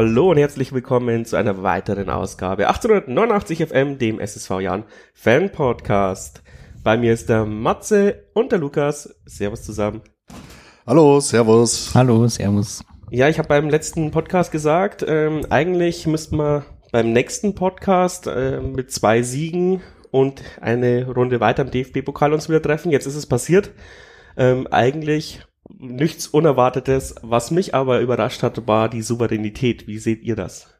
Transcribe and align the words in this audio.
Hallo 0.00 0.30
und 0.30 0.36
herzlich 0.36 0.72
willkommen 0.72 1.24
zu 1.24 1.34
einer 1.34 1.64
weiteren 1.64 2.08
Ausgabe 2.08 2.68
1889 2.68 3.66
FM, 3.66 3.98
dem 3.98 4.20
SSV 4.20 4.60
Jan 4.60 4.84
Fan 5.12 5.50
Podcast. 5.50 6.44
Bei 6.84 6.96
mir 6.96 7.12
ist 7.12 7.28
der 7.28 7.44
Matze 7.44 8.26
und 8.32 8.52
der 8.52 8.60
Lukas. 8.60 9.12
Servus 9.26 9.64
zusammen. 9.64 10.02
Hallo, 10.86 11.18
Servus. 11.18 11.90
Hallo, 11.94 12.28
Servus. 12.28 12.84
Ja, 13.10 13.28
ich 13.28 13.40
habe 13.40 13.48
beim 13.48 13.68
letzten 13.70 14.12
Podcast 14.12 14.52
gesagt, 14.52 15.04
ähm, 15.04 15.44
eigentlich 15.50 16.06
müssten 16.06 16.36
wir 16.36 16.64
beim 16.92 17.12
nächsten 17.12 17.56
Podcast 17.56 18.28
äh, 18.28 18.60
mit 18.60 18.92
zwei 18.92 19.22
Siegen 19.22 19.82
und 20.12 20.44
eine 20.60 21.10
Runde 21.10 21.40
weiter 21.40 21.64
im 21.64 21.72
DFB-Pokal 21.72 22.32
uns 22.32 22.48
wieder 22.48 22.62
treffen. 22.62 22.92
Jetzt 22.92 23.06
ist 23.06 23.16
es 23.16 23.26
passiert. 23.26 23.72
Ähm, 24.36 24.68
eigentlich 24.70 25.40
nichts 25.76 26.26
Unerwartetes. 26.26 27.16
Was 27.22 27.50
mich 27.50 27.74
aber 27.74 28.00
überrascht 28.00 28.42
hat, 28.42 28.66
war 28.66 28.88
die 28.88 29.02
Souveränität. 29.02 29.86
Wie 29.86 29.98
seht 29.98 30.22
ihr 30.22 30.36
das? 30.36 30.74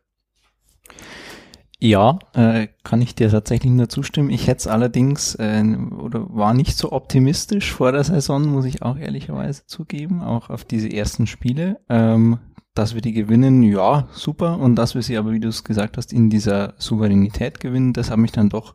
Ja, 1.80 2.18
äh, 2.34 2.66
kann 2.82 3.00
ich 3.00 3.14
dir 3.14 3.30
tatsächlich 3.30 3.72
nur 3.72 3.88
zustimmen. 3.88 4.30
Ich 4.30 4.48
hätte 4.48 4.58
es 4.58 4.66
allerdings 4.66 5.36
äh, 5.36 5.62
oder 6.00 6.26
war 6.28 6.52
nicht 6.52 6.76
so 6.76 6.90
optimistisch 6.90 7.72
vor 7.72 7.92
der 7.92 8.02
Saison, 8.02 8.46
muss 8.46 8.64
ich 8.64 8.82
auch 8.82 8.96
ehrlicherweise 8.96 9.64
zugeben, 9.66 10.20
auch 10.20 10.50
auf 10.50 10.64
diese 10.64 10.92
ersten 10.92 11.28
Spiele. 11.28 11.80
Ähm, 11.88 12.38
dass 12.74 12.94
wir 12.94 13.00
die 13.00 13.12
gewinnen, 13.12 13.62
ja, 13.62 14.08
super. 14.12 14.58
Und 14.58 14.76
dass 14.76 14.94
wir 14.94 15.02
sie 15.02 15.16
aber, 15.16 15.32
wie 15.32 15.40
du 15.40 15.48
es 15.48 15.64
gesagt 15.64 15.96
hast, 15.96 16.12
in 16.12 16.30
dieser 16.30 16.74
Souveränität 16.78 17.60
gewinnen, 17.60 17.92
das 17.92 18.10
hat 18.10 18.18
mich 18.18 18.32
dann 18.32 18.48
doch 18.48 18.74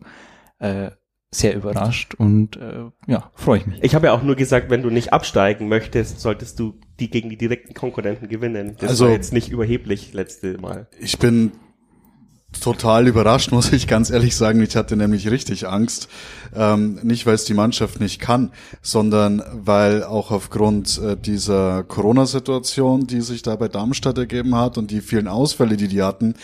äh, 0.59 0.91
sehr 1.33 1.55
überrascht 1.55 2.15
und 2.15 2.57
äh, 2.57 2.85
ja, 3.07 3.31
freue 3.33 3.59
ich 3.59 3.65
mich. 3.65 3.83
Ich 3.83 3.95
habe 3.95 4.07
ja 4.07 4.13
auch 4.13 4.23
nur 4.23 4.35
gesagt, 4.35 4.69
wenn 4.69 4.83
du 4.83 4.89
nicht 4.89 5.13
absteigen 5.13 5.67
möchtest, 5.67 6.19
solltest 6.19 6.59
du 6.59 6.75
die 6.99 7.09
gegen 7.09 7.29
die 7.29 7.37
direkten 7.37 7.73
Konkurrenten 7.73 8.29
gewinnen. 8.29 8.75
Das 8.79 8.91
also, 8.91 9.05
war 9.05 9.11
jetzt 9.11 9.33
nicht 9.33 9.49
überheblich 9.49 10.13
letzte 10.13 10.57
Mal. 10.59 10.87
Ich 10.99 11.17
bin 11.19 11.51
total 12.61 13.07
überrascht, 13.07 13.51
muss 13.51 13.71
ich 13.71 13.87
ganz 13.87 14.09
ehrlich 14.09 14.35
sagen. 14.35 14.61
Ich 14.61 14.75
hatte 14.75 14.95
nämlich 14.95 15.29
richtig 15.29 15.67
Angst. 15.67 16.07
Ähm, 16.55 16.99
nicht, 17.03 17.25
weil 17.25 17.35
es 17.35 17.45
die 17.45 17.53
Mannschaft 17.53 17.99
nicht 17.99 18.19
kann, 18.19 18.51
sondern 18.81 19.43
weil 19.53 20.03
auch 20.03 20.31
aufgrund 20.31 20.99
äh, 20.99 21.17
dieser 21.17 21.83
Corona-Situation, 21.83 23.07
die 23.07 23.21
sich 23.21 23.41
da 23.41 23.55
bei 23.55 23.67
Darmstadt 23.67 24.17
ergeben 24.17 24.55
hat 24.55 24.77
und 24.77 24.91
die 24.91 25.01
vielen 25.01 25.27
Ausfälle, 25.27 25.77
die 25.77 25.87
die 25.87 26.03
hatten, 26.03 26.35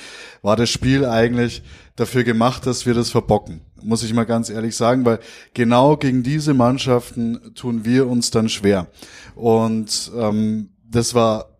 war 0.42 0.56
das 0.56 0.70
Spiel 0.70 1.06
eigentlich 1.06 1.62
dafür 1.96 2.24
gemacht, 2.24 2.66
dass 2.66 2.86
wir 2.86 2.94
das 2.94 3.10
verbocken. 3.10 3.62
Muss 3.84 4.04
ich 4.04 4.14
mal 4.14 4.26
ganz 4.26 4.50
ehrlich 4.50 4.76
sagen, 4.76 5.06
weil 5.06 5.20
genau 5.54 5.98
gegen 5.98 6.24
diese 6.24 6.54
Mannschaften 6.54 7.54
tun 7.56 7.86
wir 7.86 8.08
uns 8.08 8.32
dann 8.32 8.50
schwer. 8.50 8.88
Und 9.36 10.12
ähm, 10.16 10.70
das 10.90 11.14
war 11.14 11.58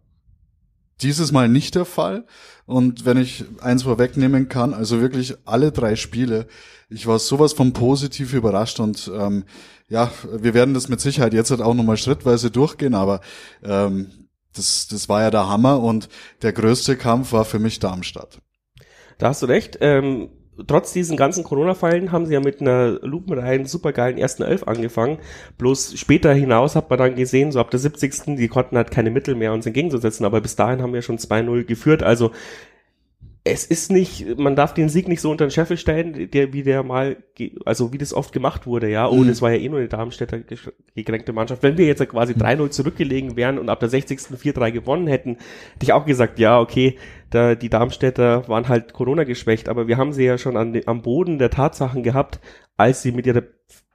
dieses 1.02 1.32
Mal 1.32 1.48
nicht 1.48 1.76
der 1.76 1.86
Fall. 1.86 2.26
Und 2.66 3.06
wenn 3.06 3.18
ich 3.18 3.46
eins 3.62 3.84
vorwegnehmen 3.84 4.50
kann, 4.50 4.74
also 4.74 5.02
wirklich 5.02 5.36
alle 5.46 5.72
drei 5.72 5.96
Spiele, 5.96 6.48
ich 6.90 7.08
war 7.08 7.20
sowas 7.20 7.54
von 7.54 7.74
positiv 7.74 8.34
überrascht 8.34 8.80
und 8.80 9.10
ähm, 9.14 9.46
ja, 9.90 10.12
wir 10.32 10.54
werden 10.54 10.74
das 10.74 10.88
mit 10.88 11.02
Sicherheit 11.02 11.34
jetzt 11.34 11.50
halt 11.52 11.62
auch 11.62 11.74
nochmal 11.74 11.98
schrittweise 11.98 12.52
durchgehen, 12.52 12.94
aber 12.94 13.22
ähm, 13.64 14.30
das, 14.54 14.88
das 14.88 15.10
war 15.10 15.22
ja 15.22 15.32
der 15.32 15.48
Hammer 15.48 15.82
und 15.82 16.10
der 16.42 16.54
größte 16.54 16.96
Kampf 16.96 17.32
war 17.32 17.46
für 17.46 17.60
mich 17.60 17.80
Darmstadt. 17.80 18.40
Da 19.18 19.30
hast 19.30 19.42
du 19.42 19.48
recht. 19.48 19.78
Ähm, 19.82 20.30
trotz 20.68 20.94
diesen 20.94 21.18
ganzen 21.18 21.44
Corona-Fallen 21.44 22.12
haben 22.12 22.26
sie 22.26 22.34
ja 22.34 22.40
mit 22.40 22.62
einer 22.62 23.00
lupenreinen, 23.02 23.66
supergeilen 23.66 24.18
ersten 24.18 24.44
Elf 24.44 24.64
angefangen. 24.64 25.20
Bloß 25.58 25.98
später 25.98 26.34
hinaus 26.34 26.76
hat 26.76 26.90
man 26.90 27.00
dann 27.00 27.16
gesehen, 27.16 27.52
so 27.52 27.60
ab 27.60 27.72
der 27.72 27.80
70. 27.80 28.36
die 28.38 28.48
konnten 28.48 28.78
halt 28.78 28.92
keine 28.92 29.12
Mittel 29.12 29.36
mehr 29.36 29.54
uns 29.54 29.66
entgegenzusetzen, 29.66 30.26
aber 30.26 30.42
bis 30.42 30.56
dahin 30.56 30.82
haben 30.82 30.94
wir 30.94 31.02
schon 31.02 31.18
2-0 31.18 31.64
geführt. 31.66 32.04
Also 32.04 32.32
es 33.52 33.66
ist 33.66 33.92
nicht, 33.92 34.38
man 34.38 34.56
darf 34.56 34.74
den 34.74 34.90
Sieg 34.90 35.08
nicht 35.08 35.22
so 35.22 35.30
unter 35.30 35.46
den 35.46 35.52
Scheffel 35.52 35.78
stellen, 35.78 36.30
der, 36.32 36.54
wie 36.54 36.64
der 36.64 36.84
mal, 36.84 37.18
also 37.66 37.94
wie 37.94 37.98
das 37.98 38.14
oft 38.14 38.32
gemacht 38.32 38.66
wurde, 38.66 38.90
ja. 38.90 39.08
Oh, 39.08 39.18
mhm. 39.18 39.30
es 39.30 39.42
war 39.42 39.52
ja 39.52 39.58
eh 39.58 39.70
nur 39.70 39.80
eine 39.80 39.88
Darmstädter 39.88 40.40
gekränkte 40.96 41.34
Mannschaft. 41.34 41.64
Wenn 41.64 41.78
wir 41.78 41.86
jetzt 41.86 42.08
quasi 42.08 42.34
3-0 42.34 42.70
zurückgelegen 42.70 43.36
wären 43.36 43.60
und 43.60 43.70
ab 43.70 43.80
der 43.80 43.90
60. 43.90 44.20
4-3 44.20 44.72
gewonnen 44.72 45.08
hätten, 45.08 45.38
hätte 45.74 45.84
ich 45.84 45.94
auch 45.94 46.06
gesagt, 46.06 46.40
ja, 46.40 46.60
okay, 46.60 46.98
da, 47.30 47.56
die 47.56 47.70
Darmstädter 47.70 48.48
waren 48.48 48.68
halt 48.68 48.94
Corona 48.94 49.24
geschwächt, 49.24 49.70
aber 49.70 49.88
wir 49.88 49.98
haben 49.98 50.14
sie 50.14 50.26
ja 50.26 50.38
schon 50.38 50.58
an, 50.58 50.80
am 50.86 51.02
Boden 51.02 51.40
der 51.40 51.50
Tatsachen 51.50 52.04
gehabt, 52.04 52.40
als 52.78 53.02
sie 53.02 53.12
mit 53.12 53.28
ihrer 53.28 53.44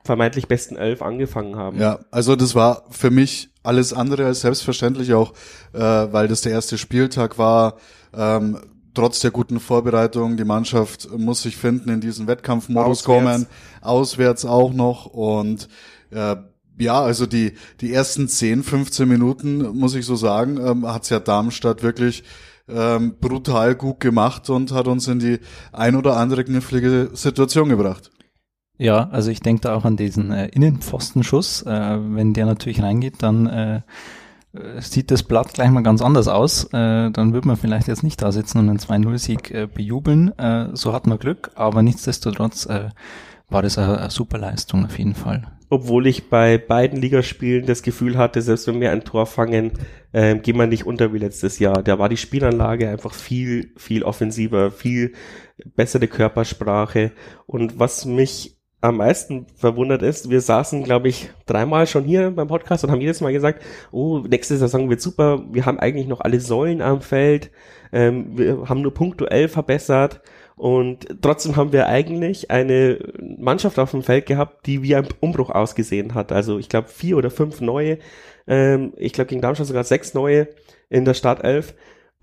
vermeintlich 0.04 0.48
besten 0.48 0.76
Elf 0.76 1.02
angefangen 1.02 1.56
haben. 1.56 1.80
Ja, 1.80 2.00
also 2.10 2.36
das 2.36 2.54
war 2.54 2.84
für 2.90 3.10
mich 3.10 3.48
alles 3.62 3.92
andere 3.92 4.26
als 4.26 4.42
selbstverständlich 4.42 5.14
auch, 5.14 5.32
äh, 5.72 5.80
weil 5.80 6.28
das 6.28 6.42
der 6.42 6.52
erste 6.52 6.76
Spieltag 6.76 7.38
war. 7.38 7.78
Ähm, 8.14 8.58
trotz 8.94 9.20
der 9.20 9.30
guten 9.30 9.60
Vorbereitung, 9.60 10.36
die 10.36 10.44
Mannschaft 10.44 11.08
muss 11.16 11.42
sich 11.42 11.56
finden, 11.56 11.90
in 11.90 12.00
diesen 12.00 12.26
Wettkampfmodus 12.26 13.00
auswärts. 13.00 13.04
kommen, 13.04 13.46
auswärts 13.80 14.44
auch 14.44 14.72
noch 14.72 15.06
und 15.06 15.68
äh, 16.10 16.36
ja, 16.78 17.00
also 17.00 17.26
die, 17.26 17.52
die 17.80 17.92
ersten 17.92 18.28
10, 18.28 18.62
15 18.62 19.08
Minuten, 19.08 19.76
muss 19.76 19.94
ich 19.94 20.06
so 20.06 20.16
sagen, 20.16 20.58
ähm, 20.58 20.86
hat's 20.86 21.08
ja 21.08 21.20
Darmstadt 21.20 21.82
wirklich 21.82 22.24
ähm, 22.68 23.16
brutal 23.20 23.74
gut 23.74 24.00
gemacht 24.00 24.50
und 24.50 24.72
hat 24.72 24.88
uns 24.88 25.06
in 25.06 25.18
die 25.18 25.38
ein 25.72 25.96
oder 25.96 26.16
andere 26.16 26.44
knifflige 26.44 27.10
Situation 27.12 27.68
gebracht. 27.68 28.10
Ja, 28.76 29.08
also 29.10 29.30
ich 29.30 29.40
denke 29.40 29.62
da 29.62 29.74
auch 29.76 29.84
an 29.84 29.96
diesen 29.96 30.32
äh, 30.32 30.48
Innenpfostenschuss. 30.48 31.62
Äh, 31.62 31.98
wenn 32.00 32.32
der 32.32 32.46
natürlich 32.46 32.82
reingeht, 32.82 33.22
dann 33.22 33.46
äh, 33.46 33.76
äh, 33.76 33.80
sieht 34.78 35.10
das 35.10 35.22
Blatt 35.22 35.54
gleich 35.54 35.70
mal 35.70 35.82
ganz 35.82 36.00
anders 36.00 36.28
aus. 36.28 36.64
Äh, 36.72 37.10
dann 37.10 37.32
wird 37.32 37.44
man 37.44 37.56
vielleicht 37.56 37.88
jetzt 37.88 38.02
nicht 38.02 38.22
da 38.22 38.32
sitzen 38.32 38.58
und 38.58 38.68
einen 38.68 38.78
2-0-Sieg 38.78 39.50
äh, 39.50 39.66
bejubeln. 39.66 40.36
Äh, 40.38 40.68
so 40.74 40.92
hat 40.92 41.06
man 41.06 41.18
Glück, 41.18 41.50
aber 41.54 41.82
nichtsdestotrotz 41.82 42.66
äh, 42.66 42.90
war 43.48 43.62
das 43.62 43.78
eine, 43.78 43.98
eine 43.98 44.10
super 44.10 44.38
Leistung 44.38 44.84
auf 44.84 44.98
jeden 44.98 45.14
Fall. 45.14 45.42
Obwohl 45.70 46.06
ich 46.06 46.28
bei 46.28 46.58
beiden 46.58 47.00
Ligaspielen 47.00 47.66
das 47.66 47.82
Gefühl 47.82 48.16
hatte, 48.16 48.42
selbst 48.42 48.66
wenn 48.68 48.80
wir 48.80 48.92
ein 48.92 49.04
Tor 49.04 49.26
fangen, 49.26 49.72
äh, 50.12 50.36
gehen 50.36 50.56
wir 50.56 50.66
nicht 50.66 50.86
unter 50.86 51.12
wie 51.12 51.18
letztes 51.18 51.58
Jahr. 51.58 51.82
Da 51.82 51.98
war 51.98 52.08
die 52.08 52.16
Spielanlage 52.16 52.88
einfach 52.88 53.12
viel, 53.12 53.72
viel 53.76 54.04
offensiver, 54.04 54.70
viel 54.70 55.14
bessere 55.74 56.06
Körpersprache. 56.06 57.12
Und 57.46 57.78
was 57.78 58.04
mich 58.04 58.53
am 58.84 58.98
meisten 58.98 59.46
verwundert 59.56 60.02
ist, 60.02 60.28
wir 60.28 60.42
saßen, 60.42 60.84
glaube 60.84 61.08
ich, 61.08 61.30
dreimal 61.46 61.86
schon 61.86 62.04
hier 62.04 62.30
beim 62.30 62.48
Podcast 62.48 62.84
und 62.84 62.90
haben 62.90 63.00
jedes 63.00 63.22
Mal 63.22 63.32
gesagt, 63.32 63.64
oh, 63.92 64.18
nächste 64.18 64.58
Saison 64.58 64.90
wird 64.90 65.00
super, 65.00 65.42
wir 65.50 65.64
haben 65.64 65.80
eigentlich 65.80 66.06
noch 66.06 66.20
alle 66.20 66.38
Säulen 66.38 66.82
am 66.82 67.00
Feld, 67.00 67.50
ähm, 67.92 68.36
wir 68.36 68.68
haben 68.68 68.82
nur 68.82 68.92
punktuell 68.92 69.48
verbessert 69.48 70.20
und 70.54 71.06
trotzdem 71.22 71.56
haben 71.56 71.72
wir 71.72 71.86
eigentlich 71.86 72.50
eine 72.50 72.98
Mannschaft 73.38 73.78
auf 73.78 73.92
dem 73.92 74.02
Feld 74.02 74.26
gehabt, 74.26 74.66
die 74.66 74.82
wie 74.82 74.94
ein 74.94 75.08
Umbruch 75.20 75.48
ausgesehen 75.48 76.12
hat. 76.12 76.30
Also 76.30 76.58
ich 76.58 76.68
glaube 76.68 76.88
vier 76.88 77.16
oder 77.16 77.30
fünf 77.30 77.62
neue, 77.62 77.98
ähm, 78.46 78.92
ich 78.98 79.14
glaube 79.14 79.28
gegen 79.28 79.40
Darmstadt 79.40 79.66
sogar 79.66 79.84
sechs 79.84 80.12
neue 80.12 80.48
in 80.90 81.06
der 81.06 81.14
Startelf. 81.14 81.74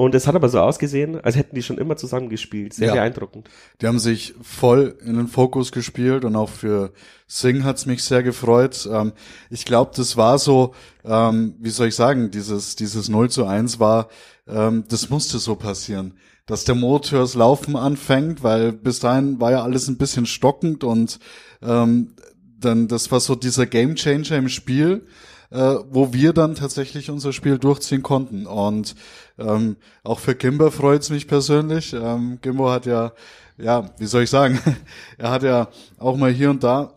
Und 0.01 0.15
es 0.15 0.25
hat 0.25 0.33
aber 0.33 0.49
so 0.49 0.59
ausgesehen, 0.59 1.21
als 1.21 1.35
hätten 1.35 1.53
die 1.53 1.61
schon 1.61 1.77
immer 1.77 1.95
zusammen 1.95 2.27
gespielt. 2.27 2.73
Sehr 2.73 2.87
ja. 2.87 2.93
beeindruckend. 2.95 3.47
Die 3.79 3.85
haben 3.85 3.99
sich 3.99 4.33
voll 4.41 4.97
in 5.05 5.15
den 5.15 5.27
Fokus 5.27 5.71
gespielt 5.71 6.25
und 6.25 6.35
auch 6.35 6.49
für 6.49 6.91
Sing 7.27 7.63
hat's 7.63 7.85
mich 7.85 8.03
sehr 8.03 8.23
gefreut. 8.23 8.89
Ähm, 8.91 9.11
ich 9.51 9.63
glaube, 9.63 9.91
das 9.95 10.17
war 10.17 10.39
so, 10.39 10.73
ähm, 11.05 11.53
wie 11.59 11.69
soll 11.69 11.89
ich 11.89 11.95
sagen, 11.95 12.31
dieses, 12.31 12.75
dieses 12.75 13.09
0 13.09 13.29
zu 13.29 13.45
1 13.45 13.79
war, 13.79 14.09
ähm, 14.47 14.85
das 14.89 15.11
musste 15.11 15.37
so 15.37 15.55
passieren. 15.55 16.15
Dass 16.47 16.63
der 16.63 16.73
Motor 16.73 17.19
das 17.19 17.35
Laufen 17.35 17.75
anfängt, 17.75 18.41
weil 18.41 18.71
bis 18.71 19.01
dahin 19.01 19.39
war 19.39 19.51
ja 19.51 19.61
alles 19.61 19.87
ein 19.87 19.99
bisschen 19.99 20.25
stockend 20.25 20.83
und 20.83 21.19
ähm, 21.61 22.15
dann, 22.57 22.87
das 22.87 23.11
war 23.11 23.19
so 23.19 23.35
dieser 23.35 23.67
Gamechanger 23.67 24.35
im 24.35 24.49
Spiel 24.49 25.05
äh, 25.51 25.75
wo 25.89 26.13
wir 26.13 26.33
dann 26.33 26.55
tatsächlich 26.55 27.09
unser 27.09 27.33
Spiel 27.33 27.57
durchziehen 27.57 28.01
konnten. 28.01 28.47
Und 28.47 28.95
ähm, 29.37 29.75
auch 30.03 30.19
für 30.19 30.35
Kimber 30.35 30.71
freut's 30.71 31.09
mich 31.09 31.27
persönlich. 31.27 31.93
Ähm, 31.93 32.39
Kimbo 32.41 32.71
hat 32.71 32.85
ja, 32.85 33.11
ja, 33.57 33.89
wie 33.97 34.05
soll 34.05 34.23
ich 34.23 34.29
sagen, 34.29 34.59
er 35.17 35.31
hat 35.31 35.43
ja 35.43 35.67
auch 35.97 36.17
mal 36.17 36.31
hier 36.31 36.49
und 36.49 36.63
da 36.63 36.93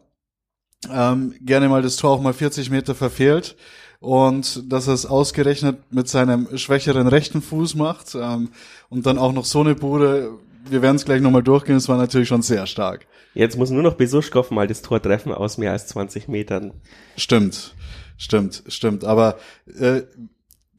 ähm, 0.90 1.34
gerne 1.40 1.68
mal 1.68 1.82
das 1.82 1.96
Tor 1.96 2.12
auch 2.12 2.20
mal 2.20 2.32
40 2.32 2.70
Meter 2.70 2.94
verfehlt 2.94 3.56
und 4.00 4.70
dass 4.70 4.86
er 4.86 4.94
es 4.94 5.06
ausgerechnet 5.06 5.78
mit 5.90 6.08
seinem 6.08 6.56
schwächeren 6.58 7.08
rechten 7.08 7.40
Fuß 7.40 7.74
macht 7.74 8.14
ähm, 8.14 8.50
und 8.90 9.06
dann 9.06 9.18
auch 9.18 9.32
noch 9.32 9.46
so 9.46 9.60
eine 9.60 9.74
Bude, 9.74 10.30
wir 10.68 10.82
werden 10.82 10.96
es 10.96 11.04
gleich 11.04 11.22
nochmal 11.22 11.42
durchgehen, 11.42 11.76
es 11.76 11.88
war 11.88 11.96
natürlich 11.96 12.28
schon 12.28 12.42
sehr 12.42 12.66
stark. 12.66 13.06
Jetzt 13.32 13.56
muss 13.56 13.70
nur 13.70 13.82
noch 13.82 13.94
Besuschkow 13.94 14.50
mal 14.50 14.68
das 14.68 14.82
Tor 14.82 15.00
treffen 15.00 15.32
aus 15.32 15.58
mehr 15.58 15.72
als 15.72 15.88
20 15.88 16.28
Metern. 16.28 16.72
Stimmt. 17.16 17.74
Stimmt, 18.16 18.62
stimmt. 18.68 19.04
Aber 19.04 19.36
äh, 19.78 20.02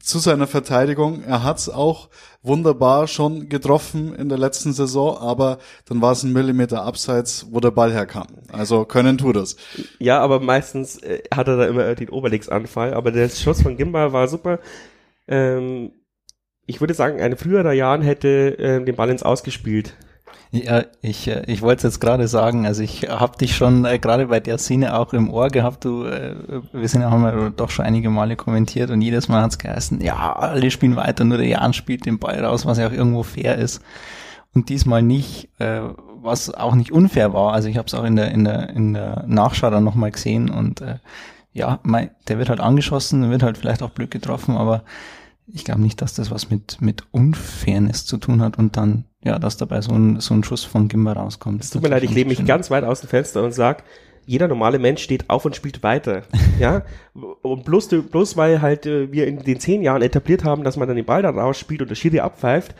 zu 0.06 0.18
seiner 0.20 0.46
Verteidigung, 0.46 1.24
er 1.24 1.42
hat's 1.42 1.68
auch 1.68 2.08
wunderbar 2.42 3.08
schon 3.08 3.48
getroffen 3.48 4.14
in 4.14 4.28
der 4.28 4.38
letzten 4.38 4.72
Saison, 4.72 5.18
aber 5.18 5.58
dann 5.88 6.00
war 6.00 6.12
es 6.12 6.22
ein 6.22 6.32
Millimeter 6.32 6.84
abseits, 6.84 7.48
wo 7.50 7.58
der 7.58 7.72
Ball 7.72 7.92
herkam. 7.92 8.28
Also 8.52 8.84
können 8.84 9.18
tu 9.18 9.32
das. 9.32 9.56
Ja, 9.98 10.20
aber 10.20 10.38
meistens 10.38 11.02
äh, 11.02 11.22
hat 11.34 11.48
er 11.48 11.56
da 11.56 11.66
immer 11.66 11.92
den 11.96 12.08
Oberlinksanfall, 12.08 12.94
aber 12.94 13.10
der 13.10 13.28
Schuss 13.28 13.62
von 13.62 13.76
Gimba 13.76 14.12
war 14.12 14.28
super. 14.28 14.60
Ähm, 15.26 15.90
ich 16.66 16.80
würde 16.80 16.94
sagen, 16.94 17.20
ein 17.20 17.36
früherer 17.36 17.72
Jahren 17.72 18.02
hätte 18.02 18.58
äh, 18.58 18.84
den 18.84 18.94
Ball 18.94 19.10
ins 19.10 19.24
Ausgespielt. 19.24 19.96
Ja, 20.64 20.84
ich, 21.02 21.28
äh, 21.28 21.42
ich 21.46 21.62
wollte 21.62 21.86
es 21.86 21.94
jetzt 21.94 22.00
gerade 22.00 22.28
sagen, 22.28 22.66
also 22.66 22.82
ich 22.82 23.08
habe 23.08 23.36
dich 23.36 23.56
schon 23.56 23.84
äh, 23.84 23.98
gerade 23.98 24.26
bei 24.26 24.40
der 24.40 24.58
Szene 24.58 24.98
auch 24.98 25.12
im 25.12 25.30
Ohr 25.30 25.48
gehabt, 25.48 25.84
du, 25.84 26.04
äh, 26.04 26.34
wir 26.72 26.88
sind 26.88 27.02
ja 27.02 27.10
haben 27.10 27.22
wir 27.22 27.50
doch 27.50 27.70
schon 27.70 27.84
einige 27.84 28.10
Male 28.10 28.36
kommentiert 28.36 28.90
und 28.90 29.02
jedes 29.02 29.28
Mal 29.28 29.42
hat's 29.42 29.58
geheißen, 29.58 30.00
ja, 30.00 30.32
alle 30.34 30.70
spielen 30.70 30.96
weiter, 30.96 31.24
nur 31.24 31.38
der 31.38 31.46
Jan 31.46 31.72
spielt 31.72 32.06
den 32.06 32.18
Ball 32.18 32.42
raus, 32.44 32.64
was 32.64 32.78
ja 32.78 32.88
auch 32.88 32.92
irgendwo 32.92 33.22
fair 33.22 33.56
ist. 33.56 33.82
Und 34.54 34.70
diesmal 34.70 35.02
nicht, 35.02 35.50
äh, 35.58 35.80
was 36.22 36.54
auch 36.54 36.74
nicht 36.74 36.90
unfair 36.90 37.34
war. 37.34 37.52
Also 37.52 37.68
ich 37.68 37.76
habe 37.76 37.86
es 37.86 37.94
auch 37.94 38.04
in 38.04 38.16
der, 38.16 38.30
in 38.30 38.44
der, 38.44 38.70
in 38.70 38.94
der 38.94 39.24
Nachschau 39.26 39.68
dann 39.68 39.84
nochmal 39.84 40.10
gesehen 40.10 40.48
und 40.48 40.80
äh, 40.80 40.96
ja, 41.52 41.80
mein, 41.82 42.10
der 42.28 42.38
wird 42.38 42.48
halt 42.48 42.60
angeschossen, 42.60 43.30
wird 43.30 43.42
halt 43.42 43.58
vielleicht 43.58 43.82
auch 43.82 43.90
blöd 43.90 44.10
getroffen, 44.10 44.56
aber 44.56 44.84
ich 45.46 45.64
glaube 45.64 45.80
nicht, 45.80 46.02
dass 46.02 46.14
das 46.14 46.30
was 46.30 46.50
mit, 46.50 46.80
mit 46.80 47.04
Unfairness 47.12 48.04
zu 48.04 48.18
tun 48.18 48.42
hat 48.42 48.58
und 48.58 48.76
dann, 48.76 49.04
ja, 49.26 49.38
dass 49.38 49.56
dabei 49.56 49.80
so 49.80 49.92
ein, 49.92 50.20
so 50.20 50.34
ein 50.34 50.44
Schuss 50.44 50.64
von 50.64 50.88
Gimba 50.88 51.12
rauskommt. 51.12 51.62
Es 51.62 51.70
tut 51.70 51.82
mir 51.82 51.88
leid, 51.88 52.04
ich 52.04 52.14
lehne 52.14 52.28
mich 52.28 52.44
ganz 52.46 52.70
weit 52.70 52.84
aus 52.84 53.00
dem 53.00 53.08
Fenster 53.08 53.42
und 53.42 53.52
sag, 53.52 53.82
jeder 54.24 54.48
normale 54.48 54.78
Mensch 54.78 55.02
steht 55.02 55.28
auf 55.28 55.44
und 55.44 55.56
spielt 55.56 55.82
weiter. 55.82 56.22
ja, 56.60 56.82
und 57.42 57.64
bloß, 57.64 57.88
bloß 58.10 58.36
weil 58.36 58.62
halt 58.62 58.86
äh, 58.86 59.10
wir 59.12 59.26
in 59.26 59.40
den 59.40 59.58
zehn 59.58 59.82
Jahren 59.82 60.02
etabliert 60.02 60.44
haben, 60.44 60.62
dass 60.62 60.76
man 60.76 60.86
dann 60.86 60.96
den 60.96 61.04
Ball 61.04 61.22
da 61.22 61.30
rausspielt 61.30 61.82
und 61.82 61.90
der 61.90 61.96
Schiri 61.96 62.20
abpfeift, 62.20 62.74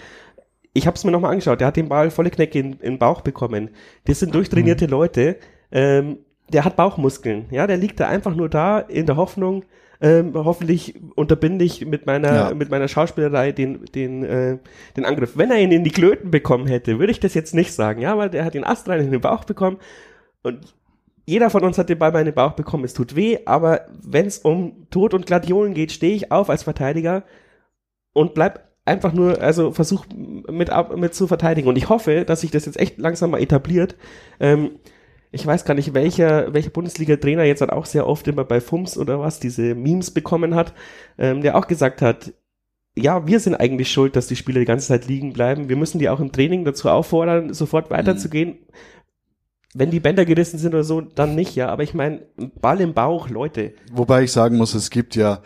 ich 0.73 0.87
habe 0.87 0.95
es 0.95 1.05
mir 1.05 1.11
nochmal 1.11 1.33
angeschaut, 1.33 1.61
der 1.61 1.69
hat 1.69 1.77
den 1.77 1.89
Ball 1.89 2.11
volle 2.11 2.31
Knecke 2.31 2.59
in, 2.59 2.73
in 2.75 2.79
den 2.79 2.99
Bauch 2.99 3.23
bekommen. 3.23 3.71
Das 4.05 4.21
sind 4.21 4.35
durchtrainierte 4.35 4.85
mhm. 4.85 4.91
Leute, 4.91 5.37
ähm, 5.73 6.19
der 6.53 6.65
hat 6.65 6.77
Bauchmuskeln, 6.77 7.47
ja, 7.51 7.67
der 7.67 7.77
liegt 7.77 7.99
da 7.99 8.09
einfach 8.09 8.37
nur 8.37 8.49
da 8.49 8.79
in 8.79 9.07
der 9.07 9.17
Hoffnung, 9.17 9.65
ähm, 10.01 10.33
hoffentlich 10.35 10.95
unterbinde 11.15 11.65
ich 11.65 11.87
mit 11.87 12.07
meiner 12.07 12.35
ja. 12.35 12.55
mit 12.55 12.71
meiner 12.71 12.89
Schauspielerei 12.89 13.53
den 13.53 13.85
den 13.87 14.25
äh, 14.25 14.59
den 14.97 15.05
Angriff. 15.05 15.37
Wenn 15.37 15.51
er 15.51 15.59
ihn 15.59 15.73
in 15.73 15.85
die 15.85 15.91
Klöten 15.91 16.31
bekommen 16.31 16.67
hätte, 16.67 16.99
würde 16.99 17.13
ich 17.13 17.21
das 17.21 17.35
jetzt 17.35 17.55
nicht 17.55 17.73
sagen, 17.73 18.01
ja, 18.01 18.17
weil 18.19 18.31
der 18.31 18.45
hat 18.45 18.55
den 18.55 18.65
Ast 18.65 18.89
rein 18.89 19.01
in 19.01 19.11
den 19.11 19.21
Bauch 19.21 19.45
bekommen 19.45 19.79
und 20.43 20.75
jeder 21.27 21.51
von 21.51 21.65
uns 21.65 21.77
hat 21.77 21.89
den 21.89 21.99
Ball 21.99 22.13
bei 22.13 22.21
in 22.21 22.27
den 22.27 22.35
Bauch 22.35 22.53
bekommen. 22.53 22.85
Es 22.85 22.95
tut 22.95 23.17
weh, 23.17 23.39
aber 23.47 23.87
wenn 24.01 24.27
es 24.27 24.39
um 24.39 24.87
Tod 24.91 25.13
und 25.13 25.27
Gladiolen 25.27 25.75
geht, 25.75 25.91
stehe 25.91 26.15
ich 26.15 26.31
auf 26.31 26.49
als 26.49 26.63
Verteidiger 26.63 27.25
und 28.13 28.33
bleib 28.33 28.67
einfach 28.85 29.13
nur, 29.13 29.43
also 29.43 29.73
versuch 29.73 30.07
mit, 30.15 30.71
mit 30.97 31.15
zu 31.15 31.27
verteidigen. 31.27 31.69
Und 31.69 31.77
ich 31.77 31.89
hoffe, 31.89 32.25
dass 32.25 32.43
sich 32.43 32.53
das 32.53 32.67
jetzt 32.67 32.79
echt 32.79 32.99
langsam 32.99 33.33
mal 33.33 33.43
etabliert. 33.43 33.97
Ähm, 34.39 34.79
ich 35.37 35.47
weiß 35.47 35.65
gar 35.65 35.75
nicht, 35.75 35.95
welcher, 35.95 36.53
welcher 36.53 36.71
Bundesliga-Trainer 36.71 37.45
jetzt 37.45 37.61
halt 37.61 37.71
auch 37.71 37.87
sehr 37.87 38.07
oft 38.07 38.27
immer 38.27 38.45
bei 38.45 38.61
FUMS 38.61 38.97
oder 38.97 39.21
was 39.21 39.39
diese 39.39 39.75
Memes 39.75 40.11
bekommen 40.11 40.55
hat, 40.55 40.73
ähm, 41.19 41.43
der 41.43 41.57
auch 41.57 41.67
gesagt 41.67 42.03
hat, 42.03 42.33
ja, 42.97 43.27
wir 43.27 43.39
sind 43.39 43.55
eigentlich 43.55 43.93
schuld, 43.93 44.17
dass 44.17 44.27
die 44.27 44.37
Spieler 44.37 44.61
die 44.61 44.67
ganze 44.67 44.89
Zeit 44.89 45.07
liegen 45.07 45.35
bleiben. 45.35 45.69
Wir 45.69 45.77
müssen 45.77 45.99
die 45.99 46.09
auch 46.09 46.21
im 46.21 46.33
Training 46.33 46.65
dazu 46.65 46.89
auffordern, 46.89 47.53
sofort 47.53 47.91
weiterzugehen. 47.91 48.49
Mhm. 48.49 48.59
Wenn 49.75 49.91
die 49.91 50.01
Bänder 50.01 50.25
gerissen 50.25 50.59
sind 50.59 50.73
oder 50.73 50.85
so, 50.85 51.03
dann 51.03 51.35
nicht, 51.35 51.55
ja. 51.55 51.69
Aber 51.69 51.83
ich 51.83 51.93
meine, 51.93 52.23
Ball 52.59 52.81
im 52.81 52.95
Bauch, 52.95 53.29
Leute. 53.29 53.75
Wobei 53.93 54.23
ich 54.23 54.33
sagen 54.33 54.57
muss, 54.57 54.75
es 54.75 54.89
gibt 54.89 55.15
ja 55.15 55.43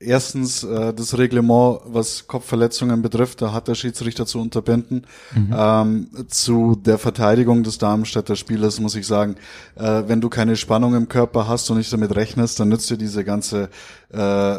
erstens 0.00 0.62
äh, 0.62 0.94
das 0.94 1.18
Reglement, 1.18 1.80
was 1.84 2.26
Kopfverletzungen 2.26 3.02
betrifft, 3.02 3.42
da 3.42 3.52
hat 3.52 3.68
der 3.68 3.74
Schiedsrichter 3.74 4.26
zu 4.26 4.40
unterbinden. 4.40 5.06
Mhm. 5.34 5.54
Ähm, 5.56 6.08
zu 6.28 6.76
der 6.76 6.98
Verteidigung 6.98 7.62
des 7.62 7.78
Darmstädter 7.78 8.36
Spielers 8.36 8.80
muss 8.80 8.94
ich 8.94 9.06
sagen, 9.06 9.36
äh, 9.76 10.02
wenn 10.06 10.20
du 10.20 10.28
keine 10.28 10.56
Spannung 10.56 10.94
im 10.94 11.08
Körper 11.08 11.48
hast 11.48 11.68
und 11.70 11.78
nicht 11.78 11.92
damit 11.92 12.14
rechnest, 12.14 12.60
dann 12.60 12.68
nützt 12.68 12.90
dir 12.90 12.98
diese 12.98 13.24
ganze 13.24 13.70
äh, 14.12 14.58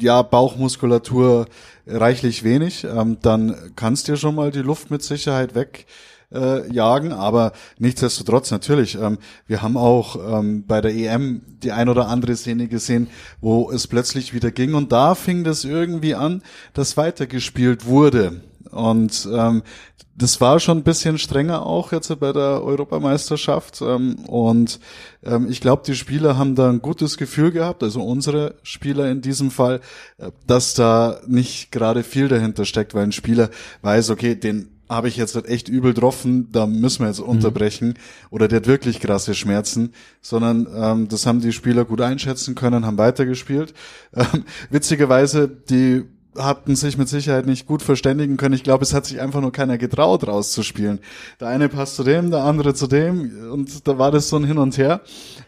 ja, 0.00 0.22
Bauchmuskulatur 0.22 1.46
reichlich 1.86 2.44
wenig. 2.44 2.84
Ähm, 2.84 3.18
dann 3.22 3.72
kannst 3.76 4.08
dir 4.08 4.16
schon 4.16 4.34
mal 4.34 4.50
die 4.50 4.62
Luft 4.62 4.90
mit 4.90 5.02
Sicherheit 5.02 5.54
weg 5.54 5.86
äh, 6.32 6.70
jagen, 6.72 7.12
aber 7.12 7.52
nichtsdestotrotz 7.78 8.50
natürlich. 8.50 8.96
Ähm, 8.96 9.18
wir 9.46 9.62
haben 9.62 9.76
auch 9.76 10.16
ähm, 10.40 10.64
bei 10.66 10.80
der 10.80 10.94
EM 10.94 11.42
die 11.62 11.72
ein 11.72 11.88
oder 11.88 12.08
andere 12.08 12.36
Szene 12.36 12.68
gesehen, 12.68 13.08
wo 13.40 13.70
es 13.70 13.86
plötzlich 13.86 14.34
wieder 14.34 14.50
ging 14.50 14.74
und 14.74 14.92
da 14.92 15.14
fing 15.14 15.44
das 15.44 15.64
irgendwie 15.64 16.14
an, 16.14 16.42
dass 16.74 16.96
weitergespielt 16.96 17.86
wurde. 17.86 18.40
Und 18.70 19.28
ähm, 19.32 19.62
das 20.18 20.40
war 20.40 20.58
schon 20.58 20.78
ein 20.78 20.82
bisschen 20.82 21.16
strenger 21.16 21.64
auch 21.64 21.92
jetzt 21.92 22.08
bei 22.18 22.32
der 22.32 22.62
Europameisterschaft. 22.62 23.80
Ähm, 23.80 24.16
und 24.26 24.80
ähm, 25.22 25.48
ich 25.48 25.60
glaube, 25.60 25.82
die 25.86 25.94
Spieler 25.94 26.36
haben 26.36 26.54
da 26.54 26.68
ein 26.68 26.82
gutes 26.82 27.16
Gefühl 27.16 27.52
gehabt, 27.52 27.82
also 27.82 28.02
unsere 28.02 28.56
Spieler 28.62 29.10
in 29.10 29.20
diesem 29.20 29.50
Fall, 29.50 29.80
äh, 30.18 30.30
dass 30.46 30.74
da 30.74 31.20
nicht 31.26 31.70
gerade 31.70 32.02
viel 32.02 32.28
dahinter 32.28 32.64
steckt, 32.64 32.94
weil 32.94 33.04
ein 33.04 33.12
Spieler 33.12 33.48
weiß, 33.82 34.10
okay, 34.10 34.34
den 34.34 34.77
habe 34.88 35.08
ich 35.08 35.16
jetzt 35.16 35.34
halt 35.34 35.46
echt 35.46 35.68
übel 35.68 35.92
getroffen, 35.92 36.50
da 36.52 36.66
müssen 36.66 37.00
wir 37.00 37.08
jetzt 37.08 37.20
mhm. 37.20 37.28
unterbrechen 37.28 37.94
oder 38.30 38.48
der 38.48 38.60
hat 38.60 38.66
wirklich 38.66 39.00
krasse 39.00 39.34
Schmerzen, 39.34 39.92
sondern 40.20 40.66
ähm, 40.74 41.08
das 41.08 41.26
haben 41.26 41.40
die 41.40 41.52
Spieler 41.52 41.84
gut 41.84 42.00
einschätzen 42.00 42.54
können, 42.54 42.86
haben 42.86 42.98
weitergespielt. 42.98 43.74
Ähm, 44.14 44.44
witzigerweise, 44.70 45.48
die 45.48 46.04
hatten 46.38 46.76
sich 46.76 46.96
mit 46.96 47.08
Sicherheit 47.08 47.46
nicht 47.46 47.66
gut 47.66 47.82
verständigen 47.82 48.36
können. 48.36 48.54
Ich 48.54 48.64
glaube, 48.64 48.84
es 48.84 48.94
hat 48.94 49.06
sich 49.06 49.20
einfach 49.20 49.40
nur 49.40 49.52
keiner 49.52 49.78
getraut, 49.78 50.26
rauszuspielen. 50.26 51.00
Der 51.40 51.48
eine 51.48 51.68
passt 51.68 51.96
zu 51.96 52.04
dem, 52.04 52.30
der 52.30 52.44
andere 52.44 52.74
zu 52.74 52.86
dem 52.86 53.50
und 53.52 53.86
da 53.86 53.98
war 53.98 54.10
das 54.10 54.28
so 54.28 54.36
ein 54.36 54.44
Hin 54.44 54.58
und 54.58 54.78
Her. 54.78 55.00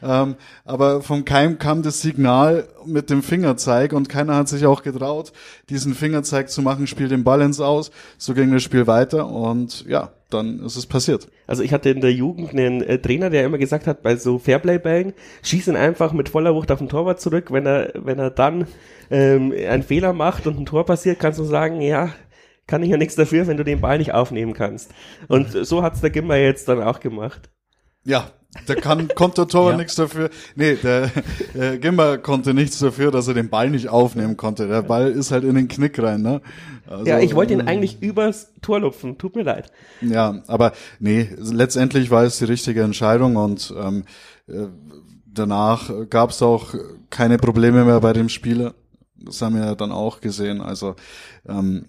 Ähm, 0.03 0.37
aber 0.65 1.03
vom 1.03 1.25
Keim 1.25 1.59
kam 1.59 1.83
das 1.83 2.01
Signal 2.01 2.69
mit 2.85 3.11
dem 3.11 3.23
Fingerzeig 3.23 3.93
und 3.93 4.09
keiner 4.09 4.37
hat 4.37 4.49
sich 4.49 4.67
auch 4.67 4.83
getraut, 4.83 5.33
diesen 5.69 5.95
Fingerzeig 5.95 6.51
zu 6.51 6.63
machen, 6.63 6.87
spiel 6.87 7.09
den 7.09 7.25
ins 7.25 7.61
Aus. 7.61 7.91
So 8.19 8.35
ging 8.35 8.53
das 8.53 8.63
Spiel 8.63 8.87
weiter 8.87 9.27
und 9.27 9.85
ja, 9.87 10.11
dann 10.31 10.61
ist 10.61 10.77
es 10.77 10.87
passiert. 10.87 11.29
Also 11.47 11.63
ich 11.63 11.73
hatte 11.73 11.91
in 11.91 12.01
der 12.01 12.13
Jugend 12.13 12.51
einen 12.51 12.83
äh, 12.83 12.99
Trainer, 12.99 13.31
der 13.31 13.45
immer 13.45 13.59
gesagt 13.59 13.87
hat, 13.87 14.03
bei 14.03 14.17
so 14.17 14.39
Fairplay-Bällen, 14.39 15.13
schießen 15.43 15.77
einfach 15.77 16.13
mit 16.13 16.29
voller 16.29 16.55
Wucht 16.55 16.73
auf 16.73 16.79
den 16.79 16.89
Torwart 16.89 17.21
zurück. 17.21 17.53
Wenn 17.53 17.67
er, 17.67 17.93
wenn 17.95 18.19
er 18.19 18.31
dann 18.31 18.67
ähm, 19.11 19.53
einen 19.53 19.83
Fehler 19.83 20.13
macht 20.13 20.47
und 20.47 20.59
ein 20.59 20.67
Tor 20.67 20.87
passiert, 20.87 21.19
kannst 21.19 21.39
du 21.39 21.45
sagen, 21.45 21.81
ja, 21.81 22.13
kann 22.67 22.83
ich 22.83 22.91
ja 22.91 22.97
nichts 22.97 23.17
dafür, 23.17 23.47
wenn 23.47 23.57
du 23.57 23.65
den 23.65 23.81
Ball 23.81 23.99
nicht 23.99 24.15
aufnehmen 24.15 24.55
kannst. 24.55 24.93
Und 25.29 25.51
so 25.51 25.83
hat's 25.83 26.01
der 26.01 26.11
Gimmer 26.11 26.37
jetzt 26.37 26.69
dann 26.69 26.83
auch 26.83 27.01
gemacht. 27.01 27.51
Ja, 28.05 28.31
der 28.69 28.77
kann, 28.77 29.09
konnte 29.15 29.43
der 29.43 29.49
Torwart 29.49 29.73
ja. 29.73 29.79
nichts 29.79 29.95
dafür. 29.95 30.31
Nee, 30.57 30.75
der 30.75 31.11
äh, 31.55 31.79
Gimmer 31.79 32.19
konnte 32.19 32.55
nichts 32.55 32.79
dafür, 32.79 33.11
dass 33.11 33.29
er 33.29 33.35
den 33.35 33.51
Ball 33.51 33.71
nicht 33.71 33.89
aufnehmen 33.89 34.37
konnte. 34.37 34.69
Der 34.69 34.83
Ball 34.83 35.11
ist 35.11 35.31
halt 35.31 35.45
in 35.45 35.55
den 35.55 35.69
Knick 35.69 36.03
rein, 36.03 36.23
ne? 36.23 36.41
Also, 36.87 37.07
ja, 37.07 37.21
ich 37.21 37.37
wollte 37.37 37.53
ihn 37.53 37.61
eigentlich 37.61 38.03
übers 38.03 38.53
Tor 38.63 38.81
lupfen. 38.81 39.17
Tut 39.17 39.37
mir 39.37 39.45
leid. 39.45 39.71
Ja, 40.01 40.43
aber 40.49 40.73
nee, 40.99 41.29
letztendlich 41.39 42.11
war 42.11 42.25
es 42.25 42.39
die 42.39 42.47
richtige 42.47 42.83
Entscheidung 42.83 43.37
und 43.37 43.73
ähm, 43.81 44.05
äh, 44.49 44.67
danach 45.27 45.91
gab 46.11 46.31
es 46.31 46.43
auch 46.43 46.75
keine 47.09 47.39
Probleme 47.39 47.85
mehr 47.85 48.01
bei 48.01 48.13
dem 48.13 48.29
Spieler. 48.29 48.75
Das 49.17 49.41
haben 49.41 49.55
wir 49.55 49.65
ja 49.65 49.75
dann 49.77 49.93
auch 49.93 50.21
gesehen. 50.21 50.61
Also 50.61 50.97
ähm, 51.49 51.87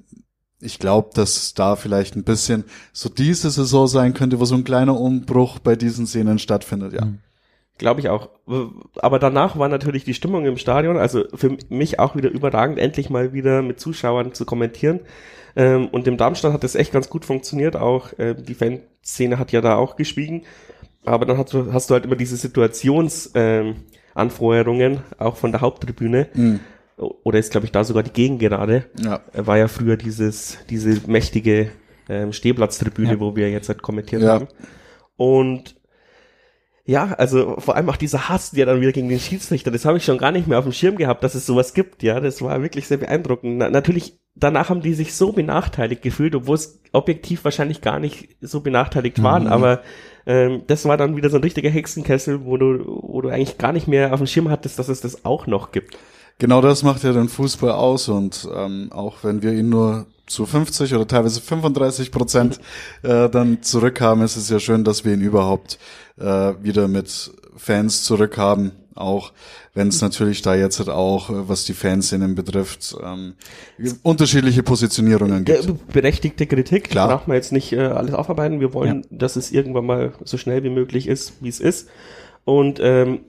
ich 0.61 0.79
glaube, 0.79 1.09
dass 1.13 1.53
da 1.53 1.75
vielleicht 1.75 2.15
ein 2.15 2.23
bisschen 2.23 2.63
so 2.93 3.09
diese 3.09 3.49
Saison 3.49 3.87
sein 3.87 4.13
könnte, 4.13 4.39
wo 4.39 4.45
so 4.45 4.55
ein 4.55 4.63
kleiner 4.63 4.97
Umbruch 4.99 5.59
bei 5.59 5.75
diesen 5.75 6.07
Szenen 6.07 6.39
stattfindet, 6.39 6.93
ja. 6.93 7.05
Mhm. 7.05 7.19
Glaube 7.77 7.99
ich 7.99 8.09
auch. 8.09 8.29
Aber 8.97 9.17
danach 9.17 9.57
war 9.57 9.67
natürlich 9.67 10.03
die 10.03 10.13
Stimmung 10.13 10.45
im 10.45 10.57
Stadion, 10.57 10.97
also 10.97 11.23
für 11.33 11.57
mich 11.69 11.99
auch 11.99 12.15
wieder 12.15 12.29
überragend, 12.29 12.77
endlich 12.77 13.09
mal 13.09 13.33
wieder 13.33 13.63
mit 13.63 13.79
Zuschauern 13.79 14.35
zu 14.35 14.45
kommentieren. 14.45 14.99
Ähm, 15.55 15.87
und 15.87 16.07
im 16.07 16.15
Darmstadt 16.15 16.53
hat 16.53 16.63
das 16.63 16.75
echt 16.75 16.93
ganz 16.93 17.09
gut 17.09 17.25
funktioniert. 17.25 17.75
Auch 17.75 18.13
äh, 18.19 18.35
die 18.35 18.53
Fanszene 18.53 19.39
hat 19.39 19.51
ja 19.51 19.61
da 19.61 19.77
auch 19.77 19.95
geschwiegen. 19.95 20.43
Aber 21.05 21.25
dann 21.25 21.39
hast 21.39 21.53
du, 21.53 21.73
hast 21.73 21.89
du 21.89 21.95
halt 21.95 22.05
immer 22.05 22.15
diese 22.15 22.37
Situationsanfeuerungen, 22.37 24.93
ähm, 24.93 24.99
auch 25.17 25.37
von 25.37 25.51
der 25.51 25.61
Haupttribüne. 25.61 26.27
Mhm 26.35 26.59
oder 27.01 27.39
ist 27.39 27.51
glaube 27.51 27.65
ich 27.65 27.71
da 27.71 27.83
sogar 27.83 28.03
die 28.03 28.13
Gegengerade, 28.13 28.85
ja. 29.03 29.21
war 29.33 29.57
ja 29.57 29.67
früher 29.67 29.97
dieses, 29.97 30.57
diese 30.69 31.01
mächtige 31.09 31.71
ähm, 32.09 32.33
Stehplatztribüne, 32.33 33.13
ja. 33.13 33.19
wo 33.19 33.35
wir 33.35 33.49
jetzt 33.49 33.69
halt 33.69 33.81
kommentiert 33.81 34.21
ja. 34.21 34.33
haben. 34.33 34.47
Und 35.17 35.75
ja, 36.83 37.13
also 37.17 37.55
vor 37.59 37.75
allem 37.75 37.89
auch 37.89 37.95
dieser 37.95 38.27
Hass, 38.27 38.51
der 38.51 38.65
dann 38.65 38.81
wieder 38.81 38.91
gegen 38.91 39.07
den 39.07 39.19
Schiedsrichter, 39.19 39.71
das 39.71 39.85
habe 39.85 39.97
ich 39.97 40.05
schon 40.05 40.17
gar 40.17 40.31
nicht 40.31 40.47
mehr 40.47 40.57
auf 40.57 40.65
dem 40.65 40.73
Schirm 40.73 40.97
gehabt, 40.97 41.23
dass 41.23 41.35
es 41.35 41.45
sowas 41.45 41.73
gibt, 41.73 42.01
ja, 42.03 42.19
das 42.19 42.41
war 42.41 42.61
wirklich 42.61 42.87
sehr 42.87 42.97
beeindruckend. 42.97 43.57
Na, 43.57 43.69
natürlich, 43.69 44.19
danach 44.35 44.69
haben 44.69 44.81
die 44.81 44.93
sich 44.93 45.13
so 45.13 45.31
benachteiligt 45.31 46.01
gefühlt, 46.01 46.35
obwohl 46.35 46.55
es 46.55 46.81
objektiv 46.91 47.43
wahrscheinlich 47.45 47.81
gar 47.81 47.99
nicht 47.99 48.29
so 48.41 48.61
benachteiligt 48.61 49.19
mhm. 49.19 49.23
waren, 49.23 49.47
aber 49.47 49.83
ähm, 50.25 50.63
das 50.67 50.85
war 50.85 50.97
dann 50.97 51.15
wieder 51.15 51.29
so 51.29 51.37
ein 51.37 51.43
richtiger 51.43 51.69
Hexenkessel, 51.69 52.45
wo 52.45 52.57
du, 52.57 52.83
wo 52.85 53.21
du 53.21 53.29
eigentlich 53.29 53.57
gar 53.57 53.73
nicht 53.73 53.87
mehr 53.87 54.11
auf 54.11 54.19
dem 54.19 54.27
Schirm 54.27 54.49
hattest, 54.49 54.79
dass 54.79 54.89
es 54.89 55.01
das 55.01 55.23
auch 55.23 55.47
noch 55.47 55.71
gibt. 55.71 55.97
Genau 56.41 56.59
das 56.59 56.81
macht 56.81 57.03
ja 57.03 57.13
den 57.13 57.29
Fußball 57.29 57.69
aus 57.69 58.09
und 58.09 58.49
ähm, 58.51 58.91
auch 58.91 59.17
wenn 59.21 59.43
wir 59.43 59.53
ihn 59.53 59.69
nur 59.69 60.07
zu 60.25 60.47
50 60.47 60.95
oder 60.95 61.07
teilweise 61.07 61.39
35 61.39 62.11
Prozent 62.11 62.59
äh, 63.03 63.29
dann 63.29 63.61
zurückhaben, 63.61 64.23
ist 64.23 64.37
es 64.37 64.49
ja 64.49 64.59
schön, 64.59 64.83
dass 64.83 65.05
wir 65.05 65.13
ihn 65.13 65.21
überhaupt 65.21 65.77
äh, 66.17 66.23
wieder 66.63 66.87
mit 66.87 67.29
Fans 67.55 68.03
zurückhaben. 68.05 68.71
auch 68.95 69.33
wenn 69.75 69.89
es 69.89 70.01
natürlich 70.01 70.41
da 70.41 70.55
jetzt 70.55 70.79
halt 70.79 70.89
auch, 70.89 71.29
äh, 71.29 71.47
was 71.47 71.65
die 71.65 71.75
Fanszenen 71.75 72.33
betrifft, 72.33 72.95
ähm, 73.03 73.35
unterschiedliche 74.01 74.63
Positionierungen 74.63 75.45
gibt. 75.45 75.93
Berechtigte 75.93 76.47
Kritik, 76.47 76.89
Klar. 76.89 77.09
braucht 77.09 77.27
man 77.27 77.35
jetzt 77.35 77.51
nicht 77.51 77.71
äh, 77.71 77.81
alles 77.81 78.15
aufarbeiten. 78.15 78.59
Wir 78.59 78.73
wollen, 78.73 79.03
ja. 79.11 79.17
dass 79.19 79.35
es 79.35 79.51
irgendwann 79.51 79.85
mal 79.85 80.13
so 80.23 80.39
schnell 80.39 80.63
wie 80.63 80.71
möglich 80.71 81.07
ist, 81.07 81.33
wie 81.39 81.49
es 81.49 81.59
ist. 81.59 81.87
Und 82.45 82.79
ähm, 82.81 83.19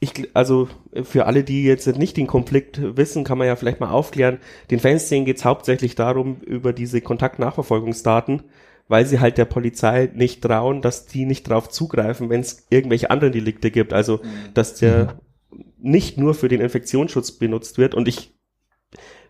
ich, 0.00 0.30
also 0.34 0.68
für 1.02 1.26
alle, 1.26 1.44
die 1.44 1.62
jetzt 1.62 1.86
nicht 1.86 2.16
den 2.16 2.26
Konflikt 2.26 2.96
wissen, 2.96 3.22
kann 3.22 3.36
man 3.36 3.46
ja 3.46 3.54
vielleicht 3.54 3.80
mal 3.80 3.90
aufklären. 3.90 4.38
Den 4.70 4.80
Fanszenen 4.80 5.26
geht 5.26 5.36
es 5.36 5.44
hauptsächlich 5.44 5.94
darum, 5.94 6.40
über 6.40 6.72
diese 6.72 7.02
Kontaktnachverfolgungsdaten, 7.02 8.44
weil 8.88 9.04
sie 9.04 9.20
halt 9.20 9.36
der 9.36 9.44
Polizei 9.44 10.10
nicht 10.14 10.42
trauen, 10.42 10.80
dass 10.80 11.04
die 11.04 11.26
nicht 11.26 11.44
drauf 11.44 11.68
zugreifen, 11.68 12.30
wenn 12.30 12.40
es 12.40 12.66
irgendwelche 12.70 13.10
anderen 13.10 13.34
Delikte 13.34 13.70
gibt. 13.70 13.92
Also, 13.92 14.16
mhm. 14.16 14.54
dass 14.54 14.74
der 14.76 15.18
mhm. 15.52 15.64
nicht 15.78 16.16
nur 16.16 16.32
für 16.32 16.48
den 16.48 16.62
Infektionsschutz 16.62 17.32
benutzt 17.32 17.76
wird. 17.76 17.94
Und 17.94 18.08
ich 18.08 18.34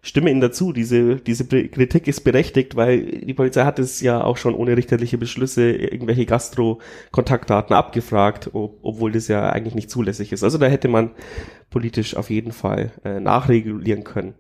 stimme 0.02 0.30
Ihnen 0.30 0.40
dazu, 0.40 0.73
diese, 0.73 1.16
diese 1.16 1.47
Kritik 1.47 2.09
ist 2.09 2.23
berechtigt, 2.23 2.76
weil 2.76 3.21
die 3.21 3.35
Polizei 3.35 3.64
hat 3.64 3.78
es 3.78 4.00
ja 4.00 4.23
auch 4.23 4.37
schon 4.37 4.54
ohne 4.54 4.76
richterliche 4.76 5.19
Beschlüsse 5.19 5.73
irgendwelche 5.73 6.26
Gastro-Kontaktdaten 6.26 7.75
abgefragt, 7.75 8.50
ob, 8.54 8.78
obwohl 8.83 9.12
das 9.12 9.28
ja 9.28 9.50
eigentlich 9.50 9.75
nicht 9.75 9.90
zulässig 9.90 10.33
ist. 10.33 10.42
Also 10.42 10.59
da 10.59 10.66
hätte 10.66 10.88
man 10.88 11.11
politisch 11.69 12.16
auf 12.16 12.30
jeden 12.30 12.52
Fall 12.52 12.92
äh, 13.04 13.21
nachregulieren 13.21 14.04
können. 14.04 14.35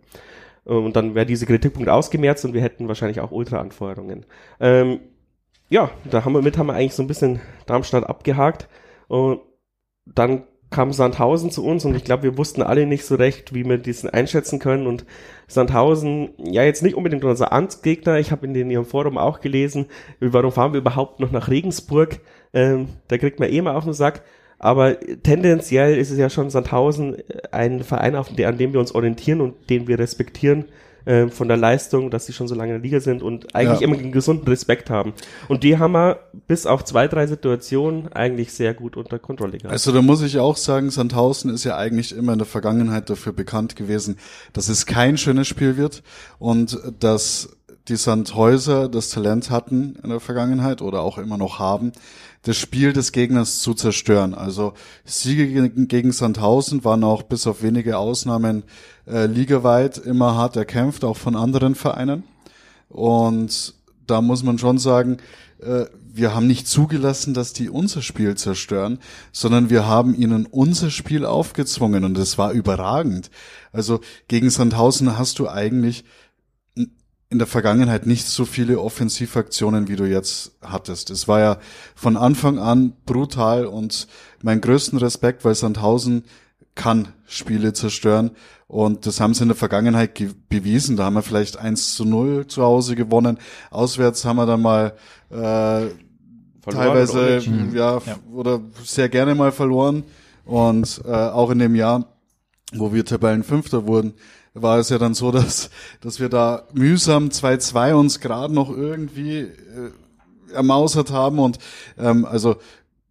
Und 0.64 0.94
dann 0.94 1.14
wäre 1.14 1.26
diese 1.26 1.46
Kritikpunkt 1.46 1.88
ausgemerzt 1.88 2.44
und 2.44 2.54
wir 2.54 2.62
hätten 2.62 2.88
wahrscheinlich 2.88 3.20
auch 3.20 3.32
Ultra-Anforderungen. 3.32 4.26
Ähm, 4.60 5.00
ja, 5.68 5.90
da 6.10 6.24
haben 6.24 6.32
wir 6.32 6.42
mit, 6.42 6.58
haben 6.58 6.66
wir 6.66 6.74
eigentlich 6.74 6.94
so 6.94 7.02
ein 7.02 7.06
bisschen 7.08 7.40
Darmstadt 7.66 8.04
abgehakt. 8.04 8.68
Und 9.08 9.40
dann 10.04 10.44
kam 10.70 10.92
Sandhausen 10.92 11.50
zu 11.50 11.64
uns 11.64 11.84
und 11.84 11.96
ich 11.96 12.04
glaube, 12.04 12.22
wir 12.22 12.38
wussten 12.38 12.62
alle 12.62 12.86
nicht 12.86 13.04
so 13.04 13.16
recht, 13.16 13.54
wie 13.54 13.64
wir 13.64 13.76
diesen 13.76 14.08
einschätzen 14.08 14.60
können. 14.60 14.86
Und 14.86 15.04
Sandhausen, 15.48 16.30
ja, 16.38 16.62
jetzt 16.62 16.82
nicht 16.82 16.94
unbedingt 16.94 17.24
unser 17.24 17.52
Amtsgegner. 17.52 18.18
Ich 18.18 18.30
habe 18.30 18.46
in, 18.46 18.54
in 18.54 18.70
ihrem 18.70 18.84
Forum 18.84 19.18
auch 19.18 19.40
gelesen, 19.40 19.86
warum 20.20 20.52
fahren 20.52 20.72
wir 20.72 20.80
überhaupt 20.80 21.18
noch 21.18 21.32
nach 21.32 21.48
Regensburg? 21.48 22.20
Ähm, 22.54 22.88
da 23.08 23.18
kriegt 23.18 23.40
man 23.40 23.50
eh 23.50 23.60
mal 23.60 23.74
auf 23.74 23.84
den 23.84 23.92
Sack. 23.92 24.22
Aber 24.58 24.96
tendenziell 25.22 25.96
ist 25.96 26.10
es 26.10 26.18
ja 26.18 26.30
schon 26.30 26.50
Sandhausen 26.50 27.16
ein 27.50 27.82
Verein, 27.82 28.14
an 28.14 28.58
dem 28.58 28.72
wir 28.72 28.80
uns 28.80 28.94
orientieren 28.94 29.40
und 29.40 29.70
den 29.70 29.88
wir 29.88 29.98
respektieren 29.98 30.66
äh, 31.04 31.28
von 31.28 31.48
der 31.48 31.56
Leistung, 31.56 32.10
dass 32.10 32.26
sie 32.26 32.32
schon 32.32 32.48
so 32.48 32.54
lange 32.54 32.74
in 32.74 32.82
der 32.82 32.82
Liga 32.82 33.00
sind 33.00 33.22
und 33.22 33.54
eigentlich 33.54 33.80
ja. 33.80 33.86
immer 33.86 33.98
einen 33.98 34.12
gesunden 34.12 34.46
Respekt 34.48 34.90
haben. 34.90 35.12
Und 35.48 35.62
die 35.62 35.78
haben 35.78 35.92
wir 35.92 36.20
bis 36.46 36.66
auf 36.66 36.84
zwei, 36.84 37.08
drei 37.08 37.26
Situationen 37.26 38.12
eigentlich 38.12 38.52
sehr 38.52 38.74
gut 38.74 38.96
unter 38.96 39.18
Kontrolle 39.18 39.58
gehabt. 39.58 39.72
Also 39.72 39.92
da 39.92 40.02
muss 40.02 40.22
ich 40.22 40.38
auch 40.38 40.56
sagen, 40.56 40.90
Sandhausen 40.90 41.52
ist 41.52 41.64
ja 41.64 41.76
eigentlich 41.76 42.16
immer 42.16 42.32
in 42.32 42.38
der 42.38 42.46
Vergangenheit 42.46 43.10
dafür 43.10 43.32
bekannt 43.32 43.76
gewesen, 43.76 44.16
dass 44.52 44.68
es 44.68 44.86
kein 44.86 45.16
schönes 45.16 45.48
Spiel 45.48 45.76
wird 45.76 46.02
und 46.38 46.78
dass 46.98 47.56
die 47.88 47.96
Sandhäuser 47.96 48.88
das 48.88 49.10
Talent 49.10 49.50
hatten 49.50 49.96
in 50.02 50.10
der 50.10 50.20
Vergangenheit 50.20 50.82
oder 50.82 51.00
auch 51.02 51.18
immer 51.18 51.38
noch 51.38 51.58
haben, 51.58 51.92
das 52.42 52.56
Spiel 52.56 52.92
des 52.92 53.12
Gegners 53.12 53.60
zu 53.60 53.74
zerstören. 53.74 54.34
Also 54.34 54.74
Siege 55.04 55.70
gegen 55.70 56.12
Sandhausen 56.12 56.84
waren 56.84 57.04
auch 57.04 57.22
bis 57.22 57.46
auf 57.46 57.62
wenige 57.62 57.98
Ausnahmen 57.98 58.62
äh, 59.06 59.26
ligaweit 59.26 59.98
immer 59.98 60.34
hart 60.34 60.56
erkämpft, 60.56 61.04
auch 61.04 61.16
von 61.16 61.36
anderen 61.36 61.74
Vereinen. 61.74 62.24
Und 62.88 63.74
da 64.06 64.20
muss 64.20 64.42
man 64.42 64.58
schon 64.58 64.78
sagen, 64.78 65.18
äh, 65.60 65.84
wir 66.12 66.34
haben 66.34 66.46
nicht 66.46 66.66
zugelassen, 66.66 67.34
dass 67.34 67.52
die 67.52 67.70
unser 67.70 68.02
Spiel 68.02 68.34
zerstören, 68.34 68.98
sondern 69.32 69.70
wir 69.70 69.86
haben 69.86 70.14
ihnen 70.14 70.46
unser 70.46 70.90
Spiel 70.90 71.24
aufgezwungen 71.24 72.04
und 72.04 72.18
es 72.18 72.36
war 72.36 72.52
überragend. 72.52 73.30
Also 73.72 74.00
gegen 74.26 74.50
Sandhausen 74.50 75.18
hast 75.18 75.38
du 75.38 75.48
eigentlich 75.48 76.04
in 77.30 77.38
der 77.38 77.46
Vergangenheit 77.46 78.06
nicht 78.06 78.26
so 78.26 78.44
viele 78.44 78.80
Offensivaktionen, 78.80 79.88
wie 79.88 79.96
du 79.96 80.04
jetzt 80.04 80.52
hattest. 80.62 81.10
Es 81.10 81.28
war 81.28 81.40
ja 81.40 81.58
von 81.94 82.16
Anfang 82.16 82.58
an 82.58 82.92
brutal 83.06 83.66
und 83.66 84.08
mein 84.42 84.60
größten 84.60 84.98
Respekt, 84.98 85.44
weil 85.44 85.54
Sandhausen 85.54 86.24
kann 86.74 87.08
Spiele 87.26 87.72
zerstören 87.72 88.32
und 88.66 89.06
das 89.06 89.20
haben 89.20 89.34
sie 89.34 89.42
in 89.42 89.48
der 89.48 89.56
Vergangenheit 89.56 90.20
bewiesen. 90.48 90.96
Da 90.96 91.04
haben 91.04 91.14
wir 91.14 91.22
vielleicht 91.22 91.56
1 91.56 91.94
zu 91.94 92.04
0 92.04 92.46
zu 92.46 92.62
Hause 92.62 92.94
gewonnen. 92.94 93.38
Auswärts 93.70 94.24
haben 94.24 94.36
wir 94.36 94.46
dann 94.46 94.62
mal 94.62 94.94
äh, 95.30 95.88
teilweise 96.68 97.38
ja, 97.72 97.98
ja, 97.98 98.18
oder 98.32 98.60
sehr 98.84 99.08
gerne 99.08 99.34
mal 99.34 99.50
verloren. 99.50 100.04
Und 100.44 101.02
äh, 101.04 101.10
auch 101.10 101.50
in 101.50 101.58
dem 101.58 101.74
Jahr, 101.74 102.06
wo 102.72 102.92
wir 102.92 103.04
Tabellenfünfter 103.04 103.86
wurden, 103.86 104.14
war 104.54 104.78
es 104.78 104.88
ja 104.88 104.98
dann 104.98 105.14
so, 105.14 105.30
dass, 105.32 105.70
dass 106.00 106.20
wir 106.20 106.28
da 106.28 106.64
mühsam 106.72 107.28
2-2 107.28 107.94
uns 107.94 108.20
gerade 108.20 108.54
noch 108.54 108.70
irgendwie 108.70 109.38
äh, 109.38 109.90
ermausert 110.52 111.10
haben. 111.10 111.38
Und 111.38 111.58
ähm, 111.98 112.24
also 112.24 112.56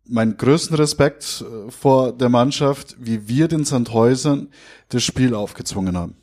meinen 0.08 0.38
größten 0.38 0.76
Respekt 0.76 1.44
äh, 1.44 1.72
vor 1.72 2.14
der 2.14 2.30
Mannschaft, 2.30 2.96
wie 3.00 3.28
wir 3.28 3.48
den 3.48 3.66
Sandhäusern 3.66 4.50
das 4.90 5.04
Spiel 5.04 5.36
aufgezwungen 5.36 5.98
haben. 5.98 6.16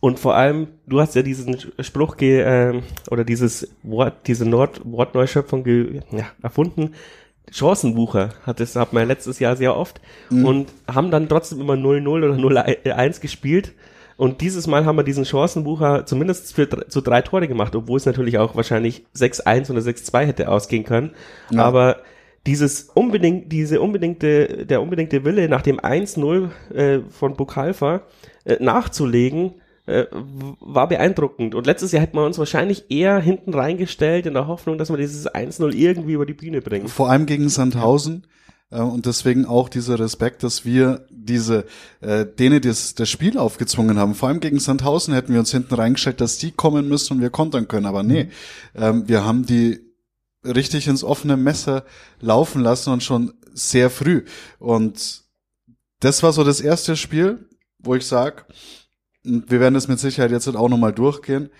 Und 0.00 0.18
vor 0.18 0.34
allem, 0.34 0.66
du 0.86 1.00
hast 1.00 1.14
ja 1.14 1.22
diesen 1.22 1.56
Spruch 1.78 2.16
ge, 2.16 2.40
äh, 2.40 2.82
oder 3.10 3.24
dieses 3.24 3.68
Wort, 3.84 4.26
diese 4.26 4.44
Nord 4.44 4.80
Wortneuschöpfung 4.84 5.62
ge, 5.62 6.00
ja, 6.10 6.26
erfunden. 6.42 6.94
Chancenbucher 7.50 8.30
hat 8.44 8.60
das 8.60 8.74
hat 8.76 8.92
man 8.92 9.06
letztes 9.06 9.38
Jahr 9.38 9.56
sehr 9.56 9.76
oft 9.76 10.00
mhm. 10.30 10.44
und 10.44 10.68
haben 10.92 11.10
dann 11.10 11.28
trotzdem 11.28 11.60
immer 11.60 11.74
0-0 11.74 12.08
oder 12.08 12.34
0-1 12.34 13.20
gespielt. 13.20 13.74
Und 14.16 14.40
dieses 14.40 14.66
Mal 14.66 14.84
haben 14.84 14.96
wir 14.96 15.04
diesen 15.04 15.24
Chancenbucher 15.24 16.06
zumindest 16.06 16.54
für 16.54 16.68
zu 16.88 17.00
drei 17.00 17.22
Tore 17.22 17.48
gemacht, 17.48 17.74
obwohl 17.74 17.96
es 17.96 18.06
natürlich 18.06 18.38
auch 18.38 18.56
wahrscheinlich 18.56 19.04
6-1 19.16 19.70
oder 19.70 19.80
6-2 19.80 20.24
hätte 20.26 20.48
ausgehen 20.48 20.84
können. 20.84 21.12
Ja. 21.50 21.64
Aber 21.64 21.98
dieses 22.46 22.90
unbedingt, 22.94 23.52
diese 23.52 23.80
unbedingte, 23.80 24.66
der 24.66 24.82
unbedingte 24.82 25.24
Wille 25.24 25.48
nach 25.48 25.62
dem 25.62 25.78
1-0 25.78 26.48
äh, 26.74 27.00
von 27.10 27.34
Bukalfa 27.36 28.02
äh, 28.44 28.56
nachzulegen, 28.62 29.54
äh, 29.86 30.06
war 30.60 30.88
beeindruckend. 30.88 31.54
Und 31.54 31.66
letztes 31.66 31.92
Jahr 31.92 32.02
hätten 32.02 32.16
wir 32.16 32.24
uns 32.24 32.38
wahrscheinlich 32.38 32.90
eher 32.90 33.18
hinten 33.18 33.54
reingestellt 33.54 34.26
in 34.26 34.34
der 34.34 34.46
Hoffnung, 34.46 34.78
dass 34.78 34.90
wir 34.90 34.96
dieses 34.96 35.28
1-0 35.28 35.74
irgendwie 35.74 36.12
über 36.12 36.26
die 36.26 36.34
Bühne 36.34 36.60
bringen. 36.60 36.88
Vor 36.88 37.10
allem 37.10 37.26
gegen 37.26 37.48
Sandhausen. 37.48 38.24
Äh, 38.72 38.80
und 38.80 39.06
deswegen 39.06 39.44
auch 39.44 39.68
dieser 39.68 39.98
Respekt, 39.98 40.42
dass 40.42 40.64
wir 40.64 41.06
diese, 41.10 41.66
äh, 42.00 42.26
denen 42.26 42.60
das, 42.60 42.94
das 42.94 43.08
Spiel 43.08 43.38
aufgezwungen 43.38 43.98
haben. 43.98 44.14
Vor 44.14 44.28
allem 44.28 44.40
gegen 44.40 44.58
Sandhausen 44.58 45.14
hätten 45.14 45.32
wir 45.32 45.40
uns 45.40 45.52
hinten 45.52 45.74
reingestellt, 45.74 46.20
dass 46.20 46.38
die 46.38 46.50
kommen 46.50 46.88
müssen 46.88 47.14
und 47.14 47.20
wir 47.20 47.30
kontern 47.30 47.68
können. 47.68 47.86
Aber 47.86 48.02
nee, 48.02 48.28
ähm, 48.74 49.06
wir 49.06 49.24
haben 49.24 49.46
die 49.46 49.80
richtig 50.44 50.88
ins 50.88 51.04
offene 51.04 51.36
Messer 51.36 51.84
laufen 52.20 52.62
lassen 52.62 52.92
und 52.92 53.02
schon 53.02 53.34
sehr 53.52 53.90
früh. 53.90 54.24
Und 54.58 55.22
das 56.00 56.22
war 56.22 56.32
so 56.32 56.42
das 56.42 56.60
erste 56.60 56.96
Spiel, 56.96 57.46
wo 57.78 57.94
ich 57.94 58.06
sag, 58.06 58.46
wir 59.22 59.60
werden 59.60 59.74
das 59.74 59.86
mit 59.86 60.00
Sicherheit 60.00 60.32
jetzt 60.32 60.48
auch 60.48 60.68
nochmal 60.68 60.92
durchgehen, 60.92 61.50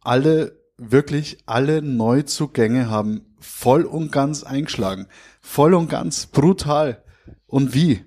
alle, 0.00 0.58
wirklich 0.78 1.38
alle 1.44 1.82
Neuzugänge 1.82 2.88
haben 2.88 3.29
voll 3.40 3.84
und 3.84 4.12
ganz 4.12 4.44
eingeschlagen. 4.44 5.06
Voll 5.40 5.74
und 5.74 5.88
ganz 5.88 6.26
brutal. 6.26 7.02
Und 7.46 7.74
wie? 7.74 8.04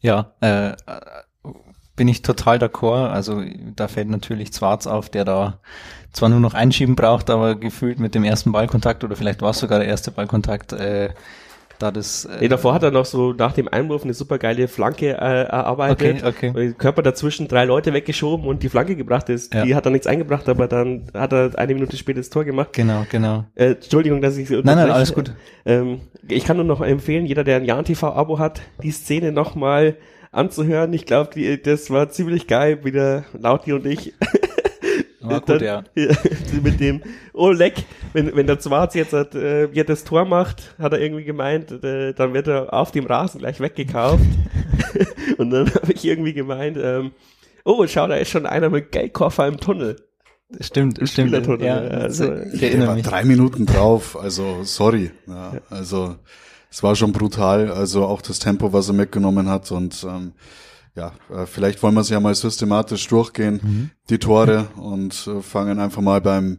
Ja, 0.00 0.34
äh, 0.40 0.76
bin 1.96 2.08
ich 2.08 2.22
total 2.22 2.58
d'accord. 2.58 3.08
Also 3.08 3.42
da 3.74 3.88
fällt 3.88 4.08
natürlich 4.08 4.52
Zwarz 4.52 4.86
auf, 4.86 5.08
der 5.08 5.24
da 5.24 5.60
zwar 6.12 6.28
nur 6.28 6.40
noch 6.40 6.54
einschieben 6.54 6.94
braucht, 6.94 7.30
aber 7.30 7.56
gefühlt 7.56 7.98
mit 7.98 8.14
dem 8.14 8.24
ersten 8.24 8.52
Ballkontakt 8.52 9.02
oder 9.02 9.16
vielleicht 9.16 9.42
war 9.42 9.50
es 9.50 9.58
sogar 9.58 9.78
der 9.78 9.88
erste 9.88 10.10
Ballkontakt, 10.10 10.72
äh, 10.72 11.10
da 11.78 11.90
das. 11.90 12.24
Äh, 12.24 12.38
nee, 12.40 12.48
davor 12.48 12.74
hat 12.74 12.82
er 12.82 12.90
noch 12.90 13.04
so 13.04 13.32
nach 13.32 13.52
dem 13.52 13.68
Einwurf 13.68 14.04
eine 14.04 14.14
super 14.14 14.38
geile 14.38 14.68
Flanke 14.68 15.10
äh, 15.10 15.44
erarbeitet. 15.44 16.24
Okay, 16.24 16.50
okay. 16.52 16.74
Körper 16.76 17.02
dazwischen 17.02 17.48
drei 17.48 17.64
Leute 17.64 17.92
weggeschoben 17.92 18.46
und 18.46 18.62
die 18.62 18.68
Flanke 18.68 18.96
gebracht 18.96 19.28
ist. 19.28 19.54
Ja. 19.54 19.64
Die 19.64 19.74
hat 19.74 19.84
er 19.86 19.90
nichts 19.90 20.06
eingebracht, 20.06 20.48
aber 20.48 20.68
dann 20.68 21.04
hat 21.14 21.32
er 21.32 21.50
eine 21.56 21.74
Minute 21.74 21.96
später 21.96 22.20
das 22.20 22.30
Tor 22.30 22.44
gemacht. 22.44 22.72
Genau, 22.72 23.06
genau. 23.10 23.44
Äh, 23.54 23.72
Entschuldigung, 23.72 24.20
dass 24.20 24.36
ich 24.36 24.48
so 24.48 24.56
Nein, 24.56 24.76
nein, 24.76 24.90
alles 24.90 25.14
gut. 25.14 25.32
Ähm, 25.64 26.00
ich 26.28 26.44
kann 26.44 26.56
nur 26.56 26.66
noch 26.66 26.80
empfehlen, 26.80 27.26
jeder, 27.26 27.44
der 27.44 27.56
ein 27.56 27.64
Jan 27.64 27.84
TV-Abo 27.84 28.38
hat, 28.38 28.60
die 28.82 28.90
Szene 28.90 29.32
nochmal 29.32 29.96
anzuhören. 30.32 30.92
Ich 30.92 31.06
glaube, 31.06 31.58
das 31.58 31.90
war 31.90 32.10
ziemlich 32.10 32.46
geil, 32.46 32.84
wieder 32.84 33.24
Lauti 33.38 33.72
und 33.72 33.86
ich. 33.86 34.14
War 35.28 35.40
gut, 35.40 35.62
ja. 35.62 35.84
mit 36.62 36.80
dem, 36.80 37.02
oh 37.32 37.50
leck, 37.50 37.84
wenn, 38.12 38.34
wenn 38.34 38.46
der 38.46 38.58
Zwarz 38.58 38.94
jetzt 38.94 39.12
hat, 39.12 39.34
äh, 39.34 39.66
jetzt 39.66 39.88
das 39.88 40.04
Tor 40.04 40.24
macht, 40.24 40.74
hat 40.78 40.92
er 40.92 41.00
irgendwie 41.00 41.24
gemeint, 41.24 41.72
äh, 41.84 42.12
dann 42.12 42.34
wird 42.34 42.48
er 42.48 42.72
auf 42.72 42.90
dem 42.90 43.06
Rasen 43.06 43.40
gleich 43.40 43.60
weggekauft. 43.60 44.24
und 45.38 45.50
dann 45.50 45.72
habe 45.74 45.92
ich 45.92 46.04
irgendwie 46.04 46.32
gemeint, 46.32 46.78
ähm, 46.80 47.12
oh, 47.64 47.86
schau, 47.86 48.06
da 48.06 48.14
ist 48.14 48.30
schon 48.30 48.46
einer 48.46 48.70
mit 48.70 48.92
Geldkoffer 48.92 49.46
im 49.46 49.58
Tunnel. 49.58 49.96
Stimmt, 50.60 51.00
stimmt. 51.08 51.60
Ja, 51.60 51.78
also, 51.78 52.32
ich 52.52 52.62
erinnere 52.62 52.94
mich. 52.94 53.04
Drei 53.04 53.24
Minuten 53.24 53.66
drauf, 53.66 54.16
also 54.16 54.62
sorry. 54.62 55.10
Ja, 55.26 55.54
also 55.70 56.16
es 56.70 56.82
war 56.82 56.94
schon 56.94 57.12
brutal. 57.12 57.70
Also 57.70 58.04
auch 58.04 58.22
das 58.22 58.38
Tempo, 58.38 58.72
was 58.72 58.88
er 58.88 58.94
mitgenommen 58.94 59.48
hat 59.48 59.72
und 59.72 60.06
ähm, 60.08 60.32
ja, 60.96 61.12
äh, 61.30 61.46
vielleicht 61.46 61.82
wollen 61.82 61.94
wir 61.94 62.00
es 62.00 62.08
ja 62.08 62.18
mal 62.18 62.34
systematisch 62.34 63.06
durchgehen, 63.06 63.60
mhm. 63.62 63.90
die 64.08 64.18
Tore 64.18 64.66
und 64.76 65.28
äh, 65.28 65.42
fangen 65.42 65.78
einfach 65.78 66.02
mal 66.02 66.20
beim 66.20 66.58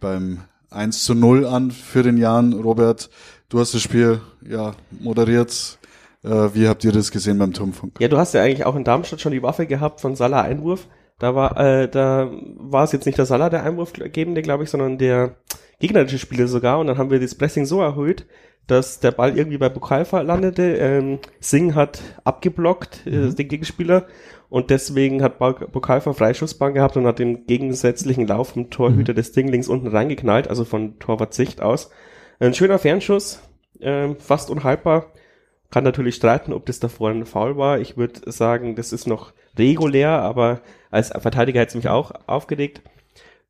beim 0.00 0.40
1 0.70 1.04
zu 1.04 1.14
0 1.14 1.46
an 1.46 1.70
für 1.70 2.02
den 2.02 2.16
Jan. 2.16 2.52
Robert, 2.52 3.08
du 3.48 3.60
hast 3.60 3.74
das 3.74 3.82
Spiel 3.82 4.20
ja 4.46 4.74
moderiert. 4.90 5.78
Äh, 6.22 6.54
wie 6.54 6.68
habt 6.68 6.84
ihr 6.84 6.92
das 6.92 7.10
gesehen 7.10 7.38
beim 7.38 7.52
Turmfunk? 7.52 8.00
Ja, 8.00 8.08
du 8.08 8.18
hast 8.18 8.34
ja 8.34 8.42
eigentlich 8.42 8.66
auch 8.66 8.74
in 8.74 8.84
Darmstadt 8.84 9.20
schon 9.20 9.32
die 9.32 9.42
Waffe 9.42 9.66
gehabt 9.66 10.00
von 10.00 10.16
Salah 10.16 10.42
Einwurf. 10.42 10.88
Da 11.18 11.34
war, 11.34 11.58
äh, 11.60 11.88
da 11.88 12.30
war 12.56 12.84
es 12.84 12.92
jetzt 12.92 13.06
nicht 13.06 13.18
der 13.18 13.26
Salah 13.26 13.50
der 13.50 13.62
Einwurfgebende, 13.62 14.42
glaube 14.42 14.64
ich, 14.64 14.70
sondern 14.70 14.98
der 14.98 15.36
gegnerische 15.78 16.18
Spieler 16.18 16.48
sogar. 16.48 16.80
Und 16.80 16.88
dann 16.88 16.98
haben 16.98 17.10
wir 17.10 17.20
das 17.20 17.34
Pressing 17.34 17.66
so 17.66 17.80
erhöht, 17.80 18.26
dass 18.66 19.00
der 19.00 19.10
Ball 19.10 19.36
irgendwie 19.36 19.58
bei 19.58 19.68
Bukalfa 19.68 20.20
landete. 20.22 20.76
Ähm, 20.76 21.18
Singh 21.40 21.74
hat 21.74 22.00
abgeblockt, 22.24 23.06
äh, 23.06 23.10
mhm. 23.10 23.36
den 23.36 23.48
Gegenspieler. 23.48 24.06
Und 24.48 24.70
deswegen 24.70 25.22
hat 25.22 25.38
Bukalfa 25.38 26.12
Freischussbahn 26.12 26.74
gehabt 26.74 26.96
und 26.96 27.06
hat 27.06 27.18
den 27.18 27.46
gegensätzlichen 27.46 28.26
Lauf 28.26 28.50
vom 28.50 28.70
Torhüter 28.70 29.12
mhm. 29.12 29.16
des 29.16 29.32
Ding 29.32 29.48
links 29.48 29.68
unten 29.68 29.88
reingeknallt, 29.88 30.48
also 30.48 30.64
von 30.64 30.98
Torwart-Sicht 30.98 31.60
aus. 31.60 31.90
Ein 32.38 32.54
schöner 32.54 32.78
Fernschuss, 32.78 33.40
ähm, 33.80 34.16
fast 34.18 34.50
unhaltbar. 34.50 35.12
Kann 35.70 35.84
natürlich 35.84 36.14
streiten, 36.14 36.52
ob 36.52 36.66
das 36.66 36.78
davor 36.78 37.10
ein 37.10 37.26
Foul 37.26 37.56
war. 37.56 37.80
Ich 37.80 37.96
würde 37.96 38.30
sagen, 38.30 38.76
das 38.76 38.92
ist 38.92 39.08
noch 39.08 39.32
regulär, 39.58 40.10
aber 40.10 40.60
als 40.90 41.08
Verteidiger 41.08 41.60
hat 41.60 41.68
es 41.68 41.74
mich 41.74 41.88
auch 41.88 42.12
aufgeregt. 42.26 42.82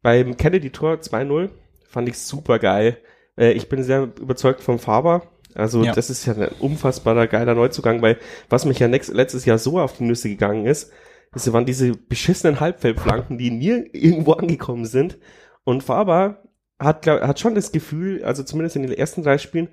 Beim 0.00 0.36
Kennedy-Tor 0.36 0.94
2-0 0.94 1.50
fand 1.86 2.08
ich 2.08 2.18
super 2.18 2.58
geil. 2.58 2.98
Äh, 3.36 3.52
ich 3.52 3.68
bin 3.68 3.82
sehr 3.82 4.02
überzeugt 4.20 4.62
vom 4.62 4.78
Faber. 4.78 5.22
Also 5.54 5.84
ja. 5.84 5.92
das 5.92 6.10
ist 6.10 6.26
ja 6.26 6.34
ein 6.34 6.48
unfassbarer 6.58 7.26
geiler 7.26 7.54
Neuzugang, 7.54 8.02
weil 8.02 8.18
was 8.48 8.64
mich 8.64 8.80
ja 8.80 8.88
nächst, 8.88 9.12
letztes 9.12 9.44
Jahr 9.44 9.58
so 9.58 9.78
auf 9.78 9.96
die 9.96 10.04
Nüsse 10.04 10.28
gegangen 10.28 10.66
ist, 10.66 10.92
das 11.32 11.52
waren 11.52 11.66
diese 11.66 11.92
beschissenen 11.92 12.60
Halbfeldflanken, 12.60 13.38
die 13.38 13.50
nie 13.50 13.88
irgendwo 13.92 14.32
angekommen 14.32 14.84
sind. 14.84 15.18
Und 15.64 15.82
Faber 15.82 16.42
hat, 16.78 17.02
glaub, 17.02 17.20
hat 17.22 17.40
schon 17.40 17.54
das 17.54 17.72
Gefühl, 17.72 18.24
also 18.24 18.42
zumindest 18.42 18.76
in 18.76 18.82
den 18.82 18.92
ersten 18.92 19.22
drei 19.22 19.38
Spielen, 19.38 19.68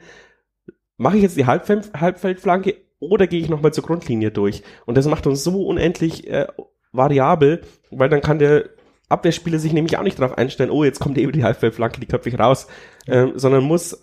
mache 0.98 1.18
ich 1.18 1.24
jetzt 1.24 1.38
die 1.38 1.46
Halbfeld, 1.46 1.91
Halbfeldflanke 2.00 2.75
oder 3.00 3.27
gehe 3.27 3.41
ich 3.41 3.50
nochmal 3.50 3.74
zur 3.74 3.84
Grundlinie 3.84 4.32
durch? 4.32 4.63
Und 4.86 4.98
das 4.98 5.08
macht 5.08 5.27
uns 5.27 5.44
so 5.44 5.65
unendlich 5.65 6.27
äh, 6.30 6.48
variabel, 6.91 7.62
weil 7.89 8.10
dann 8.10 8.22
kann 8.22 8.39
der 8.39 8.70
Abwehrspieler 9.12 9.60
sich 9.60 9.74
nämlich 9.74 9.98
auch 9.98 10.03
nicht 10.03 10.20
darauf 10.20 10.38
einstellen, 10.38 10.72
oh, 10.72 10.84
jetzt 10.84 11.00
kommt 11.00 11.18
eben 11.18 11.32
die 11.32 11.44
Halbfeldflanke, 11.44 12.00
die 12.00 12.08
köpfe 12.08 12.30
ich 12.30 12.39
raus, 12.39 12.68
ähm, 13.08 13.34
sondern 13.36 13.63
muss 13.63 14.00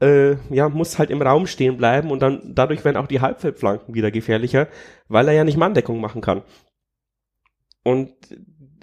äh, 0.00 0.36
ja, 0.50 0.68
muss 0.68 0.98
halt 0.98 1.10
im 1.10 1.22
Raum 1.22 1.46
stehen 1.46 1.76
bleiben 1.76 2.10
und 2.10 2.20
dann 2.20 2.54
dadurch 2.54 2.84
werden 2.84 2.96
auch 2.96 3.08
die 3.08 3.20
Halbfeldflanken 3.20 3.94
wieder 3.94 4.10
gefährlicher, 4.10 4.68
weil 5.08 5.28
er 5.28 5.34
ja 5.34 5.44
nicht 5.44 5.56
Manndeckung 5.56 6.00
machen 6.00 6.20
kann. 6.20 6.42
Und 7.82 8.12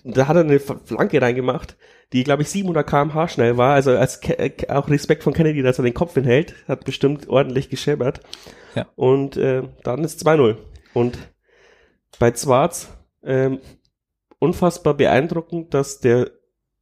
da 0.03 0.27
hat 0.27 0.35
er 0.35 0.43
eine 0.43 0.59
Flanke 0.59 1.21
reingemacht, 1.21 1.77
die, 2.13 2.23
glaube 2.23 2.43
ich, 2.43 2.49
700 2.49 2.87
kmh 2.87 3.27
schnell 3.27 3.57
war. 3.57 3.73
Also 3.73 3.91
als 3.91 4.19
Ke 4.19 4.53
auch 4.69 4.89
Respekt 4.89 5.23
von 5.23 5.33
Kennedy, 5.33 5.61
dass 5.63 5.79
er 5.79 5.83
den 5.83 5.93
Kopf 5.93 6.13
hinhält, 6.13 6.55
hat 6.67 6.85
bestimmt 6.85 7.27
ordentlich 7.27 7.69
gescheppert. 7.69 8.21
Ja. 8.75 8.87
Und 8.95 9.37
äh, 9.37 9.63
dann 9.83 10.03
ist 10.03 10.25
2-0. 10.25 10.57
Und 10.93 11.17
bei 12.19 12.31
Zwarz 12.31 12.89
ähm, 13.23 13.59
unfassbar 14.45 14.93
beeindruckend, 14.93 15.73
dass 15.73 15.99
der 15.99 16.31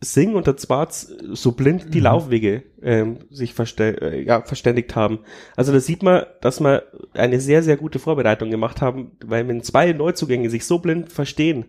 Sing 0.03 0.35
und 0.35 0.47
der 0.47 0.57
Zwarz 0.57 1.07
so 1.31 1.53
blind 1.53 1.93
die 1.93 1.99
mhm. 1.99 2.03
Laufwege 2.03 2.63
ähm, 2.81 3.19
sich 3.29 3.53
verste 3.53 4.01
äh, 4.01 4.21
ja, 4.23 4.41
verständigt 4.41 4.95
haben. 4.95 5.19
Also 5.55 5.71
da 5.71 5.79
sieht 5.79 6.03
man, 6.03 6.25
dass 6.41 6.59
wir 6.59 6.83
eine 7.13 7.39
sehr, 7.39 7.63
sehr 7.63 7.77
gute 7.77 7.99
Vorbereitung 7.99 8.51
gemacht 8.51 8.81
haben, 8.81 9.13
weil 9.25 9.47
wenn 9.47 9.63
zwei 9.63 9.93
Neuzugänge 9.93 10.49
sich 10.49 10.65
so 10.65 10.79
blind 10.79 11.11
verstehen, 11.11 11.65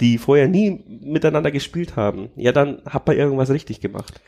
die 0.00 0.18
vorher 0.18 0.48
nie 0.48 0.84
miteinander 1.02 1.50
gespielt 1.50 1.96
haben, 1.96 2.30
ja, 2.36 2.52
dann 2.52 2.82
hat 2.86 3.06
man 3.06 3.16
irgendwas 3.16 3.50
richtig 3.50 3.80
gemacht. 3.80 4.20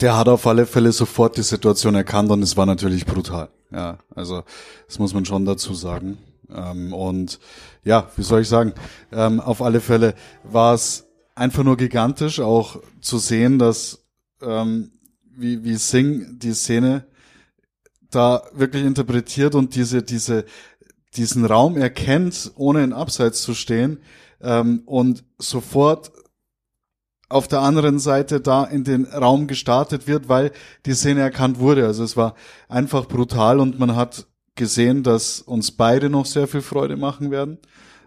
Der 0.00 0.16
hat 0.16 0.28
auf 0.28 0.46
alle 0.46 0.66
Fälle 0.66 0.92
sofort 0.92 1.36
die 1.36 1.42
Situation 1.42 1.94
erkannt 1.94 2.30
und 2.30 2.42
es 2.42 2.56
war 2.56 2.66
natürlich 2.66 3.04
brutal. 3.04 3.48
Ja, 3.70 3.98
also 4.14 4.44
das 4.86 4.98
muss 4.98 5.12
man 5.12 5.24
schon 5.24 5.44
dazu 5.44 5.74
sagen. 5.74 6.18
Ähm, 6.54 6.92
und 6.92 7.38
ja, 7.84 8.10
wie 8.16 8.22
soll 8.22 8.42
ich 8.42 8.48
sagen? 8.48 8.72
Ähm, 9.12 9.40
auf 9.40 9.62
alle 9.62 9.80
Fälle 9.80 10.14
war 10.44 10.74
es 10.74 11.06
einfach 11.34 11.64
nur 11.64 11.76
gigantisch, 11.76 12.40
auch 12.40 12.80
zu 13.00 13.18
sehen, 13.18 13.58
dass 13.58 14.04
ähm, 14.42 14.92
wie, 15.22 15.64
wie 15.64 15.76
Singh 15.76 16.38
die 16.38 16.52
Szene 16.52 17.04
da 18.10 18.42
wirklich 18.52 18.84
interpretiert 18.84 19.54
und 19.54 19.74
diese, 19.74 20.02
diese, 20.02 20.44
diesen 21.16 21.44
Raum 21.44 21.76
erkennt, 21.76 22.52
ohne 22.56 22.82
in 22.82 22.92
Abseits 22.92 23.42
zu 23.42 23.54
stehen 23.54 24.00
ähm, 24.40 24.82
und 24.86 25.24
sofort 25.38 26.10
auf 27.28 27.46
der 27.46 27.60
anderen 27.60 27.98
Seite 27.98 28.40
da 28.40 28.64
in 28.64 28.84
den 28.84 29.04
Raum 29.04 29.46
gestartet 29.46 30.06
wird, 30.06 30.28
weil 30.28 30.50
die 30.86 30.94
Szene 30.94 31.20
erkannt 31.20 31.58
wurde. 31.58 31.86
Also 31.86 32.02
es 32.02 32.16
war 32.16 32.34
einfach 32.68 33.06
brutal 33.06 33.60
und 33.60 33.78
man 33.78 33.94
hat 33.94 34.26
gesehen, 34.58 35.02
dass 35.02 35.40
uns 35.40 35.70
beide 35.70 36.10
noch 36.10 36.26
sehr 36.26 36.46
viel 36.46 36.60
Freude 36.60 36.96
machen 36.96 37.30
werden. 37.30 37.58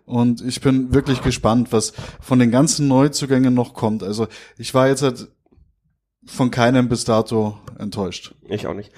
Und 0.06 0.42
ich 0.42 0.62
bin 0.62 0.94
wirklich 0.94 1.22
gespannt, 1.22 1.72
was 1.72 1.94
von 2.20 2.38
den 2.38 2.52
ganzen 2.52 2.88
Neuzugängen 2.88 3.54
noch 3.54 3.74
kommt. 3.74 4.04
Also 4.04 4.28
ich 4.58 4.74
war 4.74 4.88
jetzt 4.88 5.02
halt 5.02 5.30
von 6.26 6.52
keinem 6.52 6.90
bis 6.90 7.06
dato 7.06 7.58
enttäuscht. 7.80 8.36
Ich 8.48 8.68
auch 8.68 8.76
nicht. 8.76 8.92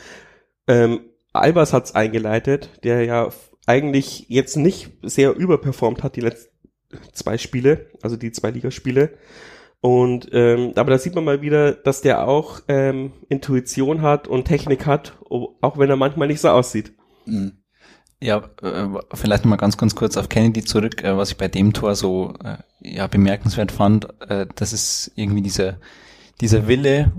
Ähm, 0.67 1.01
Albers 1.31 1.71
hat's 1.71 1.95
eingeleitet, 1.95 2.69
der 2.83 3.05
ja 3.05 3.29
eigentlich 3.65 4.25
jetzt 4.27 4.57
nicht 4.57 4.91
sehr 5.01 5.35
überperformt 5.35 6.03
hat 6.03 6.15
die 6.15 6.21
letzten 6.21 6.51
zwei 7.13 7.37
Spiele, 7.37 7.87
also 8.01 8.17
die 8.17 8.31
zwei 8.31 8.51
Ligaspiele. 8.51 9.17
Und 9.81 10.29
ähm, 10.31 10.71
aber 10.75 10.91
da 10.91 10.97
sieht 10.97 11.15
man 11.15 11.25
mal 11.25 11.41
wieder, 11.41 11.73
dass 11.73 12.01
der 12.01 12.27
auch 12.27 12.61
ähm, 12.67 13.11
Intuition 13.29 14.01
hat 14.01 14.27
und 14.27 14.45
Technik 14.45 14.85
hat, 14.85 15.17
auch 15.29 15.77
wenn 15.77 15.89
er 15.89 15.97
manchmal 15.97 16.27
nicht 16.27 16.39
so 16.39 16.49
aussieht. 16.49 16.93
Mhm. 17.25 17.53
Ja, 18.21 18.37
äh, 18.61 18.87
vielleicht 19.13 19.43
mal 19.45 19.57
ganz, 19.57 19.77
ganz 19.77 19.95
kurz 19.95 20.15
auf 20.15 20.29
Kennedy 20.29 20.63
zurück, 20.63 21.03
äh, 21.03 21.17
was 21.17 21.31
ich 21.31 21.37
bei 21.37 21.49
dem 21.49 21.73
Tor 21.73 21.95
so 21.95 22.33
äh, 22.43 22.57
ja, 22.79 23.07
bemerkenswert 23.07 23.71
fand, 23.71 24.07
das 24.55 24.73
ist 24.73 25.11
irgendwie 25.15 25.41
dieser, 25.41 25.77
dieser 26.41 26.67
Wille, 26.67 27.11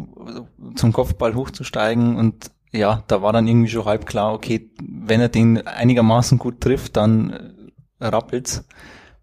zum 0.77 0.93
Kopfball 0.93 1.35
hochzusteigen 1.35 2.17
und 2.17 2.51
ja, 2.71 3.03
da 3.07 3.23
war 3.23 3.33
dann 3.33 3.47
irgendwie 3.47 3.71
schon 3.71 3.85
halb 3.87 4.05
klar, 4.05 4.35
okay, 4.35 4.71
wenn 4.83 5.21
er 5.21 5.29
den 5.29 5.67
einigermaßen 5.67 6.39
gut 6.39 6.61
trifft, 6.61 6.97
dann 6.97 7.71
rappelt's. 8.01 8.65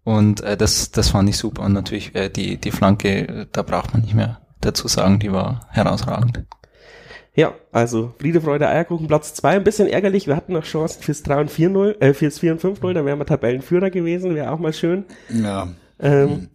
Und 0.04 0.40
äh, 0.40 0.56
das, 0.56 0.90
das 0.90 1.10
fand 1.10 1.28
ich 1.28 1.36
super. 1.36 1.62
Und 1.62 1.72
natürlich 1.72 2.14
äh, 2.14 2.28
die, 2.28 2.56
die 2.56 2.72
Flanke, 2.72 3.48
da 3.52 3.62
braucht 3.62 3.92
man 3.92 4.02
nicht 4.02 4.14
mehr 4.14 4.40
dazu 4.60 4.88
sagen, 4.88 5.18
die 5.18 5.32
war 5.32 5.66
herausragend. 5.70 6.44
Ja, 7.34 7.54
also 7.70 8.14
Friede, 8.18 8.42
Freude, 8.42 8.68
Eierkuchen, 8.68 9.06
Platz 9.06 9.32
zwei 9.32 9.56
Ein 9.56 9.64
bisschen 9.64 9.88
ärgerlich, 9.88 10.26
wir 10.26 10.36
hatten 10.36 10.52
noch 10.52 10.64
Chancen 10.64 11.02
fürs 11.02 11.22
3 11.22 11.40
und 11.42 11.50
4-0, 11.50 12.00
äh, 12.00 12.12
fürs 12.12 12.38
4 12.38 12.52
und 12.52 12.60
5-0, 12.60 12.92
da 12.92 13.04
wären 13.06 13.18
wir 13.18 13.24
Tabellenführer 13.24 13.90
gewesen, 13.90 14.34
wäre 14.34 14.50
auch 14.50 14.58
mal 14.58 14.74
schön. 14.74 15.04
Ja. 15.30 15.68
Ähm, 15.98 16.28
hm. 16.28 16.48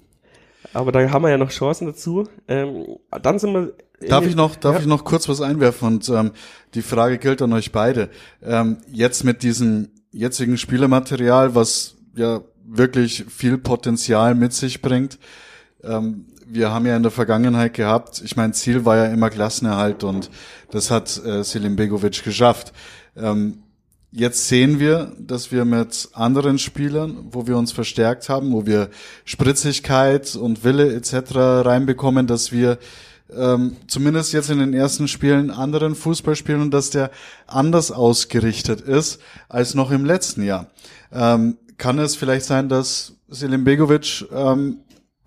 Aber 0.74 0.92
da 0.92 1.10
haben 1.10 1.24
wir 1.24 1.30
ja 1.30 1.38
noch 1.38 1.50
Chancen 1.50 1.88
dazu. 1.88 2.28
Ähm, 2.48 2.98
dann 3.24 3.40
sind 3.40 3.54
wir. 3.54 3.74
Darf 4.08 4.28
ich 4.28 4.36
noch, 4.36 4.56
darf 4.56 4.76
ja. 4.76 4.82
ich 4.82 4.86
noch 4.86 5.04
kurz 5.04 5.28
was 5.28 5.42
einwerfen? 5.42 5.88
Und 5.88 6.10
ähm, 6.10 6.32
die 6.76 6.84
Frage 6.84 7.18
gilt 7.18 7.42
an 7.42 7.54
euch 7.54 7.72
beide. 7.72 8.10
Ähm, 8.44 8.78
jetzt 8.92 9.24
mit 9.24 9.42
diesem 9.42 9.90
jetzigen 10.12 10.58
Spielermaterial, 10.58 11.56
was 11.56 11.96
ja 12.16 12.42
wirklich 12.64 13.26
viel 13.28 13.58
Potenzial 13.58 14.36
mit 14.36 14.54
sich 14.54 14.82
bringt. 14.82 15.18
Ähm, 15.84 16.26
wir 16.50 16.72
haben 16.72 16.86
ja 16.86 16.96
in 16.96 17.04
der 17.04 17.12
Vergangenheit 17.12 17.74
gehabt, 17.74 18.22
ich 18.24 18.36
mein 18.36 18.54
Ziel 18.54 18.86
war 18.86 18.98
ja 18.98 19.06
immer 19.06 19.30
Klassenerhalt 19.30 20.04
und 20.04 20.30
das 20.72 20.92
hat 20.92 21.24
äh, 21.26 21.44
Selim 21.44 21.76
Begovic 21.76 22.24
geschafft. 22.24 22.74
Ähm, 23.16 23.60
jetzt 24.12 24.48
sehen 24.48 24.80
wir, 24.80 25.12
dass 25.20 25.52
wir 25.52 25.66
mit 25.66 26.10
anderen 26.14 26.60
Spielern, 26.60 27.28
wo 27.32 27.48
wir 27.48 27.58
uns 27.58 27.72
verstärkt 27.72 28.30
haben, 28.30 28.52
wo 28.54 28.66
wir 28.66 28.90
Spritzigkeit 29.26 30.36
und 30.36 30.64
Wille 30.64 30.94
etc. 30.94 31.36
reinbekommen, 31.36 32.28
dass 32.28 32.52
wir 32.52 32.78
ähm, 33.36 33.76
zumindest 33.88 34.32
jetzt 34.32 34.50
in 34.50 34.60
den 34.60 34.74
ersten 34.74 35.08
Spielen 35.08 35.52
anderen 35.52 35.96
Fußball 35.96 36.36
spielen 36.36 36.62
und 36.62 36.74
dass 36.74 36.90
der 36.92 37.12
anders 37.46 37.92
ausgerichtet 37.92 38.82
ist 38.82 39.20
als 39.50 39.76
noch 39.76 39.92
im 39.92 40.06
letzten 40.06 40.44
Jahr. 40.44 40.68
Ähm, 41.12 41.58
kann 41.78 42.00
es 42.00 42.16
vielleicht 42.16 42.46
sein, 42.46 42.70
dass 42.70 43.14
Selim 43.30 43.66
Begovic 43.66 44.26
ähm, 44.32 44.78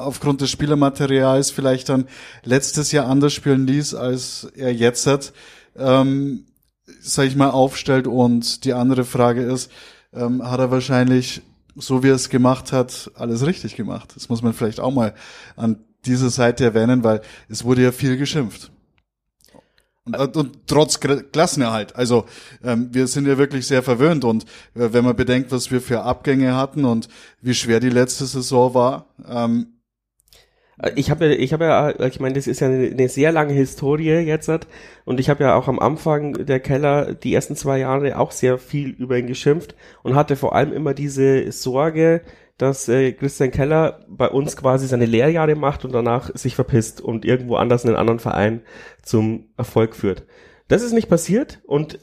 aufgrund 0.01 0.41
des 0.41 0.51
Spielermaterials 0.51 1.51
vielleicht 1.51 1.89
dann 1.89 2.07
letztes 2.45 2.93
Jahr 2.93 3.07
anders 3.07 3.33
spielen 3.33 3.67
ließ, 3.67 3.95
als 3.95 4.49
er 4.57 4.73
jetzt 4.73 5.07
hat, 5.07 5.33
ähm, 5.77 6.47
sag 7.01 7.27
ich 7.27 7.37
mal, 7.37 7.51
aufstellt. 7.51 8.07
Und 8.07 8.65
die 8.65 8.73
andere 8.73 9.05
Frage 9.05 9.43
ist, 9.43 9.71
ähm, 10.13 10.43
hat 10.49 10.61
er 10.61 10.71
wahrscheinlich, 10.71 11.43
so 11.77 12.03
wie 12.03 12.09
er 12.09 12.15
es 12.15 12.29
gemacht 12.29 12.73
hat, 12.73 13.11
alles 13.15 13.47
richtig 13.47 13.77
gemacht? 13.77 14.13
Das 14.15 14.29
muss 14.29 14.43
man 14.43 14.53
vielleicht 14.53 14.81
auch 14.81 14.93
mal 14.93 15.15
an 15.57 15.85
dieser 16.07 16.31
Seite 16.31 16.65
erwähnen, 16.65 17.05
weil 17.05 17.21
es 17.49 17.65
wurde 17.65 17.83
ja 17.83 17.93
viel 17.93 18.17
geschimpft. 18.17 18.71
Und, 20.05 20.37
und 20.37 20.67
trotz 20.67 20.99
Klassenerhalt. 20.99 21.95
Also 21.95 22.25
ähm, 22.65 22.89
wir 22.93 23.07
sind 23.07 23.27
ja 23.27 23.39
wirklich 23.39 23.67
sehr 23.67 23.83
verwöhnt 23.83 24.25
und 24.25 24.45
äh, 24.75 24.93
wenn 24.93 25.05
man 25.05 25.15
bedenkt, 25.15 25.53
was 25.53 25.71
wir 25.71 25.81
für 25.81 26.03
Abgänge 26.03 26.57
hatten 26.57 26.85
und 26.85 27.09
wie 27.43 27.55
schwer 27.55 27.81
die 27.81 27.91
letzte 27.91 28.25
Saison 28.25 28.75
war, 28.75 29.07
ähm, 29.29 29.80
ich 30.97 31.11
habe 31.11 31.27
ja, 31.27 31.33
ich 31.33 31.53
habe 31.53 31.65
ja, 31.65 32.07
ich 32.07 32.21
meine, 32.21 32.35
das 32.35 32.47
ist 32.47 32.61
ja 32.61 32.69
eine, 32.69 32.89
eine 32.89 33.09
sehr 33.09 33.33
lange 33.33 33.53
Historie 33.53 34.21
jetzt 34.21 34.51
und 35.05 35.21
ich 35.21 35.29
habe 35.29 35.45
ja 35.45 35.55
auch 35.55 35.69
am 35.69 35.79
Anfang 35.79 36.47
der 36.47 36.61
Keller 36.61 37.15
die 37.15 37.35
ersten 37.35 37.57
zwei 37.57 37.79
Jahre 37.79 38.19
auch 38.19 38.31
sehr 38.31 38.59
viel 38.59 38.91
über 38.91 39.19
ihn 39.19 39.27
geschimpft 39.27 39.75
und 40.03 40.15
hatte 40.15 40.37
vor 40.37 40.55
allem 40.55 40.73
immer 40.73 40.95
diese 40.95 41.51
Sorge, 41.53 42.23
dass 42.57 42.89
äh, 42.89 43.13
Christian 43.13 43.51
Keller 43.51 44.05
bei 44.09 44.29
uns 44.29 44.57
quasi 44.57 44.87
seine 44.87 45.07
Lehrjahre 45.07 45.55
macht 45.55 45.85
und 45.85 45.93
danach 45.93 46.35
sich 46.35 46.55
verpisst 46.55 47.01
und 47.01 47.25
irgendwo 47.25 47.57
anders 47.57 47.85
in 47.85 47.91
einen 47.91 47.99
anderen 47.99 48.21
Verein 48.21 48.63
zum 49.03 49.49
Erfolg 49.57 49.95
führt. 49.95 50.27
Das 50.69 50.83
ist 50.83 50.93
nicht 50.93 51.09
passiert 51.09 51.61
und 51.67 51.99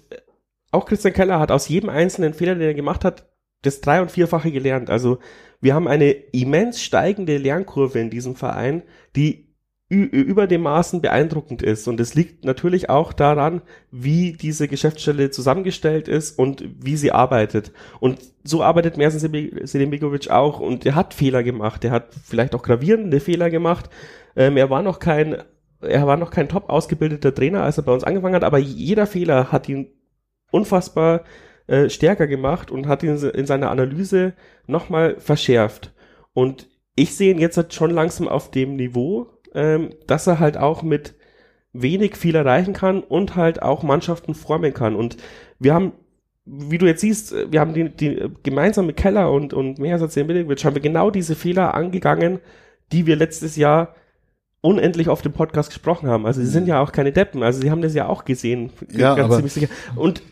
auch 0.71 0.85
Christian 0.85 1.13
Keller 1.13 1.39
hat 1.39 1.51
aus 1.51 1.67
jedem 1.69 1.89
einzelnen 1.89 2.33
Fehler, 2.33 2.55
den 2.55 2.63
er 2.63 2.73
gemacht 2.73 3.05
hat, 3.05 3.29
das 3.63 3.81
drei- 3.81 4.01
und 4.01 4.11
vierfache 4.11 4.51
gelernt. 4.51 4.89
Also 4.89 5.19
wir 5.61 5.73
haben 5.73 5.87
eine 5.87 6.11
immens 6.11 6.81
steigende 6.81 7.37
Lernkurve 7.37 7.99
in 7.99 8.09
diesem 8.09 8.35
Verein, 8.35 8.83
die 9.15 9.47
über 9.89 10.47
dem 10.47 10.63
Maßen 10.63 11.01
beeindruckend 11.01 11.61
ist. 11.61 11.87
Und 11.87 11.99
es 12.01 12.13
liegt 12.13 12.43
natürlich 12.43 12.89
auch 12.89 13.13
daran, 13.13 13.61
wie 13.89 14.33
diese 14.33 14.67
Geschäftsstelle 14.67 15.31
zusammengestellt 15.31 16.09
ist 16.09 16.37
und 16.37 16.67
wie 16.77 16.97
sie 16.97 17.13
arbeitet. 17.13 17.71
Und 18.01 18.19
so 18.43 18.63
arbeitet 18.63 18.97
Mersen 18.97 19.19
Selimigovic 19.65 20.29
auch. 20.29 20.59
Und 20.59 20.85
er 20.85 20.95
hat 20.95 21.13
Fehler 21.13 21.41
gemacht. 21.41 21.85
Er 21.85 21.91
hat 21.91 22.13
vielleicht 22.25 22.53
auch 22.53 22.63
gravierende 22.63 23.21
Fehler 23.21 23.49
gemacht. 23.49 23.89
Ähm, 24.35 24.57
er 24.57 24.69
war 24.69 24.81
noch 24.81 24.99
kein, 24.99 25.37
er 25.79 26.05
war 26.05 26.17
noch 26.17 26.31
kein 26.31 26.49
top 26.49 26.69
ausgebildeter 26.69 27.33
Trainer, 27.33 27.63
als 27.63 27.77
er 27.77 27.83
bei 27.83 27.93
uns 27.93 28.03
angefangen 28.03 28.35
hat. 28.35 28.43
Aber 28.43 28.57
jeder 28.57 29.07
Fehler 29.07 29.53
hat 29.53 29.69
ihn 29.69 29.87
unfassbar 30.51 31.23
äh, 31.67 31.89
stärker 31.89 32.27
gemacht 32.27 32.71
und 32.71 32.87
hat 32.87 33.03
ihn 33.03 33.17
in 33.17 33.45
seiner 33.45 33.69
Analyse 33.69 34.33
nochmal 34.67 35.17
verschärft. 35.19 35.93
Und 36.33 36.67
ich 36.95 37.15
sehe 37.15 37.31
ihn 37.31 37.39
jetzt 37.39 37.57
halt 37.57 37.73
schon 37.73 37.91
langsam 37.91 38.27
auf 38.27 38.51
dem 38.51 38.75
Niveau, 38.75 39.27
ähm, 39.53 39.91
dass 40.07 40.27
er 40.27 40.39
halt 40.39 40.57
auch 40.57 40.81
mit 40.81 41.15
wenig 41.73 42.17
viel 42.17 42.35
erreichen 42.35 42.73
kann 42.73 43.01
und 43.01 43.35
halt 43.35 43.61
auch 43.61 43.83
Mannschaften 43.83 44.33
formen 44.33 44.73
kann. 44.73 44.95
Und 44.95 45.17
wir 45.59 45.73
haben, 45.73 45.91
wie 46.45 46.77
du 46.77 46.85
jetzt 46.85 47.01
siehst, 47.01 47.35
wir 47.51 47.59
haben 47.59 47.73
die, 47.73 47.89
die 47.89 48.29
gemeinsam 48.43 48.85
mit 48.85 48.97
Keller 48.97 49.31
und, 49.31 49.53
und 49.53 49.79
Mehersatz 49.79 50.15
Milic 50.15 50.63
haben 50.63 50.75
wir 50.75 50.81
genau 50.81 51.11
diese 51.11 51.35
Fehler 51.35 51.73
angegangen, 51.73 52.39
die 52.91 53.05
wir 53.05 53.15
letztes 53.15 53.57
Jahr 53.57 53.95
unendlich 54.61 55.09
auf 55.09 55.21
dem 55.21 55.33
Podcast 55.33 55.69
gesprochen 55.69 56.09
haben. 56.09 56.25
Also 56.25 56.41
sie 56.41 56.47
sind 56.47 56.63
mhm. 56.63 56.69
ja 56.69 56.81
auch 56.81 56.91
keine 56.91 57.11
Deppen, 57.11 57.43
also 57.43 57.61
sie 57.61 57.69
haben 57.69 57.81
das 57.81 57.93
ja 57.93 58.07
auch 58.07 58.25
gesehen, 58.25 58.71
ja, 58.89 59.15
ganz 59.15 59.35
ziemlich 59.35 59.53
sicher. 59.53 59.69
Und 59.95 60.23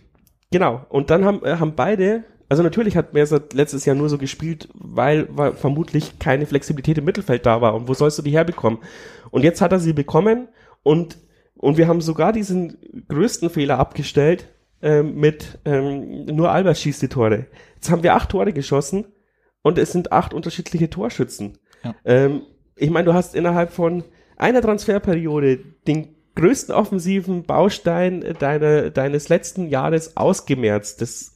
genau, 0.56 0.86
und 0.88 1.10
dann 1.10 1.26
haben, 1.26 1.44
äh, 1.44 1.58
haben 1.58 1.76
beide 1.76 2.24
also 2.48 2.64
natürlich 2.64 2.96
hat 2.96 3.14
Mersat 3.14 3.54
letztes 3.54 3.86
Jahr 3.86 3.96
nur 3.96 4.10
so 4.10 4.18
gespielt, 4.18 4.70
weil, 4.74 5.28
weil 5.32 5.54
vermutlich 5.54 6.20
keine 6.20 6.46
Flexibilität 6.46 6.98
im 6.98 7.06
Mittelfeld 7.06 7.46
da 7.46 7.62
war. 7.62 7.74
Und 7.74 7.88
wo 7.88 7.94
sollst 7.94 8.18
du 8.20 8.22
die 8.22 8.32
herbekommen? 8.32 8.80
Und 9.32 9.44
jetzt 9.44 9.62
hat 9.62 9.72
er 9.72 9.80
sie 9.80 9.94
bekommen 9.94 10.48
und, 10.84 11.18
und 11.56 11.78
wir 11.78 11.88
haben 11.88 12.02
sogar 12.02 12.34
diesen 12.34 12.78
größten 13.08 13.50
Fehler 13.50 13.80
abgestellt 13.80 14.48
ähm, 14.82 15.16
mit 15.16 15.58
ähm, 15.66 16.26
nur 16.26 16.52
Albers 16.52 16.80
schießt 16.82 17.02
die 17.02 17.08
Tore. 17.08 17.48
Jetzt 17.76 17.90
haben 17.90 18.04
wir 18.04 18.14
acht 18.14 18.30
Tore 18.30 18.54
geschossen 18.54 19.06
und 19.64 19.80
es 19.80 19.92
sind 19.92 20.12
acht 20.12 20.34
unterschiedliche 20.34 20.90
Torschützen. 20.90 21.58
Ja. 21.84 21.96
Ähm, 22.06 22.44
ich 22.76 22.92
meine, 22.92 23.06
du 23.06 23.14
hast 23.14 23.34
innerhalb 23.34 23.72
von 23.72 24.04
einer 24.38 24.62
Transferperiode 24.62 25.58
den 25.88 26.15
größten 26.36 26.74
offensiven 26.74 27.44
Baustein 27.44 28.36
deiner, 28.40 28.90
deines 28.90 29.30
letzten 29.30 29.68
Jahres 29.68 30.18
ausgemerzt. 30.18 31.02
Das 31.02 31.34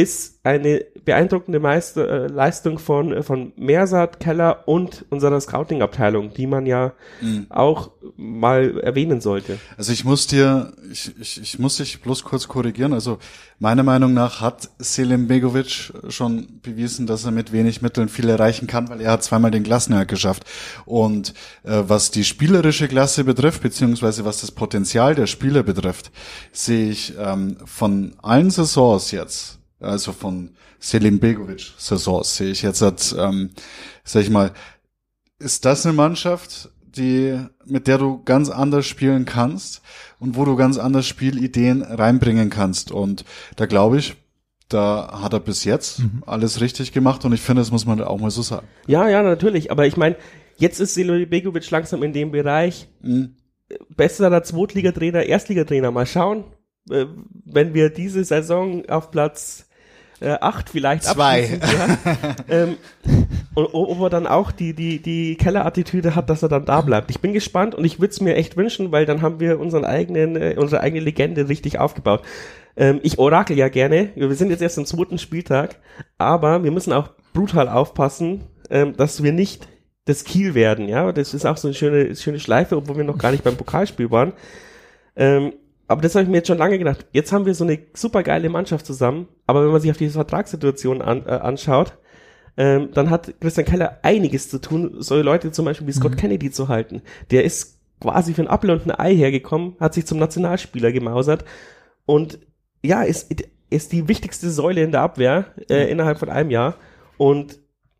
ist 0.00 0.40
eine 0.42 0.86
beeindruckende 1.04 1.60
Meister, 1.60 2.08
äh, 2.08 2.26
Leistung 2.26 2.78
von, 2.78 3.12
äh, 3.12 3.22
von 3.22 3.52
Mersat, 3.56 4.20
Keller 4.20 4.66
und 4.66 5.04
unserer 5.10 5.38
Scouting-Abteilung, 5.38 6.32
die 6.32 6.46
man 6.46 6.64
ja 6.64 6.92
mhm. 7.20 7.46
auch 7.50 7.90
mal 8.16 8.80
erwähnen 8.80 9.20
sollte. 9.20 9.58
Also 9.76 9.92
ich 9.92 10.04
muss 10.04 10.26
dir, 10.26 10.72
ich, 10.90 11.12
ich, 11.20 11.40
ich 11.42 11.58
muss 11.58 11.76
dich 11.76 12.00
bloß 12.00 12.24
kurz 12.24 12.48
korrigieren. 12.48 12.94
Also 12.94 13.18
meiner 13.58 13.82
Meinung 13.82 14.14
nach 14.14 14.40
hat 14.40 14.70
Selim 14.78 15.28
Begovic 15.28 15.92
schon 16.08 16.60
bewiesen, 16.62 17.06
dass 17.06 17.24
er 17.24 17.32
mit 17.32 17.52
wenig 17.52 17.82
Mitteln 17.82 18.08
viel 18.08 18.28
erreichen 18.28 18.66
kann, 18.66 18.88
weil 18.88 19.02
er 19.02 19.12
hat 19.12 19.22
zweimal 19.22 19.50
den 19.50 19.62
Klassenerhalt 19.62 20.08
geschafft. 20.08 20.44
Und 20.86 21.34
äh, 21.64 21.82
was 21.86 22.10
die 22.10 22.24
spielerische 22.24 22.88
Klasse 22.88 23.24
betrifft, 23.24 23.62
beziehungsweise 23.62 24.24
was 24.24 24.40
das 24.40 24.52
Potenzial 24.52 25.14
der 25.14 25.26
Spieler 25.26 25.62
betrifft, 25.62 26.10
sehe 26.52 26.90
ich 26.90 27.14
ähm, 27.18 27.58
von 27.66 28.14
allen 28.22 28.50
Saisons 28.50 29.10
jetzt 29.10 29.59
also 29.80 30.12
von 30.12 30.50
Selim 30.78 31.18
Begovic 31.18 31.72
Saisons 31.78 32.36
sehe 32.36 32.50
ich 32.50 32.62
jetzt, 32.62 32.82
hat, 32.82 33.14
ähm, 33.18 33.50
sag 34.04 34.22
ich 34.22 34.30
mal, 34.30 34.52
ist 35.38 35.64
das 35.64 35.86
eine 35.86 35.94
Mannschaft, 35.94 36.70
die, 36.82 37.38
mit 37.64 37.86
der 37.86 37.98
du 37.98 38.22
ganz 38.24 38.50
anders 38.50 38.86
spielen 38.86 39.24
kannst 39.24 39.82
und 40.18 40.36
wo 40.36 40.44
du 40.44 40.56
ganz 40.56 40.78
anders 40.78 41.06
Spielideen 41.06 41.82
reinbringen 41.82 42.50
kannst. 42.50 42.92
Und 42.92 43.24
da 43.56 43.66
glaube 43.66 43.98
ich, 43.98 44.16
da 44.68 45.20
hat 45.22 45.32
er 45.32 45.40
bis 45.40 45.64
jetzt 45.64 46.00
mhm. 46.00 46.22
alles 46.26 46.60
richtig 46.60 46.92
gemacht 46.92 47.24
und 47.24 47.32
ich 47.32 47.40
finde, 47.40 47.62
das 47.62 47.70
muss 47.70 47.86
man 47.86 48.00
auch 48.02 48.20
mal 48.20 48.30
so 48.30 48.42
sagen. 48.42 48.66
Ja, 48.86 49.08
ja, 49.08 49.22
natürlich. 49.22 49.70
Aber 49.70 49.86
ich 49.86 49.96
meine, 49.96 50.16
jetzt 50.56 50.80
ist 50.80 50.94
Selim 50.94 51.28
Begovic 51.28 51.70
langsam 51.70 52.02
in 52.02 52.12
dem 52.12 52.30
Bereich 52.30 52.88
mhm. 53.02 53.36
besserer 53.96 54.42
Zweitligatrainer, 54.42 55.24
Erstligatrainer. 55.24 55.90
Mal 55.90 56.06
schauen, 56.06 56.44
äh, 56.90 57.06
wenn 57.44 57.74
wir 57.74 57.90
diese 57.90 58.24
Saison 58.24 58.88
auf 58.88 59.10
Platz 59.10 59.66
äh, 60.20 60.36
acht 60.40 60.70
vielleicht 60.70 61.04
Zwei. 61.04 61.60
Ja. 61.60 62.36
ähm, 62.48 62.76
und 63.54 63.68
ob 63.72 64.00
er 64.00 64.10
dann 64.10 64.26
auch 64.26 64.52
die, 64.52 64.74
die, 64.74 65.00
die 65.00 65.36
Kellerattitüde 65.36 66.14
hat, 66.14 66.30
dass 66.30 66.42
er 66.42 66.48
dann 66.48 66.66
da 66.66 66.82
bleibt. 66.82 67.10
Ich 67.10 67.20
bin 67.20 67.32
gespannt 67.32 67.74
und 67.74 67.84
ich 67.84 68.00
würde 68.00 68.12
es 68.12 68.20
mir 68.20 68.36
echt 68.36 68.56
wünschen, 68.56 68.92
weil 68.92 69.06
dann 69.06 69.22
haben 69.22 69.40
wir 69.40 69.58
unseren 69.58 69.84
eigenen, 69.84 70.36
äh, 70.36 70.56
unsere 70.58 70.82
eigene 70.82 71.02
Legende 71.02 71.48
richtig 71.48 71.78
aufgebaut. 71.78 72.22
Ähm, 72.76 73.00
ich 73.02 73.18
orakel 73.18 73.56
ja 73.56 73.68
gerne. 73.68 74.10
Wir 74.14 74.34
sind 74.34 74.50
jetzt 74.50 74.62
erst 74.62 74.78
im 74.78 74.86
zweiten 74.86 75.18
Spieltag, 75.18 75.76
aber 76.18 76.62
wir 76.64 76.70
müssen 76.70 76.92
auch 76.92 77.10
brutal 77.32 77.68
aufpassen, 77.68 78.44
ähm, 78.70 78.96
dass 78.96 79.22
wir 79.22 79.32
nicht 79.32 79.68
das 80.04 80.24
Kiel 80.24 80.54
werden, 80.54 80.88
ja. 80.88 81.12
Das 81.12 81.34
ist 81.34 81.46
auch 81.46 81.56
so 81.56 81.68
eine 81.68 81.74
schöne, 81.74 82.16
schöne 82.16 82.40
Schleife, 82.40 82.76
obwohl 82.76 82.96
wir 82.96 83.04
noch 83.04 83.18
gar 83.18 83.30
nicht 83.32 83.44
beim 83.44 83.56
Pokalspiel 83.56 84.10
waren. 84.10 84.32
Ähm, 85.16 85.52
aber 85.90 86.02
das 86.02 86.14
habe 86.14 86.22
ich 86.22 86.30
mir 86.30 86.36
jetzt 86.36 86.46
schon 86.46 86.58
lange 86.58 86.78
gedacht. 86.78 87.04
Jetzt 87.10 87.32
haben 87.32 87.46
wir 87.46 87.54
so 87.54 87.64
eine 87.64 87.80
super 87.94 88.22
geile 88.22 88.48
Mannschaft 88.48 88.86
zusammen, 88.86 89.26
aber 89.48 89.64
wenn 89.64 89.72
man 89.72 89.80
sich 89.80 89.90
auf 89.90 89.96
diese 89.96 90.12
Vertragssituation 90.12 91.02
an, 91.02 91.26
äh, 91.26 91.30
anschaut, 91.30 91.94
ähm, 92.56 92.90
dann 92.94 93.10
hat 93.10 93.34
Christian 93.40 93.66
Keller 93.66 93.98
einiges 94.02 94.48
zu 94.48 94.60
tun, 94.60 94.94
solche 94.98 95.24
Leute 95.24 95.50
zum 95.50 95.64
Beispiel 95.64 95.88
wie 95.88 95.92
Scott 95.92 96.12
mhm. 96.12 96.16
Kennedy 96.16 96.52
zu 96.52 96.68
halten. 96.68 97.02
Der 97.32 97.42
ist 97.42 97.80
quasi 98.00 98.34
für 98.34 98.42
ein 98.42 98.48
Apfel 98.48 98.70
und 98.70 98.86
ein 98.86 98.96
Ei 98.96 99.16
hergekommen, 99.16 99.74
hat 99.80 99.94
sich 99.94 100.06
zum 100.06 100.18
Nationalspieler 100.18 100.92
gemausert 100.92 101.44
und 102.06 102.38
ja, 102.84 103.02
ist, 103.02 103.34
ist 103.68 103.90
die 103.90 104.06
wichtigste 104.06 104.48
Säule 104.48 104.84
in 104.84 104.92
der 104.92 105.00
Abwehr 105.00 105.46
äh, 105.68 105.86
mhm. 105.86 105.90
innerhalb 105.90 106.20
von 106.20 106.28
einem 106.28 106.50
Jahr 106.50 106.76
und 107.18 107.58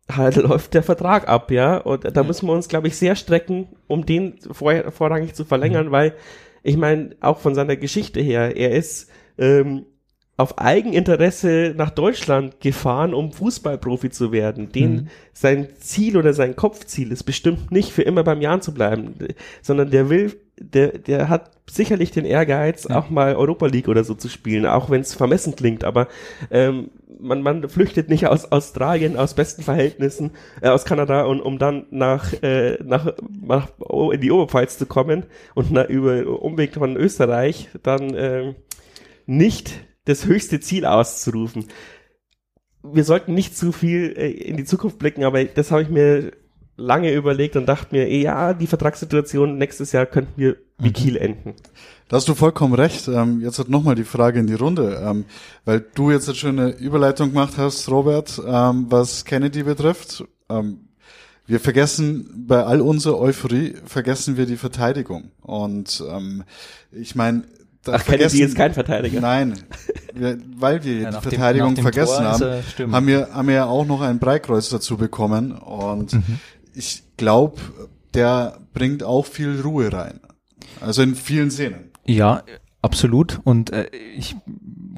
halt 0.09 0.35
läuft 0.37 0.75
der 0.75 0.83
Vertrag 0.83 1.27
ab, 1.27 1.51
ja. 1.51 1.75
Und 1.75 2.05
da 2.15 2.23
müssen 2.23 2.47
wir 2.47 2.53
uns, 2.53 2.69
glaube 2.69 2.87
ich, 2.87 2.95
sehr 2.95 3.17
strecken, 3.17 3.67
um 3.87 4.05
den 4.05 4.39
vor, 4.49 4.91
vorrangig 4.91 5.35
zu 5.35 5.43
verlängern, 5.43 5.87
mhm. 5.87 5.91
weil 5.91 6.15
ich 6.63 6.77
meine, 6.77 7.15
auch 7.21 7.39
von 7.39 7.55
seiner 7.55 7.75
Geschichte 7.75 8.21
her, 8.21 8.55
er 8.55 8.71
ist 8.71 9.09
ähm, 9.37 9.85
auf 10.37 10.57
Eigeninteresse 10.57 11.73
nach 11.77 11.91
Deutschland 11.91 12.59
gefahren, 12.59 13.13
um 13.13 13.31
Fußballprofi 13.31 14.09
zu 14.09 14.31
werden. 14.31 14.71
Den 14.71 14.93
mhm. 14.93 15.07
sein 15.33 15.67
Ziel 15.79 16.17
oder 16.17 16.33
sein 16.33 16.55
Kopfziel 16.55 17.11
ist 17.11 17.23
bestimmt 17.23 17.71
nicht 17.71 17.91
für 17.91 18.01
immer 18.01 18.23
beim 18.23 18.41
Jahren 18.41 18.61
zu 18.61 18.73
bleiben, 18.73 19.13
sondern 19.61 19.91
der 19.91 20.09
will, 20.09 20.33
der, 20.61 20.97
der 20.97 21.29
hat 21.29 21.51
sicherlich 21.69 22.11
den 22.11 22.25
Ehrgeiz, 22.25 22.87
ja. 22.89 22.97
auch 22.97 23.09
mal 23.09 23.35
Europa 23.35 23.67
League 23.67 23.87
oder 23.87 24.03
so 24.03 24.13
zu 24.13 24.29
spielen, 24.29 24.65
auch 24.65 24.89
wenn 24.89 25.01
es 25.01 25.13
vermessen 25.13 25.55
klingt, 25.55 25.83
aber 25.83 26.07
ähm, 26.49 26.91
man, 27.19 27.41
man 27.41 27.67
flüchtet 27.69 28.09
nicht 28.09 28.27
aus 28.27 28.51
Australien, 28.51 29.17
aus 29.17 29.33
besten 29.33 29.63
Verhältnissen, 29.63 30.31
äh, 30.61 30.69
aus 30.69 30.85
Kanada 30.85 31.23
und 31.23 31.41
um 31.41 31.59
dann 31.59 31.85
nach, 31.91 32.33
äh, 32.41 32.77
nach, 32.83 33.13
nach 33.41 33.69
in 34.11 34.21
die 34.21 34.31
Oberpfalz 34.31 34.77
zu 34.77 34.85
kommen 34.85 35.23
und 35.55 35.71
na, 35.71 35.85
über 35.85 36.41
Umweg 36.41 36.73
von 36.73 36.95
Österreich 36.95 37.69
dann 37.83 38.13
äh, 38.13 38.53
nicht 39.25 39.71
das 40.05 40.25
höchste 40.25 40.59
Ziel 40.59 40.85
auszurufen. 40.85 41.65
Wir 42.83 43.03
sollten 43.03 43.33
nicht 43.33 43.55
zu 43.55 43.71
viel 43.71 44.13
äh, 44.17 44.31
in 44.31 44.57
die 44.57 44.65
Zukunft 44.65 44.99
blicken, 44.99 45.23
aber 45.23 45.43
das 45.45 45.71
habe 45.71 45.83
ich 45.83 45.89
mir 45.89 46.31
lange 46.81 47.13
überlegt 47.13 47.55
und 47.55 47.65
dachte 47.65 47.95
mir, 47.95 48.09
ja, 48.09 48.53
die 48.53 48.67
Vertragssituation 48.67 49.57
nächstes 49.57 49.91
Jahr 49.91 50.05
könnten 50.05 50.33
wir 50.35 50.57
wie 50.77 50.89
mhm. 50.89 50.93
Kiel 50.93 51.17
enden. 51.17 51.55
Da 52.09 52.17
hast 52.17 52.27
du 52.27 52.35
vollkommen 52.35 52.73
recht. 52.73 53.07
Ähm, 53.07 53.39
jetzt 53.41 53.59
hat 53.59 53.69
nochmal 53.69 53.95
die 53.95 54.03
Frage 54.03 54.39
in 54.39 54.47
die 54.47 54.55
Runde, 54.55 55.01
ähm, 55.05 55.25
weil 55.63 55.85
du 55.95 56.11
jetzt 56.11 56.27
eine 56.27 56.35
schöne 56.35 56.69
Überleitung 56.71 57.29
gemacht 57.29 57.53
hast, 57.57 57.89
Robert, 57.89 58.41
ähm, 58.45 58.87
was 58.89 59.23
Kennedy 59.23 59.63
betrifft. 59.63 60.25
Ähm, 60.49 60.89
wir 61.45 61.59
vergessen 61.59 62.45
bei 62.47 62.63
all 62.63 62.81
unserer 62.81 63.19
Euphorie 63.19 63.75
vergessen 63.85 64.37
wir 64.37 64.45
die 64.45 64.57
Verteidigung 64.57 65.31
und 65.41 66.03
ähm, 66.09 66.43
ich 66.91 67.15
meine 67.15 67.43
da 67.83 67.93
Ach, 67.93 68.05
Kennedy 68.05 68.43
ist 68.43 68.55
kein 68.55 68.73
Verteidiger. 68.73 69.21
Nein, 69.21 69.55
wir, 70.13 70.37
weil 70.55 70.83
wir 70.83 70.99
Ja, 70.99 71.11
die 71.11 71.29
Verteidigung 71.29 71.73
dem 71.73 71.81
vergessen 71.81 72.23
Tor 72.23 72.25
haben, 72.25 72.93
haben 72.93 73.07
wir, 73.07 73.29
haben 73.33 73.47
wir 73.47 73.55
ja 73.55 73.65
auch 73.65 73.85
noch 73.85 74.01
ein 74.01 74.19
Breitkreuz 74.19 74.69
dazu 74.69 74.97
bekommen 74.97 75.51
und 75.53 76.13
Mhm. 76.13 76.39
Ich 76.73 77.03
glaube, 77.17 77.57
der 78.13 78.57
bringt 78.73 79.03
auch 79.03 79.25
viel 79.25 79.61
Ruhe 79.61 79.91
rein. 79.91 80.19
Also 80.79 81.01
in 81.01 81.15
vielen 81.15 81.51
Szenen. 81.51 81.91
Ja, 82.05 82.43
absolut. 82.81 83.39
Und 83.43 83.71
äh, 83.71 83.87
ich 84.17 84.35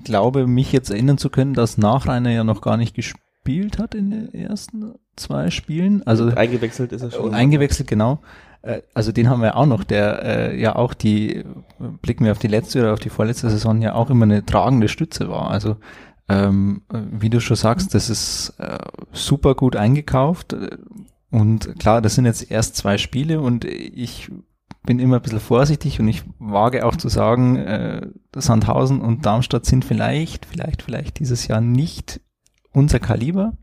glaube, 0.03 0.47
mich 0.47 0.71
jetzt 0.71 0.89
erinnern 0.89 1.17
zu 1.17 1.29
können, 1.29 1.53
dass 1.53 1.77
Nachreiner 1.77 2.31
ja 2.31 2.43
noch 2.43 2.62
gar 2.62 2.77
nicht 2.77 2.95
gespielt 2.95 3.77
hat 3.79 3.95
in 3.95 4.12
den 4.12 4.33
ersten 4.33 4.95
zwei 5.15 5.49
Spielen. 5.49 6.05
Also 6.07 6.27
Eingewechselt 6.27 6.91
ist 6.91 7.01
er 7.01 7.12
schon. 7.12 7.33
eingewechselt, 7.33 7.88
genau. 7.88 8.21
Äh, 8.62 8.81
Also 8.93 9.12
den 9.12 9.29
haben 9.29 9.41
wir 9.41 9.57
auch 9.57 9.65
noch, 9.65 9.83
der 9.83 10.23
äh, 10.23 10.59
ja 10.62 10.75
auch 10.75 10.93
die, 10.93 11.38
äh, 11.38 11.43
blicken 12.01 12.25
wir 12.25 12.31
auf 12.31 12.39
die 12.39 12.47
letzte 12.47 12.79
oder 12.79 12.93
auf 12.93 12.99
die 12.99 13.09
vorletzte 13.09 13.49
Saison 13.49 13.81
ja 13.81 13.93
auch 13.95 14.09
immer 14.09 14.23
eine 14.25 14.45
tragende 14.45 14.88
Stütze 14.88 15.29
war. 15.29 15.49
Also 15.51 15.77
ähm, 16.29 16.83
äh, 16.91 16.99
wie 17.12 17.29
du 17.29 17.41
schon 17.41 17.57
sagst, 17.57 17.93
das 17.93 18.09
ist 18.09 18.53
äh, 18.59 18.77
super 19.12 19.55
gut 19.55 19.75
eingekauft. 19.75 20.55
Und 21.34 21.80
klar, 21.80 22.00
das 22.00 22.13
sind 22.13 22.26
jetzt 22.26 22.52
erst 22.52 22.76
zwei 22.76 23.00
Spiele 23.00 23.41
und 23.41 23.65
ich 23.65 24.30
bin 24.86 25.00
immer 25.00 25.15
ein 25.15 25.22
bisschen 25.24 25.39
vorsichtig 25.39 26.00
und 26.00 26.08
ich 26.08 26.22
wage 26.38 26.86
auch 26.86 26.96
zu 26.96 27.10
sagen, 27.10 27.56
äh, 27.56 28.06
Sandhausen 28.36 29.02
und 29.02 29.26
Darmstadt 29.26 29.65
sind 29.65 29.84
vielleicht, 29.84 30.46
vielleicht, 30.46 30.84
vielleicht 30.84 31.17
dieses 31.17 31.48
Jahr 31.48 31.60
nicht 31.60 32.22
unser 32.72 33.00
Kaliber. 33.00 33.54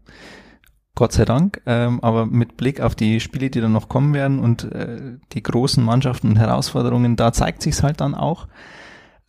Gott 0.97 1.13
sei 1.13 1.25
Dank, 1.25 1.63
ähm, 1.65 2.01
aber 2.03 2.27
mit 2.27 2.57
Blick 2.57 2.81
auf 2.81 2.97
die 2.97 3.21
Spiele, 3.21 3.51
die 3.51 3.61
dann 3.61 3.71
noch 3.71 3.89
kommen 3.89 4.15
werden 4.15 4.41
und 4.41 4.65
äh, 4.65 5.19
die 5.31 5.43
großen 5.45 5.85
Mannschaften 5.85 6.31
und 6.31 6.39
Herausforderungen, 6.41 7.15
da 7.15 7.33
zeigt 7.33 7.63
sich's 7.63 7.85
halt 7.85 8.01
dann 8.01 8.17
auch. 8.17 8.49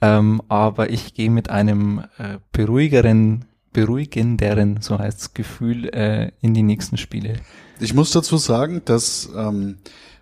Ähm, 0.01 0.41
aber 0.49 0.89
ich 0.89 1.13
gehe 1.13 1.30
mit 1.30 1.51
einem 1.51 2.06
äh, 2.17 2.39
beruhigeren, 2.54 3.45
beruhigenderen, 3.71 4.82
so 4.82 4.97
heißt's 4.97 5.36
Gefühl, 5.36 5.89
äh, 5.89 6.32
in 6.41 6.56
die 6.56 6.63
nächsten 6.63 6.97
Spiele. 6.97 7.36
Ich 7.81 7.95
muss 7.95 8.11
dazu 8.11 8.37
sagen, 8.37 8.83
dass 8.85 9.27
ähm, 9.35 9.77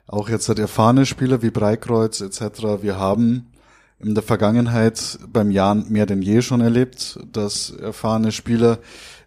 auch 0.08 0.30
jetzt 0.30 0.48
halt 0.48 0.60
erfahrene 0.60 1.06
Spieler 1.06 1.42
wie 1.42 1.50
Breikreuz 1.50 2.22
etc., 2.22 2.82
wir 2.82 2.98
haben 2.98 3.48
in 4.00 4.16
der 4.16 4.24
Vergangenheit 4.24 5.20
beim 5.28 5.52
Jan 5.52 5.86
mehr 5.90 6.06
denn 6.06 6.22
je 6.22 6.42
schon 6.42 6.62
erlebt, 6.62 7.20
dass 7.34 7.72
erfahrene 7.72 8.32
Spieler 8.32 8.80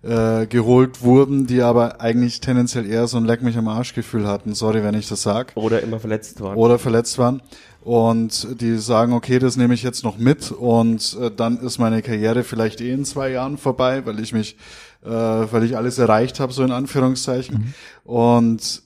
äh, 0.03 0.47
geholt 0.47 1.03
wurden, 1.03 1.47
die 1.47 1.61
aber 1.61 2.01
eigentlich 2.01 2.41
tendenziell 2.41 2.87
eher 2.87 3.07
so 3.07 3.19
ein 3.19 3.27
Leck 3.27 3.43
mich 3.43 3.59
am 3.59 3.69
Arsch 3.69 3.93
Gefühl 3.93 4.27
hatten. 4.27 4.55
Sorry, 4.55 4.83
wenn 4.83 4.95
ich 4.95 5.09
das 5.09 5.21
sag. 5.21 5.53
Oder 5.55 5.83
immer 5.83 6.01
verletzt 6.01 6.41
worden. 6.41 6.57
Oder 6.57 6.79
verletzt 6.79 7.19
waren. 7.19 7.43
Und 7.83 8.61
die 8.63 8.79
sagen, 8.79 9.13
okay, 9.13 9.41
das 9.41 9.59
nehme 9.59 9.75
ich 9.75 9.83
jetzt 9.83 10.05
noch 10.05 10.17
mit 10.17 10.53
und 10.53 11.19
äh, 11.21 11.31
dann 11.31 11.59
ist 11.59 11.79
meine 11.79 12.01
Karriere 12.01 12.45
vielleicht 12.45 12.81
eh 12.81 12.93
in 12.93 13.05
zwei 13.05 13.31
Jahren 13.31 13.59
vorbei, 13.59 14.07
weil 14.07 14.21
ich 14.21 14.33
mich, 14.33 14.57
äh, 15.05 15.09
weil 15.09 15.65
ich 15.65 15.77
alles 15.77 15.99
erreicht 15.99 16.41
habe, 16.41 16.53
so 16.53 16.63
in 16.63 16.73
Anführungszeichen. 16.73 17.75
Und 18.05 18.83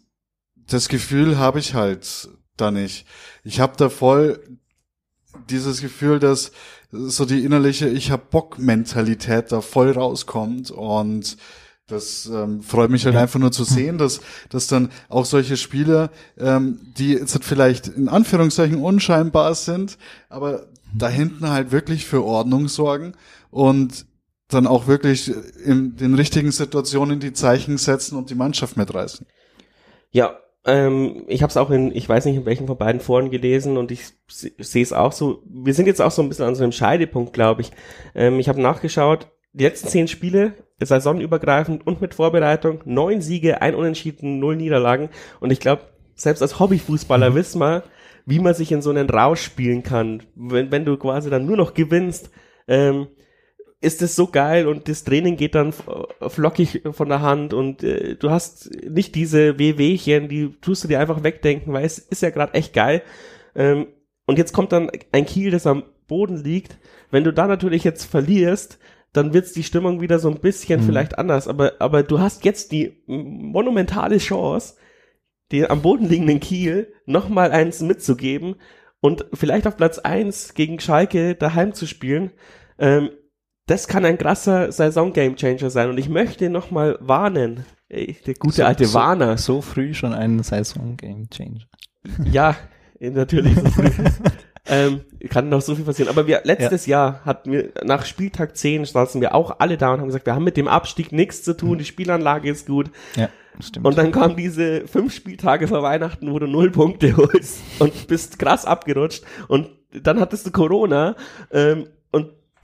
das 0.68 0.88
Gefühl 0.88 1.38
habe 1.38 1.58
ich 1.58 1.74
halt 1.74 2.28
da 2.56 2.70
nicht. 2.70 3.06
Ich 3.44 3.60
habe 3.60 3.74
da 3.76 3.88
voll 3.88 4.40
dieses 5.50 5.80
Gefühl, 5.80 6.18
dass 6.18 6.52
so 6.90 7.24
die 7.24 7.44
innerliche 7.44 7.88
Ich 7.88 8.10
hab 8.10 8.30
Bock 8.30 8.58
Mentalität 8.58 9.52
da 9.52 9.60
voll 9.60 9.92
rauskommt. 9.92 10.70
Und 10.70 11.36
das 11.86 12.26
ähm, 12.26 12.62
freut 12.62 12.90
mich 12.90 13.04
halt 13.04 13.16
einfach 13.16 13.38
nur 13.38 13.52
zu 13.52 13.64
sehen, 13.64 13.98
dass, 13.98 14.20
dass 14.48 14.66
dann 14.66 14.90
auch 15.08 15.24
solche 15.24 15.56
Spieler, 15.56 16.10
ähm, 16.38 16.80
die 16.98 17.12
jetzt 17.12 17.38
vielleicht 17.44 17.88
in 17.88 18.08
Anführungszeichen 18.08 18.82
unscheinbar 18.82 19.54
sind, 19.54 19.98
aber 20.28 20.66
da 20.94 21.08
hinten 21.08 21.48
halt 21.48 21.70
wirklich 21.70 22.06
für 22.06 22.24
Ordnung 22.24 22.68
sorgen. 22.68 23.12
Und 23.50 24.06
dann 24.48 24.66
auch 24.66 24.86
wirklich 24.86 25.32
in 25.64 25.96
den 25.96 26.14
richtigen 26.14 26.52
Situationen 26.52 27.20
die 27.20 27.32
Zeichen 27.32 27.78
setzen 27.78 28.16
und 28.16 28.30
die 28.30 28.34
Mannschaft 28.34 28.76
mitreißen. 28.76 29.26
Ja, 30.10 30.38
ähm, 30.64 31.24
ich 31.26 31.42
habe 31.42 31.50
es 31.50 31.56
auch 31.56 31.70
in, 31.70 31.94
ich 31.94 32.08
weiß 32.08 32.24
nicht 32.24 32.36
in 32.36 32.46
welchen 32.46 32.66
von 32.66 32.78
beiden 32.78 33.00
Foren 33.00 33.30
gelesen 33.30 33.76
und 33.76 33.90
ich 33.90 34.06
se- 34.28 34.52
sehe 34.58 34.82
es 34.82 34.92
auch 34.92 35.12
so. 35.12 35.42
Wir 35.46 35.74
sind 35.74 35.86
jetzt 35.86 36.00
auch 36.00 36.10
so 36.10 36.22
ein 36.22 36.28
bisschen 36.28 36.44
an 36.44 36.54
so 36.54 36.62
einem 36.62 36.72
Scheidepunkt, 36.72 37.32
glaube 37.32 37.62
ich. 37.62 37.72
Ähm, 38.14 38.38
ich 38.38 38.48
habe 38.48 38.60
nachgeschaut, 38.60 39.28
die 39.52 39.64
letzten 39.64 39.88
zehn 39.88 40.08
Spiele, 40.08 40.54
saisonübergreifend 40.80 41.86
und 41.86 42.00
mit 42.00 42.14
Vorbereitung, 42.14 42.82
neun 42.84 43.20
Siege, 43.22 43.62
ein 43.62 43.74
Unentschieden, 43.74 44.38
null 44.38 44.56
Niederlagen. 44.56 45.08
Und 45.40 45.50
ich 45.50 45.60
glaube, 45.60 45.82
selbst 46.14 46.42
als 46.42 46.60
Hobbyfußballer 46.60 47.34
wissen 47.34 47.60
wir, 47.60 47.82
wie 48.26 48.38
man 48.38 48.54
sich 48.54 48.72
in 48.72 48.82
so 48.82 48.90
einen 48.90 49.08
Rausch 49.08 49.42
spielen 49.42 49.82
kann. 49.82 50.22
Wenn, 50.34 50.70
wenn 50.70 50.84
du 50.84 50.96
quasi 50.96 51.30
dann 51.30 51.46
nur 51.46 51.56
noch 51.56 51.74
gewinnst, 51.74 52.30
ähm, 52.68 53.06
ist 53.86 54.02
es 54.02 54.16
so 54.16 54.26
geil 54.26 54.66
und 54.68 54.88
das 54.88 55.04
Training 55.04 55.36
geht 55.36 55.54
dann 55.54 55.68
f- 55.70 55.84
flockig 56.28 56.82
von 56.90 57.08
der 57.08 57.22
Hand 57.22 57.54
und 57.54 57.82
äh, 57.82 58.16
du 58.16 58.30
hast 58.30 58.70
nicht 58.84 59.14
diese 59.14 59.58
Wehwehchen, 59.58 60.28
die 60.28 60.50
tust 60.60 60.84
du 60.84 60.88
dir 60.88 61.00
einfach 61.00 61.22
wegdenken, 61.22 61.72
weil 61.72 61.84
es 61.84 61.98
ist 61.98 62.22
ja 62.22 62.30
gerade 62.30 62.54
echt 62.54 62.74
geil. 62.74 63.02
Ähm, 63.54 63.86
und 64.26 64.38
jetzt 64.38 64.52
kommt 64.52 64.72
dann 64.72 64.90
ein 65.12 65.24
Kiel, 65.24 65.50
das 65.50 65.66
am 65.66 65.84
Boden 66.08 66.36
liegt. 66.42 66.78
Wenn 67.10 67.24
du 67.24 67.32
da 67.32 67.46
natürlich 67.46 67.84
jetzt 67.84 68.04
verlierst, 68.04 68.78
dann 69.12 69.32
wird's 69.32 69.52
die 69.52 69.62
Stimmung 69.62 70.00
wieder 70.00 70.18
so 70.18 70.28
ein 70.28 70.40
bisschen 70.40 70.80
Mhm. 70.80 70.84
vielleicht 70.84 71.18
anders. 71.18 71.48
Aber, 71.48 71.74
aber 71.78 72.02
du 72.02 72.18
hast 72.18 72.44
jetzt 72.44 72.72
die 72.72 73.02
monumentale 73.06 74.18
Chance, 74.18 74.74
dir 75.52 75.70
am 75.70 75.80
Boden 75.80 76.08
liegenden 76.08 76.40
Kiel 76.40 76.92
nochmal 77.06 77.52
eins 77.52 77.80
mitzugeben 77.80 78.56
und 79.00 79.26
vielleicht 79.32 79.66
auf 79.68 79.76
Platz 79.76 79.98
eins 80.00 80.54
gegen 80.54 80.80
Schalke 80.80 81.36
daheim 81.36 81.72
zu 81.72 81.86
spielen. 81.86 82.32
Ähm, 82.78 83.10
das 83.66 83.88
kann 83.88 84.04
ein 84.04 84.18
krasser 84.18 84.70
Saison-Game-Changer 84.72 85.70
sein. 85.70 85.90
Und 85.90 85.98
ich 85.98 86.08
möchte 86.08 86.48
nochmal 86.50 86.96
warnen. 87.00 87.64
Ey, 87.88 88.16
der 88.26 88.34
gute 88.34 88.56
So- 88.56 88.64
alte 88.64 88.84
so- 88.86 88.94
Warner. 88.94 89.38
So 89.38 89.60
früh 89.60 89.94
schon 89.94 90.12
ein 90.12 90.42
Saison-Game-Changer. 90.42 91.66
Ja, 92.30 92.56
natürlich. 93.00 93.54
So 93.56 93.66
früh. 93.66 93.90
ähm, 94.66 95.00
kann 95.28 95.48
noch 95.48 95.60
so 95.60 95.74
viel 95.74 95.84
passieren. 95.84 96.08
Aber 96.08 96.26
wir, 96.26 96.42
letztes 96.44 96.86
Jahr 96.86 97.24
hatten 97.24 97.52
wir, 97.52 97.70
nach 97.84 98.04
Spieltag 98.04 98.56
10 98.56 98.84
saßen 98.84 99.20
wir 99.20 99.34
auch 99.34 99.58
alle 99.58 99.76
da 99.76 99.92
und 99.92 100.00
haben 100.00 100.06
gesagt, 100.08 100.26
wir 100.26 100.34
haben 100.34 100.44
mit 100.44 100.56
dem 100.56 100.68
Abstieg 100.68 101.12
nichts 101.12 101.42
zu 101.42 101.56
tun, 101.56 101.78
die 101.78 101.84
Spielanlage 101.84 102.50
ist 102.50 102.66
gut. 102.66 102.90
Ja, 103.16 103.28
stimmt. 103.60 103.86
Und 103.86 103.98
dann 103.98 104.12
kamen 104.12 104.36
diese 104.36 104.86
fünf 104.86 105.14
Spieltage 105.14 105.66
vor 105.68 105.82
Weihnachten, 105.82 106.30
wo 106.32 106.38
du 106.38 106.46
null 106.46 106.70
Punkte 106.70 107.16
holst 107.16 107.60
und 107.80 108.06
bist 108.06 108.38
krass 108.38 108.64
abgerutscht. 108.64 109.24
Und 109.48 109.70
dann 109.92 110.20
hattest 110.20 110.46
du 110.46 110.50
Corona 110.52 111.16
ähm, 111.52 111.88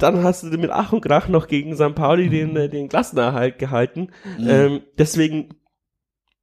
dann 0.03 0.23
hast 0.25 0.43
du 0.43 0.49
mit 0.59 0.71
Ach 0.71 0.93
und 0.93 1.01
Krach 1.03 1.29
noch 1.29 1.47
gegen 1.49 1.75
St. 1.77 1.95
Pauli 1.95 2.29
den, 2.29 2.57
äh, 2.57 2.69
den 2.69 2.89
Klassenerhalt 2.89 3.59
gehalten. 3.59 4.09
Ähm, 4.39 4.81
deswegen, 4.99 5.51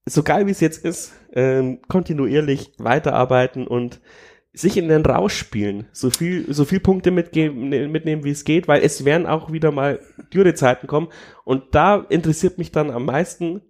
so 0.06 0.24
geil 0.24 0.48
wie 0.48 0.52
es 0.52 0.60
jetzt 0.60 0.84
ist, 0.86 1.14
ähm, 1.34 1.80
kontinuierlich 1.88 2.72
weiterarbeiten 2.78 3.68
und 3.68 4.00
sich 4.52 4.78
in 4.78 4.88
den 4.90 5.06
Rausch 5.06 5.36
spielen, 5.38 5.88
so 5.92 6.10
viel, 6.10 6.52
so 6.52 6.66
viel 6.66 6.80
Punkte 6.80 7.12
mitgeben, 7.12 7.70
ne- 7.70 7.88
mitnehmen, 7.88 8.24
wie 8.24 8.32
es 8.32 8.44
geht, 8.46 8.68
weil 8.68 8.82
es 8.82 9.06
werden 9.06 9.28
auch 9.28 9.52
wieder 9.52 9.72
mal 9.72 10.00
Dürrezeiten 10.34 10.88
kommen. 10.88 11.10
Und 11.46 11.76
da 11.76 11.98
interessiert 12.10 12.58
mich 12.58 12.72
dann 12.72 12.90
am 12.90 13.06
meisten, 13.06 13.62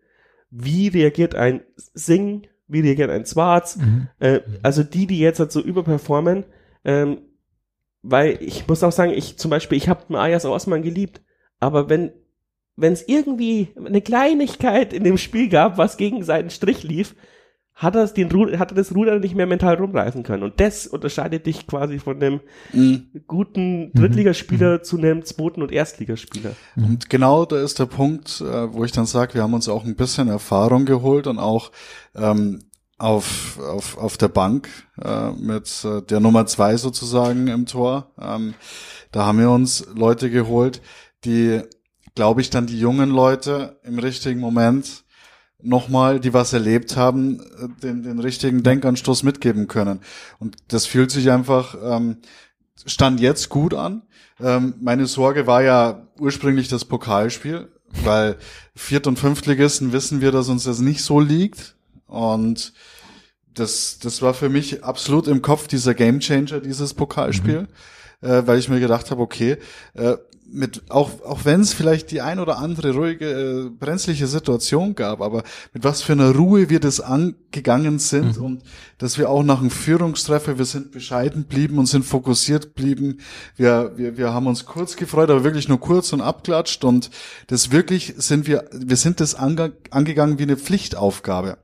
wie 0.52 0.88
reagiert 0.88 1.36
ein 1.36 1.62
Sing, 1.75 2.47
wie 2.67 2.80
reagiert 2.80 3.10
ein 3.10 3.25
Zwarz, 3.25 3.75
Mhm. 3.78 4.08
äh, 4.19 4.39
also 4.63 4.84
die, 4.84 5.06
die 5.06 5.19
jetzt 5.19 5.39
halt 5.41 5.52
so 5.52 5.62
überperformen, 5.62 6.45
ähm, 6.86 7.19
weil 8.02 8.38
ich 8.42 8.68
muss 8.68 8.84
auch 8.84 8.92
sagen, 8.92 9.12
ich 9.12 9.38
zum 9.38 9.52
Beispiel, 9.52 9.78
ich 9.78 9.90
habe 9.90 10.18
Ayas 10.20 10.46
Osman 10.46 10.82
geliebt, 10.82 11.22
aber 11.60 11.90
wenn 11.90 12.12
wenn 12.80 12.94
es 12.94 13.06
irgendwie 13.08 13.70
eine 13.76 14.02
Kleinigkeit 14.02 14.94
in 14.94 15.04
dem 15.04 15.18
Spiel 15.18 15.50
gab, 15.50 15.78
was 15.78 15.98
gegen 15.98 16.24
seinen 16.24 16.50
Strich 16.50 16.84
lief, 16.84 17.14
hat 17.74 17.96
er, 17.96 18.08
den, 18.08 18.60
hat 18.60 18.72
er 18.72 18.76
das 18.76 18.94
Ruder 18.94 19.20
nicht 19.20 19.36
mehr 19.36 19.48
mental 19.48 19.76
rumreißen 19.76 20.24
können. 20.24 20.44
Und 20.44 20.60
das 20.60 20.86
unterscheidet 20.86 21.46
dich 21.46 21.66
quasi 21.66 21.98
von 22.00 22.22
einem 22.22 22.42
Mhm. 22.74 23.24
guten 23.26 23.94
Drittligaspieler 23.94 24.84
zu 24.84 24.98
einem 24.98 25.24
zweiten 25.24 25.62
und 25.62 25.72
Erstligaspieler. 25.72 26.52
Und 26.76 27.10
genau 27.10 27.46
da 27.46 27.62
ist 27.62 27.80
der 27.80 27.86
Punkt, 27.86 28.42
äh, 28.42 28.74
wo 28.74 28.84
ich 28.84 28.92
dann 28.92 29.06
sage, 29.06 29.36
wir 29.36 29.44
haben 29.44 29.54
uns 29.54 29.70
auch 29.70 29.86
ein 29.86 29.96
bisschen 29.96 30.28
Erfahrung 30.28 30.86
geholt 30.86 31.26
und 31.26 31.40
auch 31.40 31.72
ähm, 32.16 32.60
auf, 33.00 33.58
auf, 33.60 33.98
auf 33.98 34.18
der 34.18 34.28
Bank 34.28 34.70
äh, 35.02 35.32
mit 35.32 35.84
äh, 35.86 36.02
der 36.02 36.20
Nummer 36.20 36.46
zwei 36.46 36.78
sozusagen 36.78 37.48
im 37.48 37.66
Tor. 37.66 38.12
Ähm, 38.22 38.54
da 39.12 39.26
haben 39.26 39.40
wir 39.40 39.50
uns 39.50 39.88
Leute 39.96 40.30
geholt, 40.30 40.82
die, 41.26 41.62
glaube 42.14 42.42
ich, 42.42 42.50
dann 42.50 42.68
die 42.68 42.80
jungen 42.80 43.10
Leute 43.10 43.80
im 43.84 43.98
richtigen 44.00 44.40
Moment 44.40 45.06
nochmal, 45.62 46.20
die 46.20 46.34
was 46.34 46.54
erlebt 46.54 46.98
haben, 46.98 47.40
äh, 47.40 47.82
den, 47.82 48.04
den 48.04 48.20
richtigen 48.20 48.64
Denkanstoß 48.64 49.24
mitgeben 49.24 49.68
können. 49.68 50.02
Und 50.40 50.58
das 50.68 50.86
fühlt 50.86 51.12
sich 51.12 51.32
einfach, 51.32 51.76
ähm, 51.82 52.18
stand 52.86 53.20
jetzt 53.22 53.50
gut 53.50 53.74
an. 53.74 54.04
Ähm, 54.42 54.76
meine 54.82 55.06
Sorge 55.06 55.48
war 55.48 55.64
ja 55.64 56.08
ursprünglich 56.20 56.68
das 56.68 56.86
Pokalspiel, 56.86 57.70
weil 58.04 58.38
Viert- 58.76 59.08
und 59.08 59.20
Fünftligisten 59.20 59.92
wissen 59.94 60.22
wir, 60.22 60.32
dass 60.32 60.50
uns 60.50 60.66
das 60.66 60.80
nicht 60.80 61.02
so 61.02 61.20
liegt. 61.20 61.76
Und 62.10 62.74
das, 63.54 64.00
das 64.00 64.22
war 64.22 64.34
für 64.34 64.50
mich 64.50 64.84
absolut 64.84 65.28
im 65.28 65.41
Kopf 65.41 65.67
dieser 65.67 65.93
Gamechanger, 65.93 66.60
dieses 66.60 66.93
Pokalspiel. 66.93 67.67
äh, 68.22 68.43
weil 68.45 68.60
ich 68.60 68.69
mir 68.69 68.80
gedacht 68.80 69.12
habe, 69.12 69.22
okay, 69.22 69.58
äh, 69.93 70.17
mit 70.52 70.89
auch 70.89 71.22
auch 71.24 71.45
wenn 71.45 71.62
es 71.62 71.74
vielleicht 71.74 72.10
die 72.10 72.22
ein 72.22 72.39
oder 72.39 72.58
andere 72.58 72.95
ruhige 72.95 73.30
äh, 73.30 73.69
brenzliche 73.69 74.26
Situation 74.26 74.95
gab, 74.95 75.22
aber 75.22 75.43
mit 75.74 75.84
was 75.84 76.02
für 76.02 76.13
einer 76.13 76.36
Ruhe 76.36 76.72
wir 76.72 76.80
das 76.80 77.00
angegangen 77.00 78.00
sind 78.00 78.38
mhm. 78.38 78.43
und 78.43 78.63
dass 78.98 79.19
wir 79.19 79.30
auch 79.30 79.43
nach 79.43 79.60
dem 79.60 79.69
Führungstreffer 79.69 80.58
wir 80.58 80.65
sind 80.65 80.91
bescheiden 80.91 81.43
blieben 81.43 81.78
und 81.78 81.86
sind 81.86 82.04
fokussiert 82.04 82.74
blieben. 82.74 83.19
Wir 83.58 83.93
wir 83.95 84.17
wir 84.17 84.34
haben 84.34 84.48
uns 84.48 84.65
kurz 84.65 84.95
gefreut, 84.95 85.30
aber 85.30 85.43
wirklich 85.43 85.69
nur 85.69 85.80
kurz 85.80 86.13
und 86.13 86.22
abklatscht 86.22 86.84
und 86.84 87.12
das 87.45 87.72
wirklich 87.72 88.15
sind 88.17 88.48
wir 88.48 88.67
wir 88.74 88.98
sind 88.98 89.19
das 89.19 89.36
ange 89.36 89.74
angegangen 89.91 90.39
wie 90.39 90.43
eine 90.43 90.58
Pflichtaufgabe. 90.58 91.60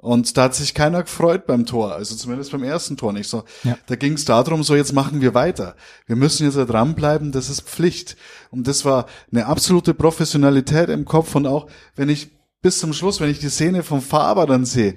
Und 0.00 0.36
da 0.36 0.44
hat 0.44 0.54
sich 0.54 0.74
keiner 0.74 1.02
gefreut 1.02 1.44
beim 1.46 1.66
Tor, 1.66 1.92
also 1.92 2.14
zumindest 2.14 2.52
beim 2.52 2.62
ersten 2.62 2.96
Tor 2.96 3.12
nicht 3.12 3.28
so. 3.28 3.42
Ja. 3.64 3.76
Da 3.86 3.96
ging 3.96 4.12
es 4.12 4.24
darum, 4.24 4.62
so 4.62 4.76
jetzt 4.76 4.92
machen 4.92 5.20
wir 5.20 5.34
weiter. 5.34 5.74
Wir 6.06 6.14
müssen 6.14 6.46
jetzt 6.46 6.56
da 6.56 6.64
dranbleiben, 6.64 7.32
das 7.32 7.50
ist 7.50 7.62
Pflicht. 7.62 8.16
Und 8.50 8.68
das 8.68 8.84
war 8.84 9.06
eine 9.32 9.46
absolute 9.46 9.94
Professionalität 9.94 10.88
im 10.88 11.04
Kopf 11.04 11.34
und 11.34 11.48
auch, 11.48 11.66
wenn 11.96 12.08
ich 12.08 12.30
bis 12.62 12.78
zum 12.78 12.92
Schluss, 12.92 13.20
wenn 13.20 13.30
ich 13.30 13.40
die 13.40 13.48
Szene 13.48 13.82
vom 13.82 14.00
Faber 14.00 14.46
dann 14.46 14.64
sehe, 14.64 14.96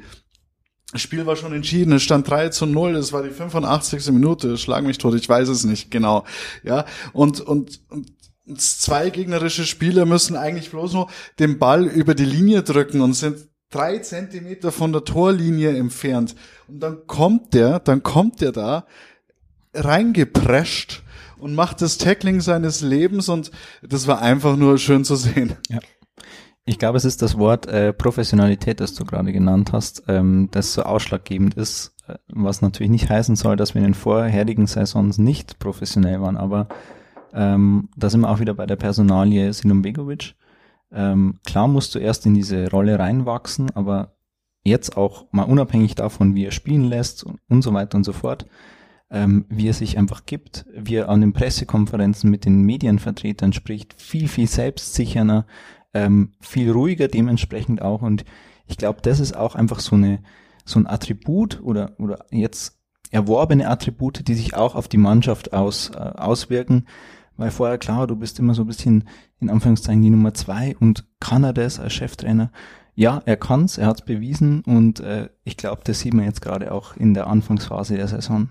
das 0.92 1.02
Spiel 1.02 1.26
war 1.26 1.36
schon 1.36 1.54
entschieden, 1.54 1.94
es 1.94 2.04
stand 2.04 2.30
3 2.30 2.50
zu 2.50 2.66
0, 2.66 2.96
es 2.96 3.14
war 3.14 3.24
die 3.24 3.30
85. 3.30 4.12
Minute, 4.12 4.58
schlag 4.58 4.84
mich 4.84 4.98
tot, 4.98 5.16
ich 5.16 5.28
weiß 5.28 5.48
es 5.48 5.64
nicht 5.64 5.90
genau. 5.90 6.26
Ja, 6.64 6.86
und, 7.14 7.40
und, 7.40 7.82
und 7.90 8.12
zwei 8.58 9.10
gegnerische 9.10 9.66
Spieler 9.66 10.06
müssen 10.06 10.36
eigentlich 10.36 10.70
bloß 10.70 10.94
nur 10.94 11.10
den 11.40 11.58
Ball 11.60 11.88
über 11.88 12.14
die 12.14 12.26
Linie 12.26 12.62
drücken 12.64 13.02
und 13.02 13.14
sind 13.14 13.48
drei 13.72 13.98
Zentimeter 14.00 14.72
von 14.72 14.92
der 14.92 15.04
Torlinie 15.04 15.76
entfernt. 15.76 16.36
Und 16.68 16.82
dann 16.82 17.08
kommt 17.08 17.54
der, 17.54 17.80
dann 17.80 18.04
kommt 18.04 18.42
der 18.42 18.52
da 18.52 18.86
reingeprescht 19.74 21.04
und 21.40 21.56
macht 21.56 21.82
das 21.82 21.98
Tackling 21.98 22.42
seines 22.42 22.82
Lebens 22.82 23.30
und 23.30 23.52
das 23.82 24.08
war 24.08 24.22
einfach 24.22 24.58
nur 24.58 24.78
schön 24.78 25.04
zu 25.04 25.16
sehen. 25.16 25.54
Ja. 25.70 25.80
Ich 26.66 26.78
glaube, 26.78 26.98
es 26.98 27.06
ist 27.06 27.24
das 27.24 27.38
Wort 27.38 27.66
äh, 27.66 27.92
Professionalität, 27.92 28.80
das 28.80 28.94
du 28.94 29.04
gerade 29.04 29.34
genannt 29.34 29.74
hast, 29.74 30.04
ähm, 30.08 30.50
das 30.52 30.74
so 30.74 30.84
ausschlaggebend 30.84 31.56
ist, 31.56 31.96
äh, 32.08 32.16
was 32.28 32.62
natürlich 32.62 32.92
nicht 32.92 33.10
heißen 33.10 33.36
soll, 33.36 33.56
dass 33.56 33.74
wir 33.74 33.80
in 33.80 33.88
den 33.88 33.94
vorherigen 33.96 34.68
Saisons 34.68 35.18
nicht 35.18 35.58
professionell 35.58 36.22
waren, 36.22 36.38
aber 36.38 36.68
ähm, 37.34 37.90
da 37.96 38.10
sind 38.10 38.22
wir 38.22 38.30
auch 38.30 38.40
wieder 38.40 38.54
bei 38.54 38.68
der 38.68 38.76
Personalie 38.76 39.52
Sinom 39.54 39.82
Begovic, 39.82 40.36
ähm, 40.92 41.40
klar 41.46 41.68
musst 41.68 41.96
du 41.96 42.00
erst 42.00 42.26
in 42.26 42.34
diese 42.34 42.70
Rolle 42.70 43.00
reinwachsen, 43.00 43.70
aber 43.76 44.16
jetzt 44.64 44.98
auch 44.98 45.26
mal 45.32 45.44
unabhängig 45.44 45.96
davon, 45.96 46.36
wie 46.36 46.46
er 46.46 46.52
spielen 46.52 46.84
lässt 46.84 47.24
und, 47.24 47.40
und 47.50 47.62
so 47.62 47.74
weiter 47.74 47.98
und 47.98 48.04
so 48.04 48.14
fort, 48.14 48.46
ähm, 49.10 49.46
wie 49.50 49.68
er 49.68 49.74
sich 49.74 49.98
einfach 49.98 50.26
gibt, 50.26 50.66
wie 50.74 50.96
er 50.96 51.10
an 51.10 51.22
den 51.22 51.34
Pressekonferenzen 51.34 52.30
mit 52.30 52.46
den 52.46 52.62
Medienvertretern 52.62 53.54
spricht, 53.54 54.00
viel, 54.00 54.28
viel 54.28 54.48
selbstsicherner, 54.48 55.46
ähm, 55.94 56.34
viel 56.40 56.72
ruhiger 56.72 57.08
dementsprechend 57.08 57.82
auch. 57.82 58.02
Und 58.02 58.24
ich 58.68 58.78
glaube, 58.78 59.02
das 59.02 59.20
ist 59.20 59.36
auch 59.36 59.56
einfach 59.56 59.80
so 59.80 59.96
eine, 59.96 60.22
so 60.66 60.80
ein 60.80 60.88
Attribut 60.88 61.62
oder, 61.62 61.94
oder 61.98 62.26
jetzt 62.32 62.80
erworbene 63.12 63.68
Attribute, 63.68 64.28
die 64.28 64.36
sich 64.36 64.56
auch 64.56 64.76
auf 64.76 64.88
die 64.88 64.98
Mannschaft 64.98 65.54
aus, 65.54 65.90
äh, 65.90 65.98
auswirken, 65.98 66.88
weil 67.38 67.52
vorher 67.52 67.78
klar, 67.78 68.08
du 68.08 68.16
bist 68.16 68.40
immer 68.40 68.54
so 68.54 68.64
ein 68.64 68.68
bisschen 68.68 69.08
in 69.40 69.50
Anführungszeichen 69.50 70.02
die 70.02 70.10
Nummer 70.10 70.34
zwei 70.34 70.76
und 70.80 71.06
kann 71.20 71.44
er 71.44 71.54
das 71.54 71.80
als 71.80 71.94
Cheftrainer? 71.94 72.52
Ja, 72.94 73.22
er 73.26 73.38
kann's, 73.38 73.78
er 73.78 73.88
hat's 73.88 74.04
bewiesen 74.04 74.62
und 74.66 75.00
äh, 75.00 75.30
ich 75.44 75.58
glaube, 75.58 75.82
das 75.84 76.00
sieht 76.00 76.14
man 76.14 76.26
jetzt 76.26 76.42
gerade 76.42 76.72
auch 76.72 76.96
in 76.98 77.14
der 77.14 77.28
Anfangsphase 77.28 77.96
der 77.96 78.08
Saison. 78.08 78.50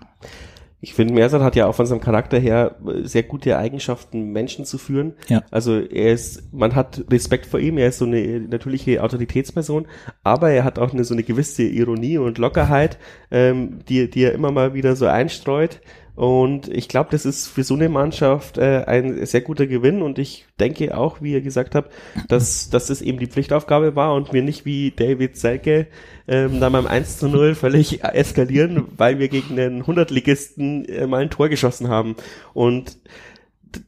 Ich 0.83 0.95
finde, 0.95 1.13
Mersat 1.13 1.43
hat 1.43 1.55
ja 1.55 1.67
auch 1.67 1.75
von 1.75 1.85
seinem 1.85 2.01
Charakter 2.01 2.39
her 2.39 2.77
äh, 2.87 3.07
sehr 3.07 3.21
gute 3.21 3.55
Eigenschaften, 3.55 4.31
Menschen 4.31 4.65
zu 4.65 4.79
führen. 4.79 5.13
Ja. 5.27 5.43
Also 5.51 5.79
er 5.79 6.11
ist, 6.11 6.51
man 6.51 6.73
hat 6.73 7.05
Respekt 7.11 7.45
vor 7.45 7.59
ihm, 7.59 7.77
er 7.77 7.89
ist 7.89 7.99
so 7.99 8.05
eine 8.05 8.39
natürliche 8.39 9.03
Autoritätsperson, 9.03 9.85
aber 10.23 10.49
er 10.49 10.63
hat 10.63 10.79
auch 10.79 10.91
eine 10.91 11.03
so 11.03 11.13
eine 11.13 11.21
gewisse 11.21 11.63
Ironie 11.63 12.17
und 12.17 12.39
Lockerheit, 12.39 12.97
ähm, 13.29 13.79
die, 13.87 14.09
die 14.09 14.23
er 14.23 14.33
immer 14.33 14.51
mal 14.51 14.73
wieder 14.73 14.95
so 14.95 15.05
einstreut. 15.05 15.81
Und 16.15 16.67
ich 16.67 16.89
glaube, 16.89 17.09
das 17.11 17.25
ist 17.25 17.47
für 17.47 17.63
so 17.63 17.73
eine 17.73 17.89
Mannschaft 17.89 18.57
äh, 18.57 18.83
ein 18.85 19.25
sehr 19.25 19.41
guter 19.41 19.65
Gewinn. 19.65 20.01
Und 20.01 20.19
ich 20.19 20.45
denke 20.59 20.97
auch, 20.97 21.21
wie 21.21 21.31
ihr 21.31 21.41
gesagt 21.41 21.73
habt, 21.73 21.91
dass, 22.27 22.69
dass 22.69 22.87
das 22.87 23.01
eben 23.01 23.19
die 23.19 23.27
Pflichtaufgabe 23.27 23.95
war 23.95 24.13
und 24.13 24.33
wir 24.33 24.43
nicht 24.43 24.65
wie 24.65 24.91
David 24.91 25.37
Selke 25.37 25.87
ähm, 26.27 26.59
da 26.59 26.69
beim 26.69 26.87
1 26.87 27.17
zu 27.17 27.29
0 27.29 27.55
völlig 27.55 28.03
eskalieren, 28.03 28.85
weil 28.97 29.19
wir 29.19 29.29
gegen 29.29 29.55
den 29.55 29.83
100-Ligisten 29.83 30.85
äh, 30.85 31.07
mal 31.07 31.21
ein 31.21 31.29
Tor 31.29 31.49
geschossen 31.49 31.87
haben. 31.87 32.15
Und 32.53 32.97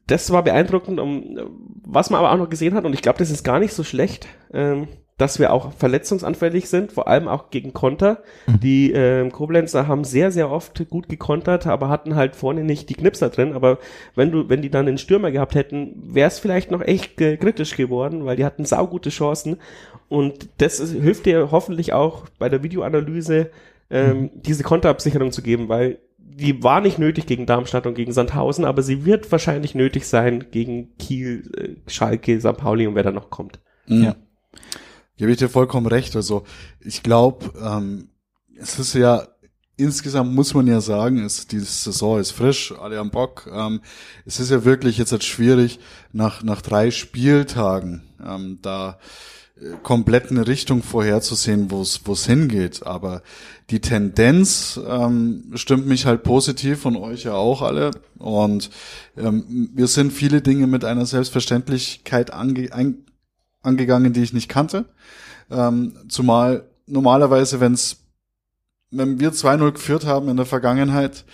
das 0.07 0.31
war 0.31 0.43
beeindruckend. 0.43 0.99
Um, 0.99 1.37
was 1.85 2.09
man 2.09 2.19
aber 2.19 2.31
auch 2.31 2.37
noch 2.37 2.49
gesehen 2.49 2.73
hat, 2.73 2.85
und 2.85 2.93
ich 2.93 3.01
glaube, 3.01 3.19
das 3.19 3.29
ist 3.29 3.43
gar 3.43 3.59
nicht 3.59 3.73
so 3.73 3.83
schlecht, 3.83 4.27
ähm, 4.53 4.87
dass 5.23 5.39
wir 5.39 5.53
auch 5.53 5.71
verletzungsanfällig 5.71 6.67
sind, 6.67 6.91
vor 6.91 7.07
allem 7.07 7.29
auch 7.29 7.49
gegen 7.49 7.71
Konter. 7.71 8.23
Mhm. 8.45 8.59
Die 8.59 8.91
äh, 8.91 9.29
Koblenzer 9.29 9.87
haben 9.87 10.03
sehr, 10.03 10.31
sehr 10.31 10.51
oft 10.51 10.89
gut 10.89 11.07
gekontert, 11.07 11.65
aber 11.65 11.87
hatten 11.87 12.15
halt 12.15 12.35
vorne 12.35 12.65
nicht 12.65 12.89
die 12.89 12.95
Knipser 12.95 13.29
drin. 13.29 13.53
Aber 13.53 13.79
wenn 14.15 14.31
du, 14.31 14.49
wenn 14.49 14.61
die 14.61 14.69
dann 14.69 14.85
den 14.85 14.97
Stürmer 14.97 15.31
gehabt 15.31 15.55
hätten, 15.55 15.95
wäre 16.13 16.27
es 16.27 16.39
vielleicht 16.39 16.71
noch 16.71 16.81
echt 16.81 17.21
äh, 17.21 17.37
kritisch 17.37 17.77
geworden, 17.77 18.25
weil 18.25 18.35
die 18.35 18.43
hatten 18.43 18.65
saugute 18.65 19.11
Chancen. 19.11 19.55
Und 20.09 20.49
das 20.57 20.81
ist, 20.81 20.91
hilft 20.91 21.25
dir 21.25 21.51
hoffentlich 21.51 21.93
auch 21.93 22.25
bei 22.37 22.49
der 22.49 22.61
Videoanalyse, 22.61 23.49
ähm, 23.89 24.23
mhm. 24.23 24.29
diese 24.33 24.63
Konterabsicherung 24.63 25.31
zu 25.31 25.41
geben, 25.41 25.69
weil 25.69 25.99
die 26.17 26.63
war 26.63 26.81
nicht 26.81 26.99
nötig 26.99 27.27
gegen 27.27 27.45
Darmstadt 27.45 27.87
und 27.87 27.95
gegen 27.95 28.11
Sandhausen, 28.11 28.65
aber 28.65 28.81
sie 28.81 29.05
wird 29.05 29.31
wahrscheinlich 29.31 29.73
nötig 29.73 30.05
sein 30.05 30.47
gegen 30.51 30.97
Kiel, 30.97 31.49
äh, 31.55 31.89
Schalke, 31.89 32.41
St. 32.41 32.57
Pauli 32.57 32.87
und 32.87 32.95
wer 32.95 33.03
da 33.03 33.11
noch 33.11 33.29
kommt. 33.29 33.61
Ja. 33.85 34.15
Gebe 35.17 35.31
ich 35.31 35.37
dir 35.37 35.49
vollkommen 35.49 35.87
recht. 35.87 36.15
Also 36.15 36.43
ich 36.79 37.03
glaube, 37.03 37.53
ähm, 37.61 38.09
es 38.55 38.79
ist 38.79 38.93
ja 38.93 39.27
insgesamt 39.77 40.33
muss 40.33 40.53
man 40.53 40.67
ja 40.67 40.81
sagen, 40.81 41.23
ist, 41.23 41.51
die 41.51 41.59
Saison 41.59 42.19
ist 42.19 42.31
frisch, 42.31 42.73
alle 42.79 42.99
am 42.99 43.09
Bock. 43.09 43.49
Ähm, 43.51 43.81
es 44.25 44.39
ist 44.39 44.51
ja 44.51 44.65
wirklich 44.65 44.97
jetzt 44.97 45.11
halt 45.11 45.23
schwierig, 45.23 45.79
nach, 46.11 46.43
nach 46.43 46.61
drei 46.61 46.91
Spieltagen 46.91 48.03
ähm, 48.23 48.59
da 48.61 48.99
äh, 49.59 49.75
komplett 49.81 50.29
eine 50.29 50.47
Richtung 50.47 50.83
vorherzusehen, 50.83 51.71
wo 51.71 51.81
es 51.81 52.01
wo 52.05 52.13
es 52.13 52.25
hingeht. 52.25 52.85
Aber 52.85 53.23
die 53.69 53.81
Tendenz 53.81 54.79
ähm, 54.87 55.51
stimmt 55.55 55.87
mich 55.87 56.05
halt 56.05 56.23
positiv 56.23 56.85
und 56.85 56.95
euch 56.95 57.23
ja 57.23 57.33
auch 57.33 57.61
alle. 57.61 57.91
Und 58.19 58.69
ähm, 59.17 59.69
wir 59.73 59.87
sind 59.87 60.13
viele 60.13 60.41
Dinge 60.41 60.67
mit 60.67 60.85
einer 60.85 61.05
Selbstverständlichkeit 61.05 62.31
ange, 62.31 62.71
ein, 62.73 63.05
angegangen, 63.63 64.13
die 64.13 64.21
ich 64.21 64.33
nicht 64.33 64.49
kannte. 64.49 64.85
Ähm, 65.49 65.93
zumal 66.09 66.65
normalerweise, 66.85 67.59
wenn's, 67.59 67.97
wenn 68.91 69.19
wir 69.19 69.31
2-0 69.31 69.71
geführt 69.71 70.05
haben 70.05 70.29
in 70.29 70.37
der 70.37 70.45
Vergangenheit, 70.45 71.25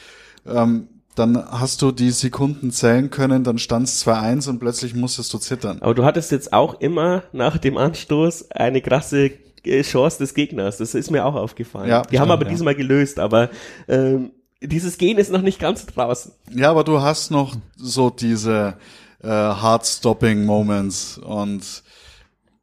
ähm, 0.46 0.88
dann 1.16 1.44
hast 1.52 1.82
du 1.82 1.92
die 1.92 2.12
Sekunden 2.12 2.72
zählen 2.72 3.10
können, 3.10 3.44
dann 3.44 3.58
stand's 3.58 4.06
2-1 4.08 4.50
und 4.50 4.60
plötzlich 4.60 4.96
musstest 4.96 5.34
du 5.34 5.38
zittern. 5.38 5.80
Aber 5.82 5.94
du 5.94 6.06
hattest 6.06 6.32
jetzt 6.32 6.54
auch 6.54 6.80
immer 6.80 7.24
nach 7.34 7.58
dem 7.58 7.78
Anstoß 7.78 8.52
eine 8.52 8.82
krasse 8.82 9.32
äh, 9.64 9.82
Chance 9.82 10.20
des 10.20 10.34
Gegners. 10.34 10.78
Das 10.78 10.96
ist 10.96 11.12
mir 11.12 11.26
auch 11.26 11.36
aufgefallen. 11.36 11.90
Ja, 11.90 12.04
die 12.04 12.10
stimmt, 12.10 12.22
haben 12.22 12.32
aber 12.32 12.46
ja. 12.46 12.52
diesmal 12.52 12.76
gelöst, 12.76 13.20
aber 13.20 13.50
ähm, 13.90 14.32
dieses 14.62 14.98
Gehen 14.98 15.18
ist 15.18 15.32
noch 15.32 15.42
nicht 15.42 15.60
ganz 15.60 15.86
draußen. 15.86 16.32
Ja, 16.54 16.72
aber 16.72 16.84
du 16.84 17.02
hast 17.02 17.32
noch 17.32 17.56
so 17.76 18.10
diese 18.10 18.76
äh, 19.22 19.28
Hard-Stopping 19.28 20.46
Moments 20.46 21.18
und 21.18 21.84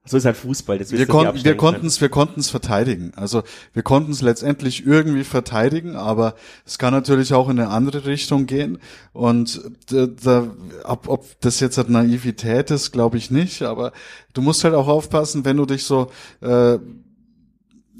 so 0.07 0.17
ist 0.17 0.25
halt 0.25 0.37
Fußball. 0.37 0.79
Das 0.79 0.93
wir, 0.93 1.07
konnten, 1.07 1.45
wir 1.45 1.57
konnten 1.57 1.87
es, 1.87 2.01
wir 2.01 2.09
konnten 2.09 2.41
es 2.41 2.49
verteidigen. 2.49 3.13
Also 3.17 3.43
wir 3.73 3.83
konnten 3.83 4.13
es 4.13 4.23
letztendlich 4.23 4.87
irgendwie 4.87 5.25
verteidigen, 5.25 5.97
aber 5.97 6.35
es 6.65 6.79
kann 6.79 6.93
natürlich 6.93 7.35
auch 7.35 7.49
in 7.49 7.59
eine 7.59 7.71
andere 7.71 8.07
Richtung 8.07 8.47
gehen. 8.47 8.79
Und 9.13 9.61
da, 9.91 10.07
da, 10.07 10.51
ob, 10.85 11.09
ob 11.09 11.41
das 11.41 11.61
jetzt 11.61 11.77
halt 11.77 11.91
Naivität 11.91 12.71
ist, 12.71 12.93
glaube 12.93 13.19
ich 13.19 13.31
nicht. 13.31 13.63
Aber 13.63 13.93
du 14.33 14.43
musst 14.43 14.63
halt 14.65 14.75
auch 14.75 14.89
aufpassen, 14.89 15.45
wenn 15.45 15.57
du 15.57 15.67
dich 15.67 15.85
so 15.85 16.11
äh, 16.41 16.79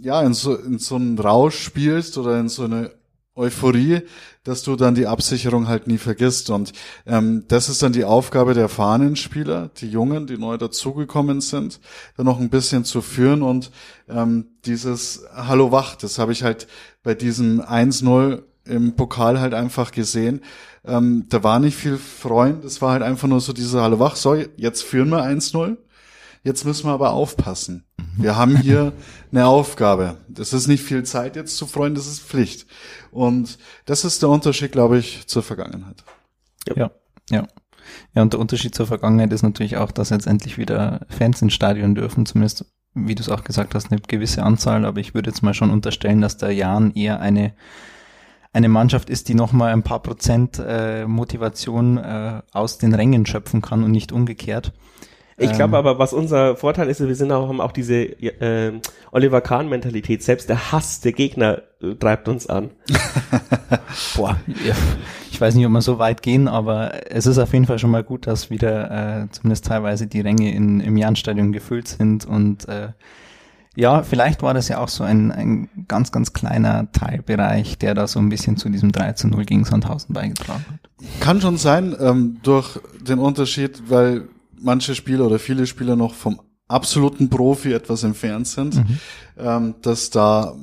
ja 0.01 0.23
in 0.23 0.35
so 0.35 0.55
in 0.55 0.79
so 0.79 0.95
einen 0.95 1.19
Rausch 1.19 1.59
spielst 1.59 2.19
oder 2.19 2.39
in 2.39 2.49
so 2.49 2.65
eine 2.65 2.93
Euphorie, 3.35 4.03
dass 4.47 4.63
du 4.63 4.77
dann 4.77 4.95
die 4.95 5.07
Absicherung 5.07 5.67
halt 5.69 5.87
nie 5.87 5.99
vergisst. 5.99 6.51
Und 6.51 6.73
ähm, 7.07 7.45
das 7.49 7.69
ist 7.69 7.83
dann 7.83 7.93
die 7.93 8.05
Aufgabe 8.05 8.55
der 8.55 8.69
Fahnenspieler, 8.69 9.71
die 9.77 9.91
Jungen, 9.91 10.27
die 10.27 10.39
neu 10.39 10.57
dazugekommen 10.57 11.41
sind, 11.41 11.81
dann 12.17 12.27
noch 12.27 12.39
ein 12.39 12.51
bisschen 12.51 12.85
zu 12.85 13.03
führen 13.03 13.43
und 13.43 13.71
ähm, 14.09 14.47
dieses 14.65 15.25
Hallo 15.35 15.73
Wach, 15.73 15.97
das 15.97 16.19
habe 16.19 16.33
ich 16.33 16.43
halt 16.43 16.69
bei 17.03 17.15
diesem 17.15 17.61
1-0 17.61 18.43
im 18.65 18.95
Pokal 18.95 19.41
halt 19.41 19.55
einfach 19.55 19.91
gesehen. 19.91 20.43
Ähm, 20.85 21.27
da 21.29 21.43
war 21.43 21.59
nicht 21.59 21.77
viel 21.77 21.99
Freund, 21.99 22.65
es 22.65 22.81
war 22.81 22.93
halt 22.93 23.03
einfach 23.03 23.29
nur 23.29 23.41
so 23.41 23.53
diese 23.53 23.81
Hallo 23.81 23.99
Wach, 23.99 24.17
so, 24.17 24.35
jetzt 24.57 24.83
führen 24.83 25.09
wir 25.11 25.25
1-0. 25.25 25.77
Jetzt 26.47 26.65
müssen 26.65 26.87
wir 26.87 26.93
aber 26.93 27.11
aufpassen. 27.11 27.85
Mhm. 27.99 28.23
Wir 28.23 28.37
haben 28.37 28.57
hier 28.57 28.93
eine 29.33 29.47
Aufgabe. 29.49 30.19
Das 30.29 30.53
ist 30.53 30.69
nicht 30.69 30.85
viel 30.85 31.03
Zeit 31.03 31.35
jetzt 31.35 31.57
zu 31.57 31.67
freuen, 31.67 31.97
das 31.97 32.07
ist 32.07 32.21
Pflicht. 32.21 32.67
Und 33.17 33.59
das 33.87 34.05
ist 34.05 34.23
der 34.23 34.29
Unterschied, 34.29 34.73
glaube 34.73 34.99
ich, 34.99 35.27
zur 35.27 35.43
Vergangenheit. 35.43 36.05
Ja, 36.75 36.91
ja. 37.31 37.47
Ja, 38.15 38.23
und 38.23 38.33
der 38.33 38.41
Unterschied 38.41 38.75
zur 38.75 38.87
Vergangenheit 38.87 39.33
ist 39.33 39.43
natürlich 39.43 39.77
auch, 39.77 39.93
dass 39.93 40.11
jetzt 40.11 40.27
endlich 40.27 40.59
wieder 40.59 41.07
Fans 41.09 41.41
ins 41.41 41.55
Stadion 41.55 41.95
dürfen, 41.95 42.27
zumindest, 42.27 42.67
wie 42.95 43.15
du 43.15 43.23
es 43.23 43.29
auch 43.29 43.45
gesagt 43.45 43.75
hast, 43.75 43.93
eine 43.93 44.01
gewisse 44.01 44.43
Anzahl, 44.43 44.85
aber 44.85 44.99
ich 44.99 45.15
würde 45.15 45.31
jetzt 45.31 45.43
mal 45.43 45.55
schon 45.55 45.71
unterstellen, 45.71 46.21
dass 46.21 46.37
der 46.37 46.51
Jan 46.51 46.93
eher 46.93 47.21
eine 47.21 47.55
eine 48.53 48.71
Mannschaft 48.71 49.11
ist, 49.11 49.29
die 49.29 49.35
nochmal 49.35 49.73
ein 49.75 49.83
paar 49.83 50.01
Prozent 50.01 50.59
äh, 50.59 51.07
Motivation 51.07 51.99
äh, 51.99 52.41
aus 52.53 52.79
den 52.79 52.95
Rängen 52.95 53.27
schöpfen 53.27 53.61
kann 53.61 53.85
und 53.85 53.91
nicht 53.91 54.13
umgekehrt. 54.13 54.73
Ich 55.39 55.53
glaube 55.53 55.71
ähm, 55.71 55.75
aber, 55.75 55.99
was 55.99 56.15
unser 56.15 56.57
Vorteil 56.57 56.89
ist, 56.89 57.07
wir 57.07 57.15
sind 57.15 57.31
auch, 57.31 57.49
haben 57.49 57.61
auch 57.61 57.73
diese 57.73 57.95
äh, 57.95 58.73
Oliver 59.13 59.43
Kahn-Mentalität. 59.43 60.23
Selbst 60.23 60.49
der 60.49 60.73
Hass 60.73 61.01
der 61.01 61.13
Gegner 61.13 61.63
äh, 61.83 61.95
treibt 61.95 62.29
uns 62.29 62.47
an. 62.47 62.71
Boah, 64.17 64.39
ich 65.31 65.39
weiß 65.39 65.55
nicht, 65.55 65.67
ob 65.67 65.73
wir 65.73 65.83
so 65.83 65.99
weit 65.99 66.23
gehen, 66.23 66.49
aber 66.49 67.11
es 67.11 67.27
ist 67.27 67.39
auf 67.39 67.53
jeden 67.53 67.67
Fall 67.67 67.79
schon 67.79 67.91
mal 67.91 68.03
gut, 68.03 68.27
dass 68.27 68.49
wieder 68.49 69.25
äh, 69.25 69.31
zumindest 69.31 69.67
teilweise 69.67 70.07
die 70.07 70.21
Ränge 70.21 70.55
in, 70.55 70.81
im 70.81 70.97
Jahnstadion 70.97 71.53
gefüllt 71.53 71.89
sind 71.89 72.25
und 72.25 72.67
äh, 72.69 72.89
ja, 73.77 74.03
vielleicht 74.03 74.43
war 74.43 74.55
das 74.55 74.69
ja 74.69 74.79
auch 74.79 74.89
so 74.89 75.05
ein, 75.05 75.31
ein 75.31 75.69
ganz, 75.87 76.11
ganz 76.11 76.33
kleiner 76.33 76.91
Teilbereich, 76.93 77.77
der 77.77 77.95
da 77.95 78.07
so 78.07 78.19
ein 78.19 78.31
bisschen 78.31 78.57
zu 78.57 78.71
diesem 78.71 78.91
3 78.91 79.13
zu 79.13 79.29
0 79.29 79.45
gegen 79.45 79.67
Sandhausen 79.67 80.15
beigetragen 80.15 80.65
hat. 80.73 81.21
Kann 81.21 81.43
schon 81.43 81.59
sein, 81.59 81.95
ähm, 82.01 82.39
durch 82.43 82.81
den 83.07 83.19
Unterschied, 83.19 83.83
weil 83.89 84.29
manche 84.67 84.95
Spieler 84.95 85.25
oder 85.27 85.39
viele 85.39 85.67
Spieler 85.67 85.97
noch 85.97 86.13
vom 86.13 86.41
absoluten 86.69 87.31
Profi 87.31 87.73
etwas 87.73 88.03
entfernt 88.03 88.49
sind, 88.49 88.77
mhm. 88.77 88.99
ähm, 89.39 89.75
dass 89.81 90.11
da 90.11 90.55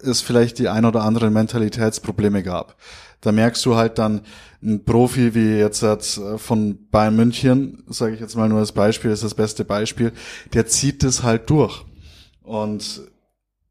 es 0.00 0.20
vielleicht 0.20 0.58
die 0.58 0.68
ein 0.68 0.84
oder 0.84 1.02
anderen 1.02 1.32
Mentalitätsprobleme 1.32 2.42
gab. 2.42 2.76
Da 3.20 3.32
merkst 3.32 3.64
du 3.64 3.76
halt 3.76 3.98
dann, 3.98 4.22
ein 4.62 4.84
Profi 4.84 5.34
wie 5.34 5.58
jetzt 5.58 5.82
äh, 5.82 6.38
von 6.38 6.88
Bayern 6.90 7.16
München, 7.16 7.82
sage 7.88 8.14
ich 8.14 8.20
jetzt 8.20 8.36
mal 8.36 8.48
nur 8.48 8.60
als 8.60 8.72
Beispiel, 8.72 9.10
ist 9.10 9.24
das 9.24 9.34
beste 9.34 9.64
Beispiel, 9.64 10.12
der 10.52 10.66
zieht 10.66 11.02
das 11.02 11.22
halt 11.22 11.50
durch. 11.50 11.84
Und 12.42 13.02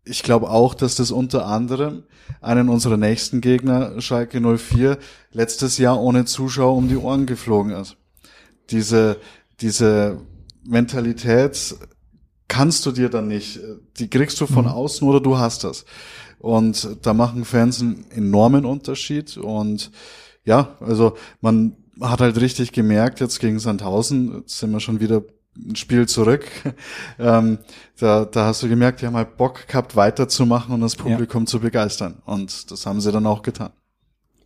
ich 0.03 0.23
glaube 0.23 0.49
auch, 0.49 0.73
dass 0.73 0.95
das 0.95 1.11
unter 1.11 1.45
anderem 1.45 2.03
einen 2.41 2.69
unserer 2.69 2.97
nächsten 2.97 3.39
Gegner, 3.41 4.01
Schalke 4.01 4.41
04, 4.41 4.97
letztes 5.31 5.77
Jahr 5.77 6.01
ohne 6.01 6.25
Zuschauer 6.25 6.75
um 6.75 6.89
die 6.89 6.97
Ohren 6.97 7.25
geflogen 7.25 7.71
ist. 7.73 7.97
Diese, 8.69 9.17
diese 9.61 10.21
Mentalität 10.63 11.75
kannst 12.47 12.85
du 12.85 12.91
dir 12.91 13.09
dann 13.09 13.27
nicht, 13.27 13.59
die 13.97 14.09
kriegst 14.09 14.39
du 14.41 14.45
von 14.45 14.65
mhm. 14.65 14.71
außen 14.71 15.07
oder 15.07 15.21
du 15.21 15.37
hast 15.37 15.63
das. 15.63 15.85
Und 16.39 16.97
da 17.03 17.13
machen 17.13 17.45
Fans 17.45 17.81
einen 17.81 18.05
enormen 18.11 18.65
Unterschied 18.65 19.37
und 19.37 19.91
ja, 20.43 20.75
also 20.79 21.15
man 21.39 21.75
hat 22.01 22.19
halt 22.19 22.41
richtig 22.41 22.71
gemerkt, 22.71 23.19
jetzt 23.19 23.39
gegen 23.39 23.59
Sandhausen, 23.59 24.39
jetzt 24.39 24.57
sind 24.57 24.71
wir 24.71 24.79
schon 24.79 24.99
wieder 24.99 25.23
ein 25.55 25.75
Spiel 25.75 26.07
zurück. 26.07 26.45
Ähm, 27.19 27.59
da, 27.99 28.25
da 28.25 28.47
hast 28.47 28.63
du 28.63 28.69
gemerkt, 28.69 29.01
die 29.01 29.05
haben 29.05 29.15
halt 29.15 29.37
Bock 29.37 29.67
gehabt, 29.67 29.95
weiterzumachen 29.95 30.73
und 30.73 30.81
das 30.81 30.95
Publikum 30.95 31.43
ja. 31.43 31.45
zu 31.45 31.59
begeistern. 31.59 32.19
Und 32.25 32.71
das 32.71 32.87
haben 32.87 32.99
sie 32.99 33.11
dann 33.11 33.27
auch 33.27 33.43
getan. 33.43 33.71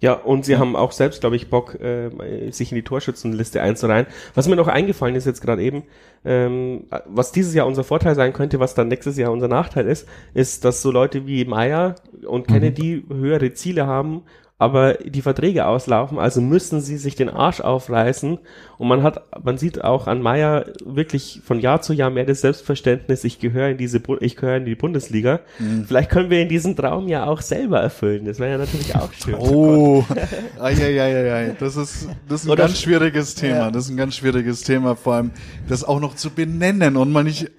Ja, 0.06 0.14
und 0.14 0.46
sie 0.46 0.52
ja. 0.52 0.60
haben 0.60 0.76
auch 0.76 0.92
selbst, 0.92 1.22
glaube 1.22 1.36
ich, 1.36 1.50
Bock, 1.50 1.82
äh, 1.82 2.12
sich 2.52 2.72
in 2.72 2.76
die 2.76 2.84
Torschützenliste 2.84 3.60
einzureihen. 3.60 4.06
Was 4.36 4.48
mir 4.48 4.56
noch 4.56 4.68
eingefallen 4.68 5.16
ist 5.16 5.26
jetzt 5.26 5.42
gerade 5.42 5.64
eben, 5.64 5.82
ähm, 6.24 6.84
was 7.08 7.32
dieses 7.32 7.56
Jahr 7.56 7.66
unser 7.66 7.84
Vorteil 7.84 8.14
sein 8.14 8.32
könnte, 8.32 8.60
was 8.60 8.76
dann 8.76 8.88
nächstes 8.88 9.18
Jahr 9.18 9.32
unser 9.32 9.48
Nachteil 9.48 9.88
ist, 9.88 10.08
ist, 10.36 10.64
dass 10.64 10.84
so 10.84 10.92
Leute 10.92 11.26
wie 11.26 11.44
Meyer 11.46 11.96
und 12.28 12.48
Kennedy 12.48 13.04
mhm. 13.08 13.16
höhere 13.16 13.54
Ziele 13.54 13.88
haben 13.88 14.22
aber 14.58 14.94
die 14.94 15.22
Verträge 15.22 15.66
auslaufen, 15.66 16.18
also 16.18 16.40
müssen 16.40 16.80
sie 16.80 16.96
sich 16.96 17.16
den 17.16 17.30
Arsch 17.30 17.60
aufreißen 17.60 18.40
und 18.78 18.88
man 18.88 19.04
hat, 19.04 19.22
man 19.44 19.58
sieht 19.58 19.84
auch 19.84 20.08
an 20.08 20.22
Meier 20.22 20.68
wirklich 20.86 21.42
von 21.44 21.60
Jahr 21.60 21.82
zu 21.82 21.92
Jahr 21.92 22.10
mehr 22.10 22.26
das 22.26 22.40
Selbstverständnis, 22.40 23.26
ich 23.26 23.40
gehöre 23.40 23.70
in 23.70 23.78
diese, 23.78 24.02
ich 24.22 24.38
gehöre 24.38 24.56
in 24.58 24.66
die 24.66 24.76
Bundesliga. 24.76 25.42
Mhm. 25.60 25.84
Vielleicht 25.86 26.10
können 26.10 26.30
wir 26.30 26.42
in 26.42 26.48
diesen 26.48 26.78
Traum 26.78 27.10
ja 27.10 27.26
auch 27.26 27.42
selber 27.42 27.82
erfüllen, 27.82 28.24
das 28.24 28.40
wäre 28.40 28.52
ja 28.52 28.58
natürlich 28.58 28.96
auch 28.96 29.12
schön. 29.22 29.36
Oh, 29.36 30.06
ai. 30.60 31.56
das 31.60 31.76
ist, 31.76 32.08
das 32.30 32.42
ist 32.42 32.48
ein 32.48 32.52
Oder 32.52 32.64
ganz 32.64 32.80
schwieriges 32.80 33.36
Thema, 33.36 33.56
ja. 33.56 33.72
das 33.72 33.86
ist 33.86 33.90
ein 33.90 33.98
ganz 33.98 34.16
schwieriges 34.16 34.62
Thema, 34.62 34.96
vor 34.96 35.16
allem 35.16 35.32
das 35.68 35.84
auch 35.84 36.00
noch 36.00 36.16
zu 36.16 36.30
benennen 36.30 36.96
und 36.96 37.12
mal 37.12 37.26
nicht, 37.26 37.52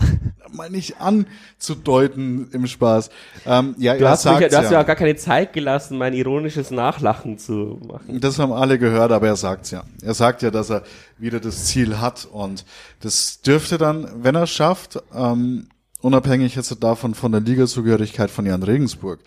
mal 0.53 0.71
nicht 0.71 1.01
anzudeuten 1.01 2.49
im 2.53 2.67
Spaß. 2.67 3.11
Ähm, 3.47 3.75
ja, 3.79 3.97
du 3.97 4.09
hast, 4.09 4.25
mich, 4.25 4.39
du 4.49 4.57
hast 4.57 4.71
ja 4.71 4.81
auch 4.81 4.87
gar 4.87 4.97
keine 4.97 5.17
Zeit 5.17 5.53
gelassen, 5.53 5.99
mein 5.99 6.15
ironisches 6.15 6.71
Nach 6.71 6.97
Nachlachen 6.97 7.39
zu 7.39 7.81
machen. 7.87 8.21
Das 8.21 8.39
haben 8.39 8.53
alle 8.53 8.79
gehört, 8.79 9.13
aber 9.13 9.27
er 9.27 9.37
sagt's 9.37 9.71
ja. 9.71 9.83
Er 10.03 10.15
sagt 10.15 10.43
ja, 10.43 10.51
dass 10.51 10.71
er 10.71 10.83
wieder 11.19 11.41
das 11.41 11.67
Ziel 11.67 12.01
hat 12.01 12.27
und 12.31 12.65
das 13.01 13.41
dürfte 13.43 13.79
dann, 13.79 14.09
wenn 14.23 14.35
er 14.35 14.45
es 14.45 14.51
schafft, 14.51 15.03
ähm, 15.15 15.69
unabhängig 16.01 16.55
jetzt 16.55 16.75
davon 16.83 17.15
von 17.15 17.33
der 17.33 17.41
Ligazugehörigkeit 17.41 18.31
von 18.31 18.47
Jan 18.47 18.63
Regensburg, 18.63 19.21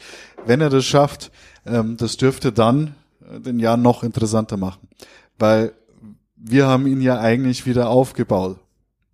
wenn 0.46 0.62
er 0.62 0.70
das 0.70 0.86
schafft, 0.86 1.32
ähm, 1.66 1.98
das 1.98 2.18
dürfte 2.18 2.52
dann 2.52 2.96
äh, 3.30 3.40
den 3.40 3.60
Jahr 3.60 3.78
noch 3.78 4.04
interessanter 4.04 4.58
machen, 4.58 4.88
weil 5.38 5.74
wir 6.36 6.68
haben 6.68 6.88
ihn 6.88 7.02
ja 7.02 7.20
eigentlich 7.20 7.66
wieder 7.66 7.90
aufgebaut. 7.90 8.58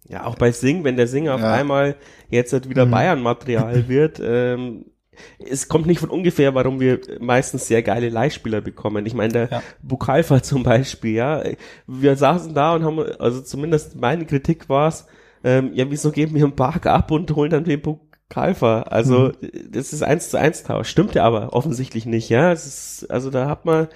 Ja, 0.08 0.26
auch 0.26 0.36
bei 0.36 0.51
Sing, 0.51 0.84
wenn 0.84 0.97
der 0.97 1.08
Sing 1.08 1.30
auf 1.30 1.41
ja. 1.41 1.53
einmal 1.53 1.95
jetzt 2.30 2.53
halt 2.53 2.70
wieder 2.70 2.86
mhm. 2.86 2.91
Bayern-Material 2.91 3.88
wird, 3.88 4.22
ähm, 4.24 4.86
es 5.39 5.68
kommt 5.68 5.86
nicht 5.88 5.99
von 5.99 6.10
ungefähr, 6.10 6.53
warum 6.56 6.80
wir 6.80 6.99
meistens 7.20 7.68
sehr 7.68 7.82
geile 7.82 8.10
Leihspieler 8.10 8.62
bekommen. 8.62 9.06
Ich 9.06 9.14
meine, 9.14 9.34
der 9.34 9.49
ja. 9.49 9.64
Bukalfa 9.82 10.43
zum 10.43 10.64
Beispiel, 10.64 11.16
ja. 11.16 11.43
Wir 11.88 12.16
saßen 12.16 12.53
da 12.53 12.76
und 12.76 12.84
haben, 12.84 12.99
also 13.20 13.41
zumindest 13.41 13.95
meine 13.95 14.26
Kritik 14.26 14.70
war 14.70 14.89
es, 14.89 15.08
ähm, 15.43 15.72
ja, 15.74 15.89
wieso 15.89 16.12
geben 16.12 16.36
wir 16.36 16.43
einen 16.43 16.56
Park 16.56 16.86
ab 16.88 17.12
und 17.12 17.34
holen 17.36 17.51
dann 17.51 17.64
den 17.64 17.82
Bukalfa? 17.82 18.82
Also, 18.84 19.32
mhm. 19.39 19.72
das 19.72 19.93
ist 19.93 20.03
eins 20.03 20.30
zu 20.30 20.38
eins 20.38 20.64
Tausch. 20.64 20.89
Stimmt 20.89 21.16
ja 21.16 21.24
aber 21.24 21.53
offensichtlich 21.53 22.06
nicht, 22.06 22.30
ja. 22.30 22.51
Ist, 22.51 23.10
also 23.10 23.30
da 23.30 23.47
hat 23.47 23.66
man 23.66 23.88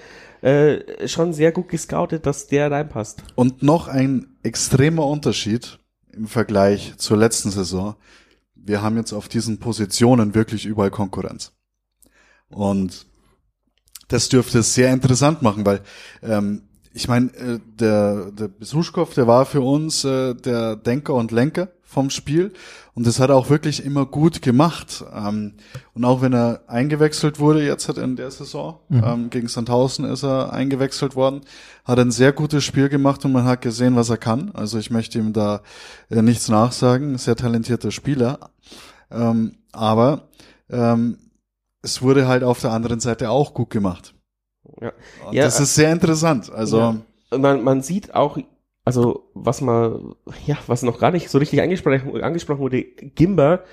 äh, 0.41 1.07
schon 1.07 1.33
sehr 1.33 1.51
gut 1.51 1.69
gescoutet, 1.69 2.25
dass 2.25 2.47
der 2.47 2.71
reinpasst. 2.71 3.23
Und 3.35 3.63
noch 3.63 3.87
ein 3.87 4.37
extremer 4.43 5.05
Unterschied 5.05 5.79
im 6.19 6.27
Vergleich 6.27 6.93
zur 6.97 7.17
letzten 7.17 7.49
Saison 7.49 7.95
wir 8.65 8.81
haben 8.81 8.97
jetzt 8.97 9.13
auf 9.13 9.27
diesen 9.27 9.59
Positionen 9.59 10.35
wirklich 10.35 10.65
überall 10.65 10.91
Konkurrenz. 10.91 11.53
Und 12.49 13.07
das 14.07 14.29
dürfte 14.29 14.59
es 14.59 14.73
sehr 14.73 14.91
interessant 14.91 15.41
machen, 15.41 15.65
weil 15.65 15.81
ähm, 16.23 16.63
ich 16.93 17.07
meine, 17.07 17.31
äh, 17.35 17.59
der, 17.65 18.31
der 18.31 18.47
Besuschkow, 18.47 19.13
der 19.13 19.27
war 19.27 19.45
für 19.45 19.61
uns 19.61 20.03
äh, 20.03 20.33
der 20.33 20.75
Denker 20.75 21.13
und 21.13 21.31
Lenker 21.31 21.69
vom 21.89 22.11
Spiel 22.11 22.53
und 22.93 23.07
das 23.07 23.19
hat 23.19 23.29
er 23.31 23.35
auch 23.35 23.49
wirklich 23.49 23.83
immer 23.83 24.05
gut 24.05 24.43
gemacht. 24.43 25.03
Ähm, 25.11 25.55
und 25.95 26.05
auch 26.05 26.21
wenn 26.21 26.33
er 26.33 26.61
eingewechselt 26.67 27.39
wurde, 27.39 27.65
jetzt 27.65 27.89
hat 27.89 27.97
er 27.97 28.03
in 28.03 28.15
der 28.15 28.29
Saison, 28.29 28.79
mhm. 28.89 29.03
ähm, 29.03 29.29
gegen 29.31 29.47
Sandhausen 29.47 30.05
ist 30.05 30.23
er 30.23 30.53
eingewechselt 30.53 31.15
worden, 31.15 31.41
hat 31.83 31.97
ein 31.97 32.11
sehr 32.11 32.31
gutes 32.31 32.63
Spiel 32.63 32.89
gemacht 32.89 33.25
und 33.25 33.31
man 33.31 33.45
hat 33.45 33.61
gesehen, 33.61 33.95
was 33.95 34.09
er 34.09 34.17
kann. 34.17 34.51
Also 34.53 34.77
ich 34.77 34.91
möchte 34.91 35.17
ihm 35.17 35.33
da 35.33 35.61
äh, 36.11 36.21
nichts 36.21 36.47
nachsagen, 36.47 37.17
sehr 37.17 37.35
talentierter 37.35 37.89
Spieler. 37.89 38.51
Ähm, 39.09 39.57
aber 39.71 40.27
ähm, 40.69 41.17
es 41.81 42.03
wurde 42.03 42.27
halt 42.27 42.43
auf 42.43 42.61
der 42.61 42.71
anderen 42.71 42.99
Seite 42.99 43.31
auch 43.31 43.55
gut 43.55 43.71
gemacht. 43.71 44.13
Ja. 44.79 44.91
ja 45.31 45.43
das 45.45 45.59
ist 45.59 45.73
sehr 45.73 45.91
interessant. 45.91 46.51
Also 46.51 46.79
ja. 47.31 47.37
man, 47.37 47.63
man 47.63 47.81
sieht 47.81 48.13
auch 48.13 48.37
also 48.85 49.29
was 49.33 49.61
mal, 49.61 50.15
ja, 50.45 50.57
was 50.67 50.83
noch 50.83 50.99
gar 50.99 51.11
nicht 51.11 51.29
so 51.29 51.37
richtig 51.37 51.61
angesprochen, 51.61 52.21
angesprochen 52.21 52.59
wurde, 52.59 52.83
Gimba 52.83 53.63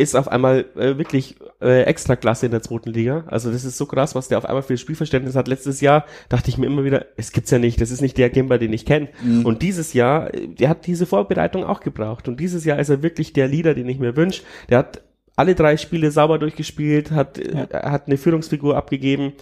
ist 0.00 0.14
auf 0.14 0.28
einmal 0.28 0.66
äh, 0.76 0.96
wirklich 0.96 1.34
äh, 1.60 1.82
Extraklasse 1.82 2.46
in 2.46 2.52
der 2.52 2.62
zweiten 2.62 2.90
Liga. 2.90 3.24
Also 3.26 3.50
das 3.50 3.64
ist 3.64 3.76
so 3.76 3.84
krass, 3.84 4.14
was 4.14 4.28
der 4.28 4.38
auf 4.38 4.44
einmal 4.44 4.62
für 4.62 4.76
Spielverständnis 4.76 5.34
hat. 5.34 5.48
Letztes 5.48 5.80
Jahr 5.80 6.06
dachte 6.28 6.50
ich 6.50 6.56
mir 6.56 6.66
immer 6.66 6.84
wieder, 6.84 7.06
es 7.16 7.32
gibt's 7.32 7.50
ja 7.50 7.58
nicht, 7.58 7.80
das 7.80 7.90
ist 7.90 8.00
nicht 8.00 8.16
der 8.16 8.30
Gimba, 8.30 8.58
den 8.58 8.72
ich 8.72 8.86
kenne. 8.86 9.08
Mhm. 9.24 9.44
Und 9.44 9.60
dieses 9.62 9.94
Jahr, 9.94 10.30
der 10.30 10.68
hat 10.68 10.86
diese 10.86 11.04
Vorbereitung 11.04 11.64
auch 11.64 11.80
gebraucht. 11.80 12.28
Und 12.28 12.38
dieses 12.38 12.64
Jahr 12.64 12.78
ist 12.78 12.90
er 12.90 13.02
wirklich 13.02 13.32
der 13.32 13.48
Leader, 13.48 13.74
den 13.74 13.88
ich 13.88 13.98
mir 13.98 14.14
wünsche. 14.16 14.42
Der 14.70 14.78
hat 14.78 15.02
alle 15.34 15.56
drei 15.56 15.76
Spiele 15.76 16.12
sauber 16.12 16.38
durchgespielt, 16.38 17.10
hat, 17.10 17.38
ja. 17.38 17.64
äh, 17.64 17.90
hat 17.90 18.06
eine 18.06 18.18
Führungsfigur 18.18 18.76
abgegeben. 18.76 19.32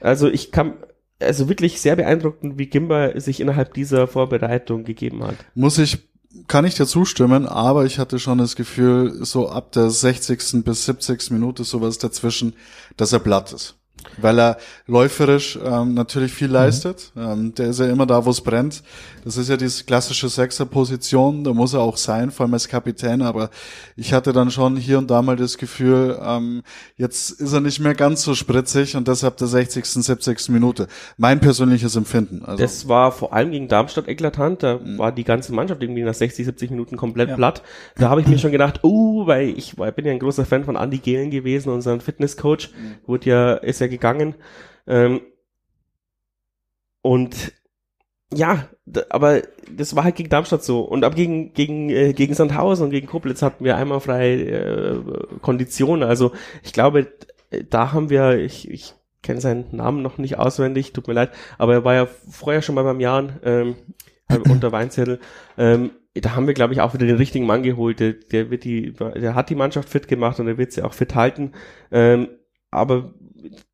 Also 0.00 0.28
ich 0.28 0.50
kann, 0.50 0.74
also 1.24 1.48
wirklich 1.48 1.80
sehr 1.80 1.96
beeindruckend, 1.96 2.58
wie 2.58 2.66
Gimba 2.66 3.18
sich 3.20 3.40
innerhalb 3.40 3.74
dieser 3.74 4.06
Vorbereitung 4.06 4.84
gegeben 4.84 5.24
hat. 5.24 5.36
Muss 5.54 5.78
ich, 5.78 5.98
kann 6.48 6.64
ich 6.64 6.74
dir 6.74 6.86
zustimmen, 6.86 7.46
aber 7.46 7.84
ich 7.84 7.98
hatte 7.98 8.18
schon 8.18 8.38
das 8.38 8.56
Gefühl, 8.56 9.24
so 9.24 9.48
ab 9.48 9.72
der 9.72 9.90
60. 9.90 10.64
bis 10.64 10.84
70. 10.86 11.30
Minute 11.30 11.64
sowas 11.64 11.98
dazwischen, 11.98 12.54
dass 12.96 13.12
er 13.12 13.20
platt 13.20 13.52
ist. 13.52 13.76
Weil 14.18 14.38
er 14.38 14.58
läuferisch 14.86 15.58
ähm, 15.64 15.94
natürlich 15.94 16.32
viel 16.32 16.48
leistet. 16.48 17.12
Mhm. 17.14 17.22
Ähm, 17.22 17.54
der 17.54 17.68
ist 17.68 17.80
ja 17.80 17.86
immer 17.86 18.06
da, 18.06 18.24
wo 18.24 18.30
es 18.30 18.40
brennt. 18.40 18.82
Das 19.24 19.36
ist 19.38 19.48
ja 19.48 19.56
diese 19.56 19.84
klassische 19.84 20.28
Sechser-Position, 20.28 21.44
da 21.44 21.54
muss 21.54 21.72
er 21.72 21.80
auch 21.80 21.96
sein, 21.96 22.30
vor 22.30 22.44
allem 22.44 22.54
als 22.54 22.68
Kapitän, 22.68 23.22
aber 23.22 23.48
ich 23.96 24.12
hatte 24.12 24.34
dann 24.34 24.50
schon 24.50 24.76
hier 24.76 24.98
und 24.98 25.10
da 25.10 25.22
mal 25.22 25.36
das 25.36 25.56
Gefühl, 25.56 26.18
ähm, 26.22 26.62
jetzt 26.96 27.40
ist 27.40 27.52
er 27.52 27.60
nicht 27.60 27.80
mehr 27.80 27.94
ganz 27.94 28.22
so 28.22 28.34
spritzig 28.34 28.96
und 28.96 29.08
deshalb 29.08 29.38
der 29.38 29.46
60., 29.48 29.84
70. 29.86 30.48
Minute. 30.50 30.88
Mein 31.16 31.40
persönliches 31.40 31.96
Empfinden. 31.96 32.44
Also. 32.44 32.62
Das 32.62 32.86
war 32.86 33.12
vor 33.12 33.32
allem 33.32 33.50
gegen 33.50 33.68
Darmstadt 33.68 34.08
eklatant, 34.08 34.62
da 34.62 34.78
mhm. 34.78 34.98
war 34.98 35.10
die 35.10 35.24
ganze 35.24 35.54
Mannschaft 35.54 35.82
irgendwie 35.82 36.02
nach 36.02 36.14
60, 36.14 36.44
70 36.44 36.70
Minuten 36.70 36.96
komplett 36.96 37.30
ja. 37.30 37.36
platt. 37.36 37.62
Da 37.96 38.10
habe 38.10 38.20
ich 38.20 38.26
mir 38.26 38.38
schon 38.38 38.52
gedacht, 38.52 38.80
oh, 38.82 39.26
weil 39.26 39.48
ich, 39.48 39.78
weil 39.78 39.88
ich 39.88 39.94
bin 39.94 40.04
ja 40.04 40.12
ein 40.12 40.18
großer 40.18 40.44
Fan 40.44 40.64
von 40.64 40.76
Andy 40.76 40.98
Gehlen 40.98 41.30
gewesen, 41.30 41.70
unserem 41.70 42.00
Fitnesscoach, 42.00 42.70
mhm. 42.76 42.94
wurde 43.06 43.30
ja, 43.30 43.54
ist 43.54 43.80
ja 43.80 43.86
gegangen. 43.94 44.34
Ähm, 44.86 45.20
und 47.02 47.52
ja, 48.32 48.68
aber 49.10 49.42
das 49.70 49.94
war 49.94 50.04
halt 50.04 50.16
gegen 50.16 50.28
Darmstadt 50.28 50.64
so. 50.64 50.80
Und 50.80 51.04
ab 51.04 51.14
gegen, 51.14 51.52
gegen, 51.52 51.90
äh, 51.90 52.12
gegen 52.12 52.34
Sandhausen 52.34 52.86
und 52.86 52.90
gegen 52.90 53.06
Koblitz 53.06 53.42
hatten 53.42 53.64
wir 53.64 53.76
einmal 53.76 54.00
freie 54.00 54.36
äh, 54.42 55.00
Konditionen. 55.40 56.08
Also 56.08 56.32
ich 56.62 56.72
glaube, 56.72 57.12
da 57.70 57.92
haben 57.92 58.10
wir, 58.10 58.38
ich, 58.38 58.70
ich 58.70 58.94
kenne 59.22 59.40
seinen 59.40 59.66
Namen 59.72 60.02
noch 60.02 60.18
nicht 60.18 60.38
auswendig, 60.38 60.92
tut 60.92 61.08
mir 61.08 61.14
leid, 61.14 61.30
aber 61.58 61.74
er 61.74 61.84
war 61.84 61.94
ja 61.94 62.06
vorher 62.06 62.62
schon 62.62 62.74
mal 62.74 62.84
beim 62.84 63.00
Jahren 63.00 63.40
ähm, 63.44 63.76
unter 64.50 64.72
Weinzettel. 64.72 65.20
Ähm, 65.56 65.90
da 66.14 66.36
haben 66.36 66.46
wir, 66.46 66.54
glaube 66.54 66.72
ich, 66.72 66.80
auch 66.80 66.94
wieder 66.94 67.06
den 67.06 67.16
richtigen 67.16 67.46
Mann 67.46 67.64
geholt. 67.64 67.98
Der, 67.98 68.12
der 68.12 68.50
wird 68.50 68.64
die, 68.64 68.92
der 68.92 69.34
hat 69.34 69.50
die 69.50 69.56
Mannschaft 69.56 69.88
fit 69.88 70.06
gemacht 70.06 70.38
und 70.38 70.46
er 70.46 70.58
wird 70.58 70.72
sie 70.72 70.82
auch 70.82 70.94
fit 70.94 71.14
halten. 71.16 71.52
Ähm, 71.90 72.28
aber 72.70 73.14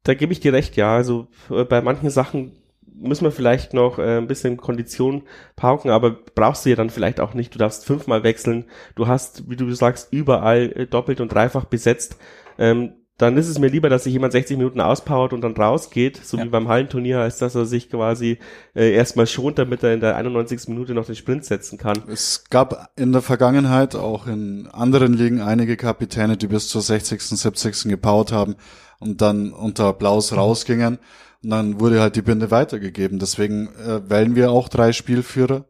da 0.03 0.15
gebe 0.15 0.33
ich 0.33 0.41
dir 0.41 0.53
recht, 0.53 0.77
ja. 0.77 0.95
Also 0.95 1.29
äh, 1.51 1.65
bei 1.65 1.81
manchen 1.81 2.11
Sachen 2.11 2.57
müssen 3.01 3.25
wir 3.25 3.33
vielleicht 3.33 3.75
noch 3.75 3.99
äh, 3.99 4.19
ein 4.19 4.27
bisschen 4.27 4.57
Kondition 4.57 5.23
pauken, 5.57 5.91
aber 5.91 6.19
brauchst 6.35 6.65
du 6.65 6.71
ja 6.71 6.77
dann 6.77 6.91
vielleicht 6.91 7.21
auch 7.21 7.35
nicht. 7.35 7.55
Du 7.55 7.59
darfst 7.59 7.87
fünfmal 7.87 8.23
wechseln. 8.23 8.67
Du 8.95 9.07
hast, 9.07 9.49
wie 9.49 9.57
du 9.57 9.71
sagst, 9.73 10.13
überall 10.13 10.73
äh, 10.73 10.87
doppelt 10.87 11.21
und 11.21 11.33
dreifach 11.33 11.65
besetzt. 11.65 12.17
Ähm, 12.59 12.93
dann 13.17 13.37
ist 13.37 13.49
es 13.49 13.59
mir 13.59 13.69
lieber, 13.69 13.91
dass 13.91 14.05
sich 14.05 14.15
jemand 14.15 14.33
60 14.33 14.57
Minuten 14.57 14.81
auspowert 14.81 15.35
und 15.35 15.43
dann 15.43 15.55
rausgeht, 15.55 16.19
so 16.25 16.39
ja. 16.39 16.45
wie 16.45 16.49
beim 16.49 16.69
Hallenturnier, 16.69 17.19
als 17.19 17.37
dass 17.37 17.55
er 17.55 17.67
sich 17.67 17.91
quasi 17.91 18.39
äh, 18.75 18.93
erstmal 18.93 19.27
schont, 19.27 19.59
damit 19.59 19.83
er 19.83 19.93
in 19.93 20.01
der 20.01 20.17
91. 20.17 20.69
Minute 20.69 20.95
noch 20.95 21.05
den 21.05 21.17
Sprint 21.17 21.45
setzen 21.45 21.77
kann. 21.77 22.03
Es 22.09 22.45
gab 22.49 22.93
in 22.97 23.13
der 23.13 23.21
Vergangenheit 23.21 23.95
auch 23.95 24.27
in 24.27 24.69
anderen 24.73 25.13
Ligen 25.13 25.43
einige 25.43 25.77
Kapitäne, 25.77 26.39
die 26.39 26.47
bis 26.47 26.69
zur 26.69 26.81
60., 26.81 27.21
70. 27.21 27.91
gepowert 27.91 28.33
haben 28.33 28.57
und 29.01 29.21
dann 29.21 29.53
unter 29.53 29.87
Applaus 29.87 30.33
rausgingen. 30.33 30.99
Und 31.43 31.51
dann 31.51 31.81
wurde 31.81 32.01
halt 32.01 32.17
die 32.17 32.23
Binde 32.23 32.51
weitergegeben. 32.51 33.19
Deswegen 33.19 33.69
äh, 33.77 34.09
wählen 34.09 34.37
wir 34.37 34.53
auch 34.53 34.69
drei 34.69 34.93
Spielführer. 34.93 35.65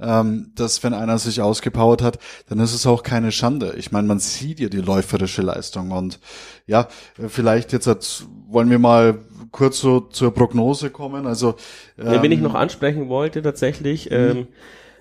Ähm, 0.00 0.50
dass 0.56 0.82
wenn 0.82 0.94
einer 0.94 1.18
sich 1.18 1.42
ausgepowert 1.42 2.02
hat, 2.02 2.18
dann 2.48 2.58
ist 2.58 2.74
es 2.74 2.86
auch 2.86 3.04
keine 3.04 3.30
Schande. 3.30 3.74
Ich 3.76 3.92
meine, 3.92 4.08
man 4.08 4.18
sieht 4.18 4.58
ja 4.58 4.68
die 4.68 4.80
läuferische 4.80 5.42
Leistung 5.42 5.92
und 5.92 6.18
ja, 6.66 6.88
vielleicht 7.28 7.72
jetzt 7.72 7.86
hat, 7.86 8.26
wollen 8.48 8.68
wir 8.68 8.80
mal 8.80 9.20
kurz 9.52 9.78
so 9.78 10.00
zur 10.00 10.34
Prognose 10.34 10.90
kommen. 10.90 11.28
Also 11.28 11.54
ähm, 11.98 12.20
wenn 12.20 12.32
ich 12.32 12.40
noch 12.40 12.54
ansprechen 12.54 13.08
wollte 13.08 13.42
tatsächlich. 13.42 14.10
Mhm. 14.10 14.16
Ähm, 14.16 14.48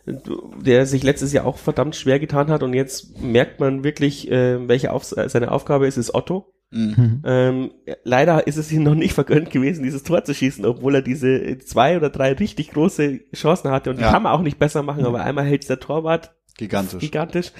der 0.05 0.87
sich 0.87 1.03
letztes 1.03 1.31
Jahr 1.31 1.45
auch 1.45 1.59
verdammt 1.59 1.95
schwer 1.95 2.19
getan 2.19 2.49
hat 2.49 2.63
und 2.63 2.73
jetzt 2.73 3.21
merkt 3.21 3.59
man 3.59 3.83
wirklich, 3.83 4.31
äh, 4.31 4.67
welche 4.67 4.93
Auf 4.93 5.03
seine 5.03 5.51
Aufgabe 5.51 5.85
ist, 5.85 5.97
ist 5.97 6.15
Otto. 6.15 6.51
Mhm. 6.71 7.21
Ähm, 7.25 7.71
leider 8.05 8.47
ist 8.47 8.55
es 8.55 8.71
ihm 8.71 8.83
noch 8.83 8.95
nicht 8.95 9.13
vergönnt 9.13 9.51
gewesen, 9.51 9.83
dieses 9.83 10.03
Tor 10.03 10.23
zu 10.23 10.33
schießen, 10.33 10.65
obwohl 10.65 10.95
er 10.95 11.01
diese 11.01 11.57
zwei 11.59 11.97
oder 11.97 12.09
drei 12.09 12.31
richtig 12.31 12.71
große 12.71 13.19
Chancen 13.35 13.71
hatte 13.71 13.89
und 13.89 13.99
die 13.99 14.03
kann 14.03 14.23
man 14.23 14.31
auch 14.31 14.41
nicht 14.41 14.57
besser 14.57 14.81
machen, 14.81 15.05
aber 15.05 15.21
einmal 15.21 15.45
hält 15.45 15.67
der 15.69 15.81
Torwart 15.81 16.33
gigantisch. 16.57 17.01
Gigantisch. 17.01 17.51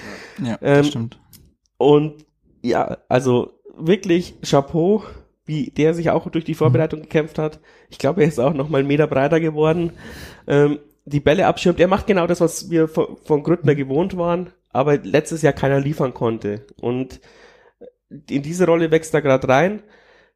Ja, 0.41 0.57
ähm, 0.62 0.78
das 0.78 0.88
stimmt. 0.88 1.20
Und 1.78 2.26
ja, 2.62 2.99
also 3.09 3.59
wirklich 3.78 4.36
Chapeau, 4.43 5.03
wie 5.45 5.72
der 5.72 5.93
sich 5.93 6.09
auch 6.09 6.30
durch 6.30 6.45
die 6.45 6.53
Vorbereitung 6.53 6.99
mhm. 6.99 7.03
gekämpft 7.03 7.38
hat. 7.38 7.59
Ich 7.89 7.97
glaube, 7.97 8.22
er 8.22 8.30
ist 8.30 8.39
auch 8.39 8.53
noch 8.53 8.70
mal 8.70 8.80
einen 8.80 8.88
Meter 8.88 9.07
breiter 9.07 9.39
geworden. 9.39 9.91
Ähm, 10.47 10.80
die 11.05 11.20
Bälle 11.20 11.47
abschirmt. 11.47 11.80
Er 11.80 11.88
macht 11.88 12.07
genau 12.07 12.28
das, 12.28 12.39
was 12.39 12.70
wir 12.70 12.88
von, 12.88 13.18
von 13.26 13.43
Grüttner 13.43 13.76
gewohnt 13.76 14.16
waren, 14.16 14.51
aber 14.70 14.97
letztes 14.97 15.41
Jahr 15.41 15.53
keiner 15.53 15.80
liefern 15.80 16.14
konnte. 16.14 16.66
Und 16.80 17.20
in 18.30 18.41
diese 18.41 18.66
Rolle 18.66 18.91
wächst 18.91 19.14
er 19.14 19.22
gerade 19.22 19.47
rein. 19.47 19.84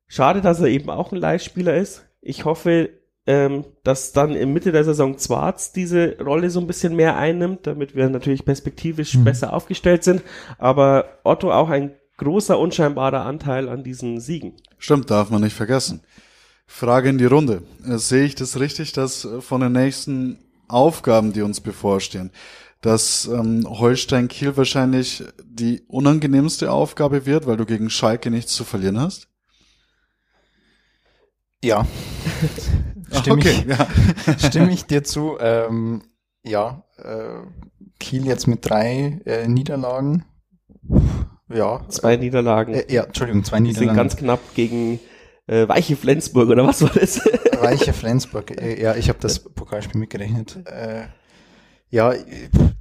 Schade, 0.07 0.41
dass 0.41 0.59
er 0.59 0.67
eben 0.67 0.89
auch 0.89 1.11
ein 1.11 1.17
Leihspieler 1.17 1.75
ist. 1.75 2.05
Ich 2.21 2.45
hoffe, 2.45 2.89
ähm, 3.27 3.65
dass 3.83 4.11
dann 4.11 4.35
im 4.35 4.53
Mitte 4.53 4.71
der 4.71 4.83
Saison 4.83 5.17
Zwarz 5.17 5.71
diese 5.71 6.17
Rolle 6.19 6.49
so 6.49 6.59
ein 6.59 6.67
bisschen 6.67 6.95
mehr 6.95 7.17
einnimmt, 7.17 7.65
damit 7.65 7.95
wir 7.95 8.09
natürlich 8.09 8.45
perspektivisch 8.45 9.15
mhm. 9.15 9.23
besser 9.23 9.53
aufgestellt 9.53 10.03
sind. 10.03 10.21
Aber 10.57 11.19
Otto 11.23 11.51
auch 11.51 11.69
ein 11.69 11.95
großer, 12.17 12.57
unscheinbarer 12.57 13.25
Anteil 13.25 13.67
an 13.67 13.83
diesen 13.83 14.19
Siegen. 14.19 14.53
Stimmt, 14.77 15.09
darf 15.09 15.29
man 15.29 15.41
nicht 15.41 15.55
vergessen. 15.55 16.01
Frage 16.67 17.09
in 17.09 17.17
die 17.17 17.25
Runde. 17.25 17.63
Äh, 17.87 17.97
sehe 17.97 18.25
ich 18.25 18.35
das 18.35 18.59
richtig, 18.59 18.93
dass 18.93 19.25
äh, 19.25 19.41
von 19.41 19.61
den 19.61 19.71
nächsten 19.71 20.39
Aufgaben, 20.67 21.33
die 21.33 21.41
uns 21.41 21.61
bevorstehen, 21.61 22.31
dass 22.85 23.25
ähm, 23.25 23.65
Holstein 23.67 24.27
Kiel 24.27 24.55
wahrscheinlich 24.57 25.23
die 25.43 25.81
unangenehmste 25.87 26.71
Aufgabe 26.71 27.25
wird, 27.25 27.47
weil 27.47 27.57
du 27.57 27.65
gegen 27.65 27.89
Schalke 27.89 28.29
nichts 28.29 28.53
zu 28.53 28.63
verlieren 28.63 28.99
hast? 28.99 29.27
Ja. 31.63 31.87
stimme, 33.11 33.37
okay, 33.37 33.65
ich, 33.65 33.65
ja. 33.65 33.87
stimme 34.49 34.71
ich 34.71 34.85
dir 34.85 35.03
zu. 35.03 35.37
Ähm, 35.39 36.03
ja, 36.43 36.83
äh, 36.97 37.39
Kiel 37.99 38.27
jetzt 38.27 38.45
mit 38.45 38.69
drei 38.69 39.19
äh, 39.25 39.47
Niederlagen. 39.47 40.25
Ja. 41.49 41.83
Zwei 41.89 42.17
Niederlagen. 42.17 42.75
Äh, 42.75 42.93
ja, 42.93 43.05
Entschuldigung, 43.05 43.43
zwei 43.43 43.59
Niederlagen. 43.61 43.81
Die 43.81 43.87
sind 43.87 43.95
ganz 43.95 44.15
knapp 44.15 44.53
gegen 44.53 44.99
äh, 45.47 45.67
Weiche 45.67 45.95
Flensburg 45.95 46.49
oder 46.49 46.67
was 46.67 46.83
war 46.83 46.91
das? 46.91 47.19
Weiche 47.59 47.93
Flensburg. 47.93 48.51
Äh, 48.61 48.79
ja, 48.79 48.95
ich 48.95 49.09
habe 49.09 49.17
das 49.19 49.39
Pokalspiel 49.39 49.99
mitgerechnet. 49.99 50.59
Äh, 50.67 51.07
ja, 51.95 52.13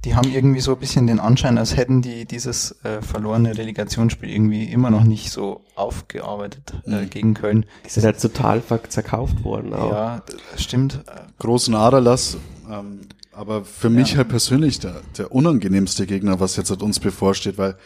die 0.03 0.13
haben 0.13 0.29
irgendwie 0.29 0.59
so 0.59 0.73
ein 0.73 0.79
bisschen 0.79 1.07
den 1.07 1.21
Anschein, 1.21 1.57
als 1.57 1.77
hätten 1.77 2.01
die 2.01 2.25
dieses 2.25 2.75
äh, 2.83 3.01
verlorene 3.01 3.57
Relegationsspiel 3.57 4.29
irgendwie 4.29 4.65
immer 4.65 4.89
noch 4.89 5.05
nicht 5.05 5.31
so 5.31 5.61
aufgearbeitet 5.75 6.73
äh, 6.85 6.89
mhm. 6.89 7.09
gegen 7.09 7.33
Köln. 7.33 7.65
Die 7.85 7.89
sind 7.89 8.03
halt 8.03 8.21
total 8.21 8.61
zerkauft 8.89 9.45
worden 9.45 9.73
auch. 9.73 9.89
Ja, 9.89 10.21
das 10.51 10.61
stimmt. 10.61 11.01
Großen 11.39 11.73
Aderlass, 11.73 12.35
ähm, 12.69 13.01
aber 13.31 13.63
für 13.63 13.89
mich 13.89 14.11
ja. 14.11 14.17
halt 14.17 14.27
persönlich 14.27 14.79
der, 14.79 15.01
der 15.17 15.31
unangenehmste 15.31 16.05
Gegner, 16.05 16.41
was 16.41 16.57
jetzt 16.57 16.71
uns 16.71 16.99
bevorsteht, 16.99 17.57
weil 17.57 17.77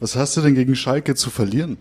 was 0.00 0.16
hast 0.16 0.36
du 0.36 0.42
denn 0.42 0.54
gegen 0.54 0.76
Schalke 0.76 1.14
zu 1.14 1.30
verlieren? 1.30 1.78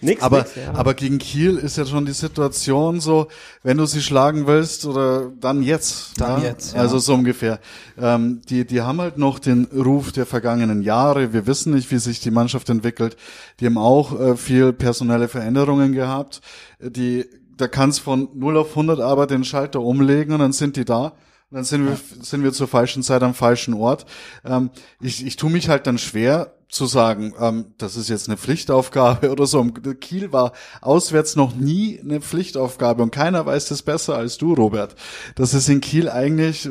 Nix, 0.00 0.20
aber, 0.20 0.38
nix, 0.38 0.56
ja. 0.56 0.74
aber 0.74 0.94
gegen 0.94 1.18
Kiel 1.18 1.56
ist 1.56 1.76
ja 1.76 1.86
schon 1.86 2.04
die 2.04 2.12
Situation 2.12 3.00
so, 3.00 3.28
wenn 3.62 3.76
du 3.76 3.86
sie 3.86 4.02
schlagen 4.02 4.46
willst 4.46 4.84
oder 4.84 5.30
dann 5.40 5.62
jetzt. 5.62 6.20
Dann 6.20 6.42
ja? 6.42 6.48
jetzt. 6.48 6.74
Ja. 6.74 6.80
Also 6.80 6.98
so 6.98 7.14
ungefähr. 7.14 7.60
Ähm, 7.96 8.42
die, 8.48 8.64
die 8.64 8.80
haben 8.80 9.00
halt 9.00 9.16
noch 9.16 9.38
den 9.38 9.66
Ruf 9.66 10.10
der 10.10 10.26
vergangenen 10.26 10.82
Jahre. 10.82 11.32
Wir 11.32 11.46
wissen 11.46 11.72
nicht, 11.72 11.90
wie 11.92 11.98
sich 11.98 12.18
die 12.20 12.32
Mannschaft 12.32 12.68
entwickelt. 12.68 13.16
Die 13.60 13.66
haben 13.66 13.78
auch 13.78 14.18
äh, 14.18 14.36
viel 14.36 14.72
personelle 14.72 15.28
Veränderungen 15.28 15.92
gehabt. 15.92 16.40
Die, 16.80 17.26
da 17.56 17.68
kannst 17.68 18.00
von 18.00 18.28
0 18.34 18.56
auf 18.56 18.70
100 18.70 19.00
aber 19.00 19.28
den 19.28 19.44
Schalter 19.44 19.80
umlegen 19.80 20.32
und 20.34 20.40
dann 20.40 20.52
sind 20.52 20.76
die 20.76 20.84
da. 20.84 21.12
Und 21.50 21.56
dann 21.56 21.64
sind 21.64 21.86
wir, 21.86 21.96
sind 22.22 22.42
wir 22.42 22.52
zur 22.52 22.68
falschen 22.68 23.02
Zeit 23.02 23.22
am 23.22 23.34
falschen 23.34 23.74
Ort. 23.74 24.06
Ähm, 24.44 24.70
ich, 25.00 25.24
ich 25.24 25.36
tue 25.36 25.50
mich 25.50 25.68
halt 25.68 25.86
dann 25.86 25.98
schwer, 25.98 26.54
zu 26.70 26.86
sagen, 26.86 27.34
ähm, 27.40 27.66
das 27.78 27.96
ist 27.96 28.08
jetzt 28.08 28.28
eine 28.28 28.36
Pflichtaufgabe 28.36 29.30
oder 29.30 29.46
so. 29.46 29.64
Kiel 30.00 30.32
war 30.32 30.52
auswärts 30.80 31.36
noch 31.36 31.54
nie 31.54 32.00
eine 32.00 32.20
Pflichtaufgabe 32.20 33.02
und 33.02 33.10
keiner 33.10 33.44
weiß 33.44 33.68
das 33.68 33.82
besser 33.82 34.16
als 34.16 34.38
du, 34.38 34.54
Robert. 34.54 34.94
Das 35.34 35.52
ist 35.52 35.68
in 35.68 35.80
Kiel 35.80 36.08
eigentlich, 36.08 36.68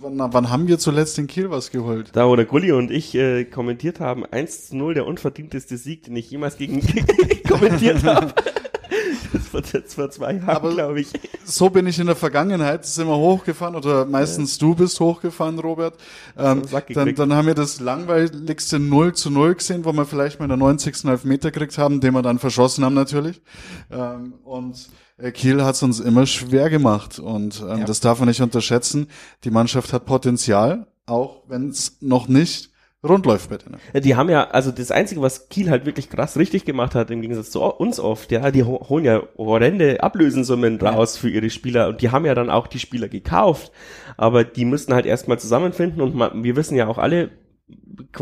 wann, 0.00 0.32
wann 0.32 0.50
haben 0.50 0.68
wir 0.68 0.78
zuletzt 0.78 1.18
in 1.18 1.26
Kiel 1.26 1.50
was 1.50 1.70
geholt? 1.70 2.10
Da, 2.14 2.26
wo 2.28 2.36
der 2.36 2.46
Gulli 2.46 2.72
und 2.72 2.90
ich 2.90 3.14
äh, 3.14 3.44
kommentiert 3.44 4.00
haben, 4.00 4.24
1 4.24 4.68
zu 4.68 4.76
0, 4.76 4.94
der 4.94 5.06
unverdienteste 5.06 5.76
Sieg, 5.76 6.04
den 6.04 6.16
ich 6.16 6.30
jemals 6.30 6.56
gegen 6.56 6.82
kommentiert 7.48 8.04
habe. 8.04 8.32
Das 9.32 9.54
war 9.54 9.62
jetzt 9.72 9.94
vor 9.94 10.10
zwei 10.10 10.34
Jahren, 10.34 10.74
glaube 10.74 11.00
ich. 11.00 11.08
So 11.44 11.70
bin 11.70 11.86
ich 11.86 11.98
in 11.98 12.06
der 12.06 12.16
Vergangenheit, 12.16 12.84
sind 12.84 13.06
wir 13.06 13.16
hochgefahren 13.16 13.74
oder 13.74 14.04
meistens 14.04 14.58
ja. 14.58 14.66
du 14.66 14.74
bist 14.74 15.00
hochgefahren, 15.00 15.58
Robert. 15.58 15.94
Ähm, 16.36 16.62
dann, 16.94 17.14
dann 17.14 17.32
haben 17.34 17.46
wir 17.46 17.54
das 17.54 17.80
langweiligste 17.80 18.78
0 18.78 19.14
zu 19.14 19.30
0 19.30 19.54
gesehen, 19.54 19.84
wo 19.84 19.92
wir 19.92 20.04
vielleicht 20.04 20.38
mal 20.38 20.46
in 20.46 20.50
der 20.50 20.58
90. 20.58 21.04
Elfmeter 21.04 21.50
gekriegt 21.50 21.78
haben, 21.78 22.00
den 22.00 22.14
wir 22.14 22.22
dann 22.22 22.38
verschossen 22.38 22.84
haben 22.84 22.94
natürlich. 22.94 23.42
Ähm, 23.90 24.34
und 24.44 24.88
äh, 25.18 25.30
Kiel 25.30 25.62
hat 25.62 25.76
es 25.76 25.82
uns 25.82 26.00
immer 26.00 26.26
schwer 26.26 26.70
gemacht 26.70 27.18
und 27.18 27.60
ähm, 27.60 27.80
ja. 27.80 27.84
das 27.84 28.00
darf 28.00 28.18
man 28.18 28.28
nicht 28.28 28.42
unterschätzen. 28.42 29.08
Die 29.44 29.50
Mannschaft 29.50 29.92
hat 29.92 30.04
Potenzial, 30.04 30.86
auch 31.06 31.44
wenn 31.48 31.68
es 31.68 31.98
noch 32.00 32.28
nicht 32.28 32.71
rund 33.06 33.26
läuft 33.26 33.50
bei 33.50 33.56
denen. 33.56 33.78
Die 34.02 34.14
haben 34.14 34.30
ja, 34.30 34.48
also 34.50 34.70
das 34.70 34.90
Einzige, 34.90 35.20
was 35.20 35.48
Kiel 35.48 35.70
halt 35.70 35.86
wirklich 35.86 36.08
krass 36.08 36.36
richtig 36.36 36.64
gemacht 36.64 36.94
hat, 36.94 37.10
im 37.10 37.20
Gegensatz 37.20 37.50
zu 37.50 37.62
uns 37.62 37.98
oft, 37.98 38.30
ja, 38.30 38.50
die 38.50 38.62
holen 38.64 39.04
ja 39.04 39.22
horrende 39.36 40.02
Ablösensummen 40.02 40.80
raus 40.80 41.16
für 41.16 41.28
ihre 41.28 41.50
Spieler 41.50 41.88
und 41.88 42.00
die 42.00 42.10
haben 42.10 42.24
ja 42.24 42.34
dann 42.34 42.50
auch 42.50 42.66
die 42.66 42.78
Spieler 42.78 43.08
gekauft, 43.08 43.72
aber 44.16 44.44
die 44.44 44.64
müssten 44.64 44.94
halt 44.94 45.06
erstmal 45.06 45.38
zusammenfinden 45.38 46.00
und 46.00 46.14
man, 46.14 46.44
wir 46.44 46.56
wissen 46.56 46.76
ja 46.76 46.86
auch 46.86 46.98
alle, 46.98 47.30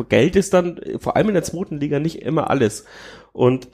Geld 0.09 0.37
ist 0.37 0.55
dann 0.55 0.81
vor 0.99 1.16
allem 1.16 1.28
in 1.28 1.35
der 1.35 1.43
zweiten 1.43 1.78
Liga 1.78 1.99
nicht 1.99 2.22
immer 2.22 2.51
alles. 2.51 2.85
Und 3.33 3.68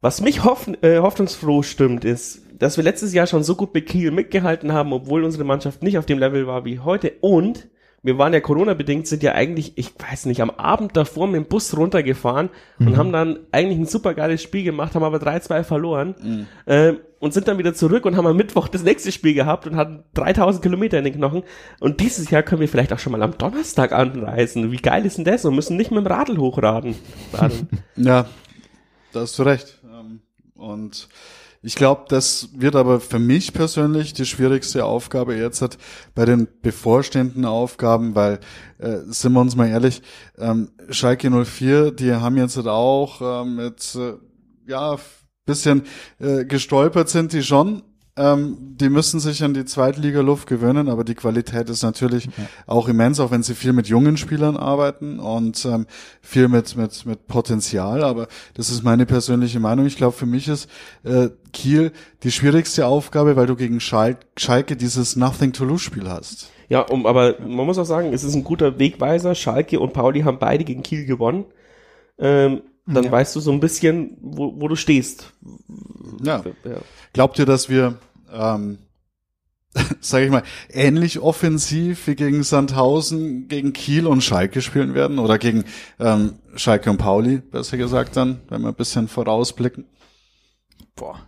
was 0.00 0.20
mich 0.20 0.44
hoff, 0.44 0.68
äh, 0.82 0.98
hoffnungsfroh 0.98 1.62
stimmt, 1.62 2.04
ist, 2.04 2.42
dass 2.58 2.76
wir 2.76 2.84
letztes 2.84 3.14
Jahr 3.14 3.26
schon 3.26 3.44
so 3.44 3.54
gut 3.54 3.72
mit 3.72 3.86
Kiel 3.86 4.10
mitgehalten 4.10 4.72
haben, 4.72 4.92
obwohl 4.92 5.24
unsere 5.24 5.44
Mannschaft 5.44 5.82
nicht 5.82 5.96
auf 5.96 6.06
dem 6.06 6.18
Level 6.18 6.46
war 6.46 6.64
wie 6.64 6.80
heute 6.80 7.12
und 7.20 7.68
wir 8.04 8.18
waren 8.18 8.32
ja 8.32 8.40
Corona-bedingt, 8.40 9.06
sind 9.06 9.22
ja 9.22 9.32
eigentlich, 9.32 9.72
ich 9.76 9.92
weiß 9.96 10.26
nicht, 10.26 10.42
am 10.42 10.50
Abend 10.50 10.96
davor 10.96 11.28
mit 11.28 11.36
dem 11.36 11.46
Bus 11.46 11.76
runtergefahren 11.76 12.50
mhm. 12.78 12.86
und 12.86 12.96
haben 12.96 13.12
dann 13.12 13.38
eigentlich 13.52 13.78
ein 13.78 13.86
super 13.86 14.14
geiles 14.14 14.42
Spiel 14.42 14.64
gemacht, 14.64 14.94
haben 14.94 15.04
aber 15.04 15.18
3-2 15.18 15.62
verloren 15.62 16.14
mhm. 16.20 16.46
äh, 16.66 16.94
und 17.20 17.32
sind 17.32 17.46
dann 17.46 17.58
wieder 17.58 17.74
zurück 17.74 18.04
und 18.04 18.16
haben 18.16 18.26
am 18.26 18.36
Mittwoch 18.36 18.66
das 18.66 18.82
nächste 18.82 19.12
Spiel 19.12 19.34
gehabt 19.34 19.68
und 19.68 19.76
hatten 19.76 20.02
3000 20.14 20.62
Kilometer 20.62 20.98
in 20.98 21.04
den 21.04 21.14
Knochen. 21.14 21.44
Und 21.78 22.00
dieses 22.00 22.28
Jahr 22.30 22.42
können 22.42 22.60
wir 22.60 22.68
vielleicht 22.68 22.92
auch 22.92 22.98
schon 22.98 23.12
mal 23.12 23.22
am 23.22 23.38
Donnerstag 23.38 23.92
anreisen. 23.92 24.72
Wie 24.72 24.78
geil 24.78 25.06
ist 25.06 25.18
denn 25.18 25.24
das? 25.24 25.44
Und 25.44 25.54
müssen 25.54 25.76
nicht 25.76 25.92
mit 25.92 26.04
dem 26.04 26.06
Radl 26.08 26.38
hochraden. 26.38 26.96
ja, 27.96 28.26
da 29.12 29.20
hast 29.20 29.38
du 29.38 29.44
recht. 29.44 29.80
Ähm, 29.84 30.22
und 30.56 31.08
ich 31.62 31.76
glaube, 31.76 32.06
das 32.08 32.48
wird 32.54 32.74
aber 32.74 33.00
für 33.00 33.20
mich 33.20 33.52
persönlich 33.52 34.12
die 34.12 34.26
schwierigste 34.26 34.84
Aufgabe 34.84 35.36
jetzt 35.36 35.62
hat 35.62 35.78
bei 36.14 36.24
den 36.24 36.48
bevorstehenden 36.60 37.44
Aufgaben, 37.44 38.16
weil, 38.16 38.40
äh, 38.78 38.98
sind 39.06 39.32
wir 39.32 39.40
uns 39.40 39.54
mal 39.54 39.68
ehrlich, 39.68 40.02
ähm, 40.38 40.70
Schalke 40.90 41.30
04, 41.30 41.92
die 41.92 42.12
haben 42.14 42.36
jetzt 42.36 42.56
halt 42.56 42.66
auch 42.66 43.44
äh, 43.44 43.44
mit, 43.44 43.94
äh, 43.94 44.14
ja, 44.66 44.98
bisschen 45.44 45.82
äh, 46.18 46.44
gestolpert 46.44 47.08
sind 47.08 47.32
die 47.32 47.42
schon, 47.42 47.82
ähm, 48.14 48.56
die 48.60 48.90
müssen 48.90 49.20
sich 49.20 49.42
an 49.42 49.54
die 49.54 49.64
Zweitliga-Luft 49.64 50.46
gewöhnen, 50.46 50.88
aber 50.88 51.02
die 51.02 51.14
Qualität 51.14 51.70
ist 51.70 51.82
natürlich 51.82 52.28
okay. 52.28 52.46
auch 52.66 52.88
immens, 52.88 53.20
auch 53.20 53.30
wenn 53.30 53.42
sie 53.42 53.54
viel 53.54 53.72
mit 53.72 53.88
jungen 53.88 54.18
Spielern 54.18 54.58
arbeiten 54.58 55.18
und 55.18 55.64
ähm, 55.64 55.86
viel 56.20 56.48
mit, 56.48 56.76
mit, 56.76 57.06
mit 57.06 57.26
Potenzial. 57.26 58.04
Aber 58.04 58.28
das 58.52 58.68
ist 58.68 58.82
meine 58.82 59.06
persönliche 59.06 59.60
Meinung. 59.60 59.86
Ich 59.86 59.96
glaube, 59.96 60.12
für 60.12 60.26
mich 60.26 60.46
ist 60.48 60.68
äh, 61.04 61.30
Kiel 61.54 61.92
die 62.22 62.30
schwierigste 62.30 62.86
Aufgabe, 62.86 63.36
weil 63.36 63.46
du 63.46 63.56
gegen 63.56 63.80
Schal 63.80 64.18
Schalke 64.36 64.76
dieses 64.76 65.16
Nothing-to-Lose-Spiel 65.16 66.08
hast. 66.08 66.50
Ja, 66.68 66.80
um, 66.80 67.06
aber 67.06 67.36
man 67.40 67.66
muss 67.66 67.78
auch 67.78 67.84
sagen, 67.84 68.12
es 68.12 68.24
ist 68.24 68.34
ein 68.34 68.44
guter 68.44 68.78
Wegweiser. 68.78 69.34
Schalke 69.34 69.80
und 69.80 69.94
Pauli 69.94 70.20
haben 70.20 70.38
beide 70.38 70.64
gegen 70.64 70.82
Kiel 70.82 71.06
gewonnen. 71.06 71.46
Ähm, 72.18 72.60
dann 72.86 73.04
ja. 73.04 73.12
weißt 73.12 73.36
du 73.36 73.40
so 73.40 73.52
ein 73.52 73.60
bisschen, 73.60 74.16
wo, 74.20 74.60
wo 74.60 74.68
du 74.68 74.76
stehst. 74.76 75.32
Ja. 76.22 76.42
ja. 76.64 76.76
Glaubt 77.12 77.38
ihr, 77.38 77.46
dass 77.46 77.68
wir, 77.68 77.98
ähm, 78.32 78.78
sage 80.00 80.24
ich 80.24 80.30
mal, 80.30 80.42
ähnlich 80.68 81.20
offensiv 81.20 82.06
wie 82.06 82.14
gegen 82.14 82.42
Sandhausen, 82.42 83.48
gegen 83.48 83.72
Kiel 83.72 84.06
und 84.06 84.22
Schalke 84.22 84.62
spielen 84.62 84.94
werden? 84.94 85.18
Oder 85.18 85.38
gegen 85.38 85.64
ähm, 86.00 86.34
Schalke 86.56 86.90
und 86.90 86.98
Pauli, 86.98 87.38
besser 87.38 87.76
gesagt 87.76 88.16
dann, 88.16 88.40
wenn 88.48 88.62
wir 88.62 88.68
ein 88.68 88.74
bisschen 88.74 89.08
vorausblicken? 89.08 89.84
Boah, 90.96 91.20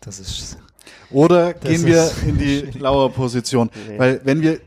das 0.00 0.20
ist... 0.20 0.58
Oder 1.10 1.54
das 1.54 1.70
gehen 1.70 1.86
wir 1.86 2.10
in 2.26 2.38
die 2.38 2.60
lauer 2.78 3.10
Position? 3.10 3.70
Nee. 3.88 3.98
Weil 3.98 4.20
wenn 4.24 4.42
wir 4.42 4.60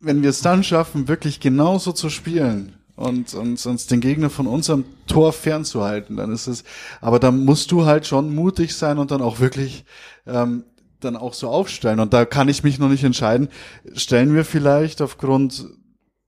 wenn 0.00 0.22
wir 0.22 0.30
es 0.30 0.40
dann 0.40 0.64
schaffen, 0.64 1.08
wirklich 1.08 1.40
genauso 1.40 1.92
zu 1.92 2.08
spielen, 2.08 2.79
und, 3.00 3.32
und 3.32 3.64
uns 3.64 3.86
den 3.86 4.00
Gegner 4.00 4.28
von 4.28 4.46
unserem 4.46 4.84
Tor 5.06 5.32
fernzuhalten, 5.32 6.18
dann 6.18 6.30
ist 6.30 6.46
es, 6.46 6.64
aber 7.00 7.18
dann 7.18 7.46
musst 7.46 7.72
du 7.72 7.86
halt 7.86 8.06
schon 8.06 8.34
mutig 8.34 8.74
sein 8.74 8.98
und 8.98 9.10
dann 9.10 9.22
auch 9.22 9.40
wirklich 9.40 9.86
ähm, 10.26 10.64
dann 11.00 11.16
auch 11.16 11.32
so 11.32 11.48
aufstellen. 11.48 11.98
Und 11.98 12.12
da 12.12 12.26
kann 12.26 12.50
ich 12.50 12.62
mich 12.62 12.78
noch 12.78 12.90
nicht 12.90 13.02
entscheiden. 13.02 13.48
Stellen 13.94 14.34
wir 14.34 14.44
vielleicht 14.44 15.00
aufgrund 15.00 15.66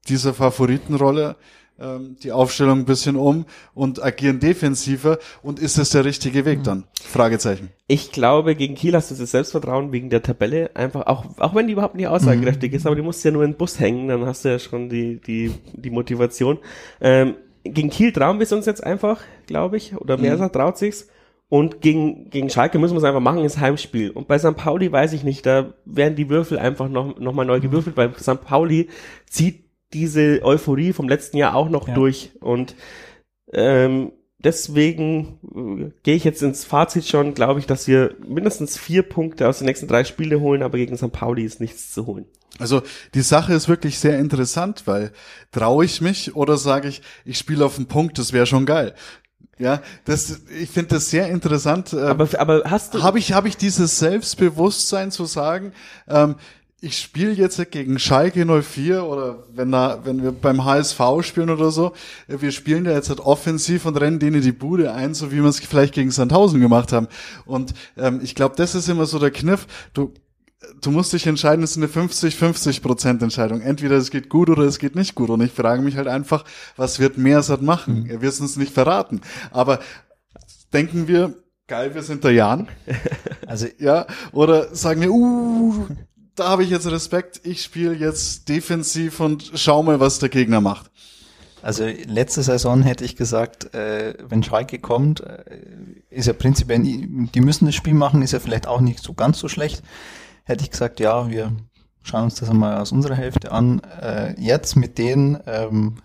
dieser 0.09 0.33
Favoritenrolle 0.33 1.37
ähm, 1.83 2.17
die 2.23 2.33
Aufstellung 2.33 2.81
ein 2.81 2.85
bisschen 2.85 3.17
um 3.17 3.45
und 3.75 4.03
agieren 4.03 4.41
defensiver 4.41 5.19
und 5.43 5.59
ist 5.59 5.79
das 5.79 5.91
der 5.91 6.05
richtige 6.05 6.45
Weg 6.45 6.63
dann? 6.65 6.85
Fragezeichen. 7.03 7.71
Ich 7.89 8.13
glaube, 8.13 8.55
gegen 8.55 8.75
Kiel 8.75 8.95
hast 8.95 9.11
du 9.11 9.15
das 9.15 9.31
Selbstvertrauen 9.31 9.93
wegen 9.93 10.11
der 10.11 10.23
Tabelle 10.23 10.71
einfach, 10.75 11.07
auch, 11.07 11.27
auch 11.39 11.55
wenn 11.55 11.67
die 11.67 11.73
überhaupt 11.73 11.95
nicht 11.95 12.07
aussagekräftig 12.07 12.71
mhm. 12.71 12.77
ist, 12.77 12.87
aber 12.87 12.97
die 12.97 13.03
musst 13.03 13.25
ja 13.25 13.31
nur 13.31 13.45
in 13.45 13.53
den 13.53 13.57
Bus 13.59 13.79
hängen, 13.81 14.09
dann 14.09 14.25
hast 14.27 14.45
du 14.45 14.51
ja 14.51 14.59
schon 14.59 14.89
die, 14.89 15.21
die, 15.21 15.53
die 15.75 15.91
Motivation. 15.91 16.59
Ähm, 17.01 17.35
gegen 17.65 17.91
Kiel 17.91 18.13
trauen 18.13 18.39
wir 18.39 18.45
es 18.45 18.53
uns 18.53 18.67
jetzt 18.67 18.83
einfach, 18.83 19.21
glaube 19.47 19.77
ich, 19.77 19.97
oder 19.97 20.17
Mersa 20.17 20.47
mhm. 20.47 20.53
traut 20.53 20.79
sich's. 20.79 21.09
Und 21.49 21.83
gegen, 21.83 22.31
gegen 22.31 22.49
Schalke 22.49 22.79
müssen 22.79 22.95
wir 22.95 22.99
es 22.99 23.05
einfach 23.05 23.21
machen, 23.21 23.45
ist 23.45 23.61
Heimspiel. 23.61 24.11
Und 24.11 24.27
bei 24.27 24.39
St. 24.39 24.57
Pauli 24.57 24.91
weiß 24.91 25.13
ich 25.13 25.23
nicht, 25.23 25.45
da 25.45 25.75
werden 25.85 26.17
die 26.17 26.31
Würfel 26.31 26.59
einfach 26.59 26.89
noch, 26.89 27.19
noch 27.19 27.35
mal 27.35 27.45
neu 27.45 27.59
mhm. 27.59 27.63
gewürfelt, 27.63 27.95
weil 27.95 28.15
St. 28.15 28.41
Pauli 28.43 28.89
zieht 29.29 29.63
diese 29.93 30.41
Euphorie 30.43 30.93
vom 30.93 31.09
letzten 31.09 31.37
Jahr 31.37 31.55
auch 31.55 31.69
noch 31.69 31.89
ja. 31.89 31.95
durch 31.95 32.33
und 32.41 32.75
ähm, 33.53 34.13
deswegen 34.39 35.39
äh, 35.55 35.93
gehe 36.03 36.17
ich 36.17 36.25
jetzt 36.25 36.43
ins 36.43 36.65
Fazit 36.65 37.07
schon, 37.07 37.35
glaube 37.35 37.61
ich, 37.61 37.67
dass 37.67 37.87
wir 37.89 38.17
mindestens 38.27 38.79
vier 38.79 39.03
Punkte 39.03 39.49
aus 39.49 39.59
den 39.59 39.67
nächsten 39.67 39.89
drei 39.89 40.05
Spiele 40.05 40.41
holen, 40.41 40.63
aber 40.63 40.79
gegen 40.79 40.97
St. 40.97 41.13
Pauli 41.13 41.45
ist 41.45 41.61
nichts 41.61 41.93
zu 41.93 42.07
holen. 42.07 42.27
Also 42.59 42.83
die 43.15 43.23
Sache 43.23 43.55
ist 43.55 43.69
wirklich 43.69 43.99
sehr 43.99 44.19
interessant, 44.19 44.83
weil 44.87 45.13
traue 45.53 45.85
ich 45.85 46.01
mich 46.01 46.37
oder 46.37 46.59
sage 46.59 46.89
ich, 46.89 47.03
ich 47.25 47.39
spiele 47.39 47.65
auf 47.65 47.77
den 47.77 47.87
Punkt, 47.87 48.19
das 48.19 48.33
wäre 48.33 48.47
schon 48.47 48.67
geil. 48.67 48.95
Ja, 49.59 49.81
das, 50.05 50.41
ich 50.61 50.71
finde 50.71 50.97
das 50.97 51.11
sehr 51.11 51.29
interessant. 51.29 51.95
Aber, 51.95 52.29
aber 52.39 52.63
hast 52.67 52.95
du 52.95 53.03
habe 53.03 53.19
ich 53.19 53.33
habe 53.33 53.49
ich 53.49 53.57
dieses 53.57 53.99
Selbstbewusstsein 53.99 55.11
zu 55.11 55.25
sagen, 55.25 55.73
ähm, 56.09 56.37
ich 56.85 56.99
spiele 56.99 57.31
jetzt 57.31 57.71
gegen 57.71 58.01
Schalke 58.01 58.45
04 58.45 59.05
oder 59.05 59.45
wenn 59.55 59.71
da, 59.71 60.01
wenn 60.03 60.21
wir 60.21 60.33
beim 60.33 60.65
HSV 60.65 61.01
spielen 61.21 61.49
oder 61.49 61.71
so, 61.71 61.93
wir 62.27 62.51
spielen 62.51 62.83
da 62.83 62.91
jetzt 62.91 63.09
halt 63.09 63.21
offensiv 63.21 63.87
und 63.87 63.97
rennen 64.01 64.19
denen 64.19 64.43
die 64.43 64.51
Bude 64.51 64.93
ein, 64.93 65.15
so 65.15 65.31
wie 65.31 65.37
wir 65.37 65.45
es 65.45 65.61
vielleicht 65.61 65.95
gegen 65.95 66.11
Sandhausen 66.11 66.61
gemacht 66.61 66.93
haben. 66.93 67.07
Und 67.47 67.73
ähm, 67.97 68.19
ich 68.25 68.35
glaube, 68.35 68.57
das 68.57 68.75
ist 68.75 68.89
immer 68.89 69.07
so 69.07 69.21
der 69.21 69.31
Kniff. 69.31 69.69
Du, 69.95 70.13
du 70.81 70.91
musst 70.91 71.13
dich 71.13 71.29
entscheiden, 71.29 71.63
es 71.63 71.77
ist 71.77 71.77
eine 71.77 71.87
50-50 71.87 72.83
Prozent 72.83 73.23
Entscheidung. 73.23 73.61
Entweder 73.61 73.97
es 73.97 74.11
geht 74.11 74.29
gut 74.29 74.51
oder 74.51 74.65
es 74.65 74.81
geht 74.81 74.97
nicht 74.97 75.15
gut. 75.15 75.31
Und 75.31 75.41
ich 75.41 75.53
frage 75.53 75.83
mich 75.83 75.97
halt 75.97 76.09
einfach, 76.09 76.45
was 76.77 76.99
wird 76.99 77.17
Meersat 77.17 77.63
machen? 77.63 78.03
Mhm. 78.03 78.11
Er 78.11 78.23
wird 78.23 78.33
es 78.33 78.41
uns 78.41 78.57
nicht 78.57 78.75
verraten. 78.75 79.21
Aber 79.53 79.79
denken 80.73 81.07
wir, 81.07 81.37
geil, 81.69 81.95
wir 81.95 82.03
sind 82.03 82.25
der 82.25 82.33
Jan. 82.33 82.69
Also, 83.45 83.67
ja, 83.79 84.07
oder 84.33 84.75
sagen 84.75 85.03
wir, 85.03 85.11
uh, 85.11 85.87
da 86.35 86.49
habe 86.49 86.65
ich 86.65 86.71
jetzt 86.71 86.91
Respekt. 86.91 87.41
Ich 87.45 87.63
spiele 87.63 87.95
jetzt 87.95 88.49
defensiv 88.49 89.21
und 89.21 89.53
schau 89.55 89.83
mal, 89.83 90.01
was 90.01 90.19
der 90.19 90.29
Gegner 90.29 90.61
macht. 90.61 90.91
Also 91.63 91.85
letzte 91.85 92.43
Saison 92.43 92.83
hätte 92.83 93.05
ich 93.05 93.15
gesagt, 93.15 93.73
äh, 93.73 94.15
wenn 94.29 94.43
Schalke 94.43 94.81
kommt, 94.81 95.21
äh, 95.21 95.45
ist 96.11 96.27
ja 96.27 96.33
prinzipiell, 96.33 96.81
die 96.83 97.41
müssen 97.41 97.67
das 97.67 97.77
Spiel 97.77 97.95
machen, 97.95 98.23
ist 98.23 98.33
ja 98.33 98.41
vielleicht 98.41 98.67
auch 98.67 98.81
nicht 98.81 98.99
so 98.99 99.15
ganz 99.15 99.39
so 99.39 99.49
schlecht. 99.49 99.83
Hätte 100.45 100.65
ich 100.65 100.71
gesagt, 100.71 100.99
ja, 100.99 101.31
wir 101.31 101.53
schauen 102.03 102.25
uns 102.25 102.35
das 102.35 102.51
einmal 102.51 102.79
aus 102.79 102.91
unserer 102.91 103.15
Hälfte 103.15 103.53
an. 103.53 103.81
Äh, 104.01 104.35
jetzt 104.41 104.75
mit 104.75 104.99
denen, 104.99 105.39
ähm, 105.47 105.99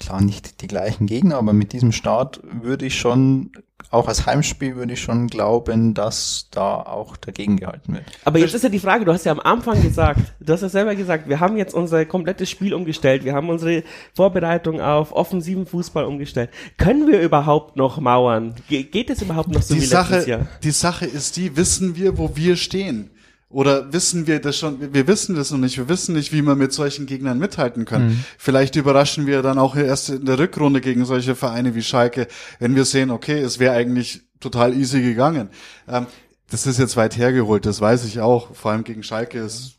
klar 0.00 0.20
nicht 0.20 0.62
die 0.62 0.66
gleichen 0.66 1.06
Gegner, 1.06 1.36
aber 1.36 1.52
mit 1.52 1.72
diesem 1.72 1.92
Start 1.92 2.40
würde 2.62 2.86
ich 2.86 2.98
schon 2.98 3.52
auch 3.90 4.06
als 4.06 4.26
Heimspiel 4.26 4.76
würde 4.76 4.92
ich 4.92 5.00
schon 5.00 5.26
glauben, 5.26 5.94
dass 5.94 6.48
da 6.50 6.74
auch 6.82 7.16
dagegen 7.16 7.56
gehalten 7.56 7.94
wird. 7.94 8.04
Aber 8.24 8.38
jetzt 8.38 8.54
ist 8.54 8.62
ja 8.62 8.68
die 8.68 8.78
Frage, 8.78 9.04
du 9.04 9.12
hast 9.12 9.24
ja 9.24 9.32
am 9.32 9.40
Anfang 9.40 9.82
gesagt, 9.82 10.20
du 10.38 10.52
hast 10.52 10.60
ja 10.60 10.68
selber 10.68 10.94
gesagt, 10.94 11.28
wir 11.28 11.40
haben 11.40 11.56
jetzt 11.56 11.74
unser 11.74 12.04
komplettes 12.04 12.50
Spiel 12.50 12.72
umgestellt, 12.72 13.24
wir 13.24 13.34
haben 13.34 13.48
unsere 13.48 13.82
Vorbereitung 14.14 14.80
auf 14.80 15.12
offensiven 15.12 15.66
Fußball 15.66 16.04
umgestellt. 16.04 16.50
Können 16.76 17.08
wir 17.08 17.20
überhaupt 17.20 17.76
noch 17.76 17.98
mauern? 17.98 18.54
Ge 18.68 18.84
geht 18.84 19.10
es 19.10 19.22
überhaupt 19.22 19.48
noch 19.48 19.62
so 19.62 19.74
die 19.74 19.80
wie 19.80 19.86
Sache, 19.86 20.14
letztes 20.14 20.28
Jahr? 20.28 20.46
Die 20.62 20.70
Sache 20.70 21.06
ist 21.06 21.36
die, 21.36 21.56
wissen 21.56 21.96
wir, 21.96 22.16
wo 22.16 22.36
wir 22.36 22.56
stehen? 22.56 23.10
Oder 23.50 23.92
wissen 23.92 24.28
wir 24.28 24.40
das 24.40 24.56
schon? 24.56 24.94
Wir 24.94 25.08
wissen 25.08 25.34
das 25.34 25.50
noch 25.50 25.58
nicht. 25.58 25.76
Wir 25.76 25.88
wissen 25.88 26.14
nicht, 26.14 26.32
wie 26.32 26.40
wir 26.42 26.54
mit 26.54 26.72
solchen 26.72 27.06
Gegnern 27.06 27.38
mithalten 27.38 27.84
können. 27.84 28.10
Mhm. 28.10 28.24
Vielleicht 28.38 28.76
überraschen 28.76 29.26
wir 29.26 29.42
dann 29.42 29.58
auch 29.58 29.74
erst 29.74 30.10
in 30.10 30.24
der 30.24 30.38
Rückrunde 30.38 30.80
gegen 30.80 31.04
solche 31.04 31.34
Vereine 31.34 31.74
wie 31.74 31.82
Schalke, 31.82 32.28
wenn 32.60 32.76
wir 32.76 32.84
sehen, 32.84 33.10
okay, 33.10 33.40
es 33.40 33.58
wäre 33.58 33.74
eigentlich 33.74 34.22
total 34.38 34.72
easy 34.72 35.02
gegangen. 35.02 35.50
Ähm, 35.88 36.06
das 36.48 36.66
ist 36.66 36.78
jetzt 36.78 36.96
weit 36.96 37.16
hergeholt, 37.16 37.66
das 37.66 37.80
weiß 37.80 38.04
ich 38.04 38.20
auch. 38.20 38.54
Vor 38.54 38.70
allem 38.70 38.84
gegen 38.84 39.02
Schalke 39.02 39.40
ist 39.40 39.74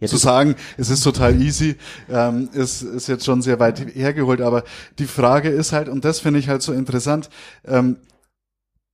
ja, 0.00 0.06
zu 0.06 0.18
sagen, 0.18 0.54
es 0.76 0.90
ist 0.90 1.02
total 1.02 1.40
easy, 1.40 1.76
ähm, 2.10 2.50
ist, 2.52 2.82
ist 2.82 3.08
jetzt 3.08 3.24
schon 3.24 3.40
sehr 3.40 3.58
weit 3.58 3.94
hergeholt. 3.94 4.42
Aber 4.42 4.64
die 4.98 5.06
Frage 5.06 5.48
ist 5.48 5.72
halt, 5.72 5.88
und 5.88 6.04
das 6.04 6.20
finde 6.20 6.40
ich 6.40 6.50
halt 6.50 6.60
so 6.60 6.74
interessant, 6.74 7.30
ähm, 7.64 7.96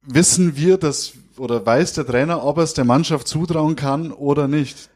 wissen 0.07 0.57
wir, 0.57 0.79
dass 0.79 1.15
oder 1.39 1.65
weiß 1.65 1.95
der 1.95 2.07
Trainer, 2.07 2.45
ob 2.45 2.59
er 2.59 2.65
es 2.65 2.75
der 2.75 2.85
Mannschaft 2.85 3.29
zutrauen 3.29 3.77
kann 3.77 4.13
oder 4.13 4.49
nicht? 4.49 4.91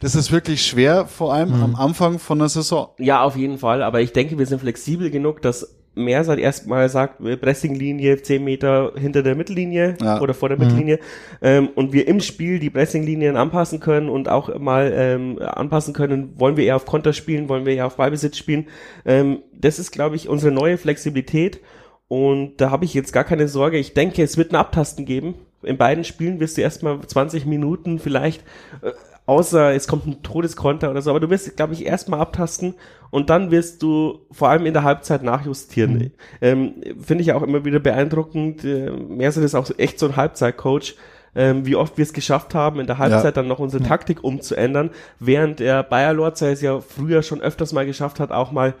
Das 0.00 0.14
ist 0.16 0.32
wirklich 0.32 0.66
schwer, 0.66 1.06
vor 1.06 1.32
allem 1.32 1.56
mhm. 1.56 1.62
am 1.62 1.76
Anfang 1.76 2.18
von 2.18 2.38
der 2.40 2.48
Saison. 2.48 2.88
Ja, 2.98 3.22
auf 3.22 3.36
jeden 3.36 3.58
Fall. 3.58 3.82
Aber 3.82 4.00
ich 4.00 4.12
denke, 4.12 4.36
wir 4.36 4.46
sind 4.46 4.60
flexibel 4.60 5.10
genug, 5.10 5.42
dass 5.42 5.78
Mersat 5.98 6.38
erstmal 6.38 6.88
sagt, 6.88 7.20
Pressinglinie 7.40 8.22
10 8.22 8.42
Meter 8.42 8.92
hinter 8.96 9.22
der 9.22 9.34
Mittellinie 9.34 9.96
ja. 10.00 10.20
oder 10.20 10.32
vor 10.32 10.48
der 10.48 10.58
Mittellinie 10.58 10.96
mhm. 10.96 11.00
ähm, 11.42 11.68
und 11.74 11.92
wir 11.92 12.06
im 12.08 12.20
Spiel 12.20 12.58
die 12.58 12.70
Pressinglinien 12.70 13.36
anpassen 13.36 13.80
können 13.80 14.08
und 14.08 14.28
auch 14.28 14.58
mal 14.58 14.92
ähm, 14.94 15.38
anpassen 15.40 15.94
können, 15.94 16.38
wollen 16.38 16.56
wir 16.56 16.64
eher 16.64 16.76
auf 16.76 16.86
Konter 16.86 17.12
spielen, 17.12 17.48
wollen 17.48 17.66
wir 17.66 17.74
eher 17.74 17.86
auf 17.86 17.96
Ballbesitz 17.96 18.36
spielen. 18.38 18.66
Ähm, 19.04 19.40
das 19.52 19.78
ist, 19.78 19.90
glaube 19.90 20.16
ich, 20.16 20.28
unsere 20.28 20.52
neue 20.52 20.78
Flexibilität 20.78 21.60
und 22.06 22.60
da 22.60 22.70
habe 22.70 22.84
ich 22.84 22.94
jetzt 22.94 23.12
gar 23.12 23.24
keine 23.24 23.48
Sorge. 23.48 23.76
Ich 23.76 23.92
denke, 23.92 24.22
es 24.22 24.38
wird 24.38 24.52
ein 24.52 24.56
Abtasten 24.56 25.04
geben. 25.04 25.34
In 25.62 25.76
beiden 25.76 26.04
Spielen 26.04 26.40
wirst 26.40 26.56
du 26.56 26.62
erstmal 26.62 27.00
20 27.00 27.46
Minuten 27.46 27.98
vielleicht 27.98 28.42
äh, 28.82 28.92
außer 29.28 29.74
es 29.74 29.86
kommt 29.86 30.06
ein 30.06 30.22
Todeskonter 30.22 30.90
oder 30.90 31.02
so, 31.02 31.10
aber 31.10 31.20
du 31.20 31.28
wirst, 31.28 31.54
glaube 31.54 31.74
ich, 31.74 31.84
erstmal 31.84 32.18
abtasten 32.18 32.74
und 33.10 33.28
dann 33.28 33.50
wirst 33.50 33.82
du 33.82 34.20
vor 34.30 34.48
allem 34.48 34.64
in 34.64 34.72
der 34.72 34.84
Halbzeit 34.84 35.22
nachjustieren. 35.22 35.92
Mhm. 35.92 36.10
Ähm, 36.40 36.74
Finde 36.98 37.22
ich 37.22 37.32
auch 37.34 37.42
immer 37.42 37.62
wieder 37.66 37.78
beeindruckend. 37.78 38.64
Äh, 38.64 38.90
Mercer 38.90 39.42
ist 39.42 39.54
auch 39.54 39.70
echt 39.76 39.98
so 39.98 40.06
ein 40.06 40.16
Halbzeitcoach. 40.16 40.96
Ähm, 41.36 41.66
wie 41.66 41.76
oft 41.76 41.98
wir 41.98 42.04
es 42.04 42.14
geschafft 42.14 42.54
haben, 42.54 42.80
in 42.80 42.86
der 42.86 42.96
Halbzeit 42.96 43.24
ja. 43.24 43.30
dann 43.32 43.48
noch 43.48 43.58
unsere 43.58 43.82
Taktik 43.82 44.24
umzuändern, 44.24 44.90
während 45.20 45.60
der 45.60 45.82
Bayer 45.82 46.14
Lorzer 46.14 46.50
es 46.50 46.62
ja 46.62 46.80
früher 46.80 47.22
schon 47.22 47.42
öfters 47.42 47.74
mal 47.74 47.84
geschafft 47.84 48.18
hat, 48.18 48.32
auch 48.32 48.50
mal 48.50 48.74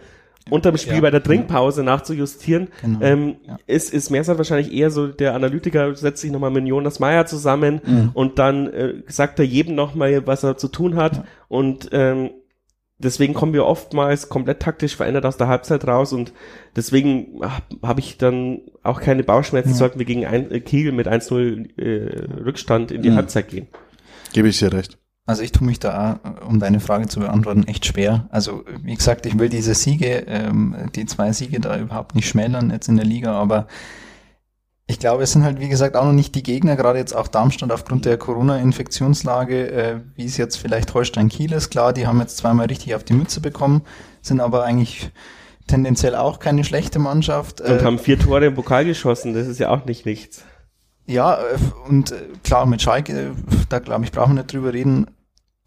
unterm 0.50 0.76
Spiel 0.76 0.94
ja, 0.94 1.00
bei 1.00 1.10
der 1.10 1.22
Trinkpause 1.22 1.82
nachzujustieren, 1.82 2.68
genau, 2.80 3.00
ähm, 3.02 3.36
ja. 3.46 3.58
ist, 3.66 3.92
ist 3.92 4.10
Mersat 4.10 4.38
wahrscheinlich 4.38 4.72
eher 4.72 4.90
so, 4.90 5.06
der 5.06 5.34
Analytiker 5.34 5.94
setzt 5.94 6.20
sich 6.20 6.30
nochmal 6.30 6.50
mit 6.50 6.66
Jonas 6.66 7.00
Meyer 7.00 7.26
zusammen 7.26 7.80
mhm. 7.84 8.10
und 8.14 8.38
dann 8.38 8.66
äh, 8.68 8.94
sagt 9.06 9.38
er 9.38 9.44
jedem 9.44 9.74
nochmal, 9.74 10.26
was 10.26 10.42
er 10.42 10.56
zu 10.56 10.68
tun 10.68 10.96
hat 10.96 11.16
ja. 11.16 11.24
und 11.48 11.88
ähm, 11.92 12.30
deswegen 12.98 13.34
kommen 13.34 13.52
wir 13.52 13.64
oftmals 13.64 14.28
komplett 14.28 14.60
taktisch 14.60 14.96
verändert 14.96 15.24
aus 15.24 15.36
der 15.36 15.48
Halbzeit 15.48 15.86
raus 15.86 16.12
und 16.12 16.32
deswegen 16.76 17.40
habe 17.42 17.64
hab 17.82 17.98
ich 17.98 18.18
dann 18.18 18.60
auch 18.82 19.00
keine 19.00 19.24
Bauchschmerzen, 19.24 19.74
sollten 19.74 19.98
wir 19.98 20.06
gegen 20.06 20.26
ein, 20.26 20.50
äh, 20.50 20.60
Kiel 20.60 20.92
mit 20.92 21.08
1-0 21.08 21.78
äh, 21.78 22.42
Rückstand 22.44 22.90
in 22.90 23.02
die 23.02 23.10
mhm. 23.10 23.16
Halbzeit 23.16 23.48
gehen. 23.48 23.68
Gebe 24.32 24.48
ich 24.48 24.58
dir 24.58 24.72
recht. 24.72 24.98
Also 25.28 25.42
ich 25.42 25.52
tue 25.52 25.66
mich 25.66 25.78
da, 25.78 26.20
um 26.48 26.58
deine 26.58 26.80
Frage 26.80 27.06
zu 27.06 27.20
beantworten, 27.20 27.64
echt 27.64 27.84
schwer. 27.84 28.26
Also 28.30 28.64
wie 28.82 28.94
gesagt, 28.94 29.26
ich 29.26 29.38
will 29.38 29.50
diese 29.50 29.74
Siege, 29.74 30.24
ähm, 30.26 30.74
die 30.94 31.04
zwei 31.04 31.32
Siege 31.32 31.60
da 31.60 31.76
überhaupt 31.76 32.14
nicht 32.14 32.26
schmälern 32.26 32.70
jetzt 32.70 32.88
in 32.88 32.96
der 32.96 33.04
Liga, 33.04 33.34
aber 33.34 33.66
ich 34.86 34.98
glaube, 34.98 35.24
es 35.24 35.32
sind 35.32 35.44
halt, 35.44 35.60
wie 35.60 35.68
gesagt, 35.68 35.96
auch 35.96 36.06
noch 36.06 36.14
nicht 36.14 36.34
die 36.34 36.42
Gegner, 36.42 36.76
gerade 36.76 36.98
jetzt 36.98 37.14
auch 37.14 37.28
Darmstadt 37.28 37.70
aufgrund 37.72 38.06
der 38.06 38.16
Corona-Infektionslage, 38.16 39.70
äh, 39.70 40.00
wie 40.14 40.24
es 40.24 40.38
jetzt 40.38 40.56
vielleicht 40.56 40.94
Holstein 40.94 41.28
Kiel 41.28 41.52
ist. 41.52 41.68
Klar, 41.68 41.92
die 41.92 42.06
haben 42.06 42.20
jetzt 42.20 42.38
zweimal 42.38 42.64
richtig 42.64 42.94
auf 42.94 43.04
die 43.04 43.12
Mütze 43.12 43.42
bekommen, 43.42 43.82
sind 44.22 44.40
aber 44.40 44.64
eigentlich 44.64 45.10
tendenziell 45.66 46.14
auch 46.14 46.38
keine 46.38 46.64
schlechte 46.64 47.00
Mannschaft. 47.00 47.60
Und 47.60 47.82
äh, 47.82 47.84
haben 47.84 47.98
vier 47.98 48.18
Tore 48.18 48.46
im 48.46 48.54
Pokal 48.54 48.86
geschossen, 48.86 49.34
das 49.34 49.46
ist 49.46 49.60
ja 49.60 49.68
auch 49.68 49.84
nicht 49.84 50.06
nichts. 50.06 50.42
Ja, 51.04 51.34
äh, 51.34 51.58
und 51.86 52.12
äh, 52.12 52.16
klar, 52.44 52.64
mit 52.64 52.80
Schalke, 52.80 53.32
da 53.68 53.78
glaube 53.78 54.06
ich, 54.06 54.12
brauchen 54.12 54.36
wir 54.36 54.42
nicht 54.42 54.54
drüber 54.54 54.72
reden 54.72 55.06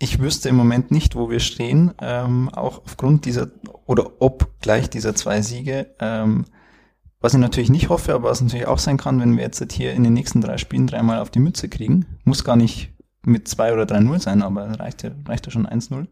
ich 0.02 0.20
wüsste 0.20 0.50
im 0.50 0.56
Moment 0.56 0.92
nicht, 0.92 1.16
wo 1.16 1.30
wir 1.30 1.40
stehen, 1.40 1.94
ähm, 2.02 2.50
auch 2.50 2.82
aufgrund 2.84 3.26
dieser 3.26 3.48
oder 3.86 4.12
ob 4.20 4.60
gleich 4.62 4.90
dieser 4.90 5.16
zwei 5.16 5.42
Siege. 5.42 5.94
Ähm, 6.00 6.46
was 7.20 7.36
ich 7.36 7.40
natürlich 7.40 7.70
nicht 7.70 7.90
hoffe, 7.90 8.16
aber 8.16 8.30
was 8.30 8.42
natürlich 8.42 8.66
auch 8.66 8.80
sein 8.80 8.98
kann, 8.98 9.20
wenn 9.20 9.38
wir 9.38 9.44
jetzt 9.44 9.72
hier 9.72 9.94
in 9.94 10.04
den 10.04 10.14
nächsten 10.14 10.42
drei 10.42 10.58
Spielen 10.58 10.88
dreimal 10.88 11.20
auf 11.20 11.30
die 11.30 11.40
Mütze 11.40 11.70
kriegen, 11.70 12.08
muss 12.24 12.44
gar 12.44 12.56
nicht 12.56 12.94
mit 13.24 13.48
zwei 13.48 13.74
oder 13.74 13.86
drei 13.86 14.00
Null 14.00 14.20
sein, 14.20 14.42
aber 14.42 14.80
reicht 14.80 15.04
ja, 15.04 15.12
reicht 15.28 15.46
ja 15.46 15.52
schon 15.52 15.68
1-0, 15.68 16.08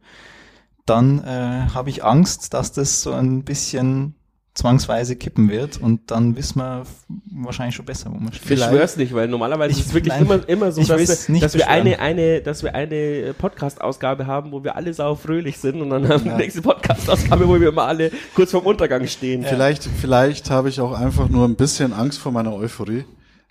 dann 0.85 1.23
äh, 1.23 1.69
habe 1.73 1.89
ich 1.89 2.03
Angst, 2.03 2.53
dass 2.53 2.71
das 2.71 3.01
so 3.01 3.11
ein 3.11 3.43
bisschen 3.43 4.13
zwangsweise 4.59 5.15
kippen 5.15 5.49
wird 5.49 5.77
und 5.77 6.11
dann 6.11 6.35
wissen 6.35 6.59
wir 6.59 6.85
wahrscheinlich 7.31 7.75
schon 7.75 7.85
besser, 7.85 8.11
wo 8.11 8.17
man 8.17 8.33
steht. 8.33 8.51
Ich 8.51 8.63
schwör's 8.63 8.97
nicht, 8.97 9.13
weil 9.13 9.27
normalerweise 9.27 9.71
ich, 9.71 9.79
ist 9.79 9.87
es 9.87 9.93
wirklich 9.93 10.13
nein, 10.13 10.23
immer, 10.23 10.49
immer 10.49 10.71
so, 10.71 10.83
dass, 10.83 11.29
wir, 11.29 11.39
dass 11.39 11.55
wir, 11.55 11.69
eine, 11.69 11.99
eine, 11.99 12.41
dass 12.41 12.61
wir 12.61 12.75
eine 12.75 13.33
Podcast-Ausgabe 13.37 14.27
haben, 14.27 14.51
wo 14.51 14.63
wir 14.63 14.75
alle 14.75 14.93
sau 14.93 15.15
fröhlich 15.15 15.57
sind 15.57 15.81
und 15.81 15.89
dann 15.89 16.07
haben 16.07 16.25
wir 16.25 16.31
ja. 16.31 16.37
die 16.37 16.43
nächste 16.43 16.61
Podcast-Ausgabe, 16.61 17.47
wo 17.47 17.59
wir 17.59 17.69
immer 17.69 17.85
alle 17.85 18.11
kurz 18.35 18.51
vorm 18.51 18.65
Untergang 18.65 19.07
stehen. 19.07 19.43
Vielleicht, 19.43 19.85
ja. 19.85 19.91
vielleicht 19.99 20.49
habe 20.49 20.69
ich 20.69 20.81
auch 20.81 20.91
einfach 20.91 21.29
nur 21.29 21.47
ein 21.47 21.55
bisschen 21.55 21.93
Angst 21.93 22.19
vor 22.19 22.31
meiner 22.31 22.53
Euphorie, 22.53 23.05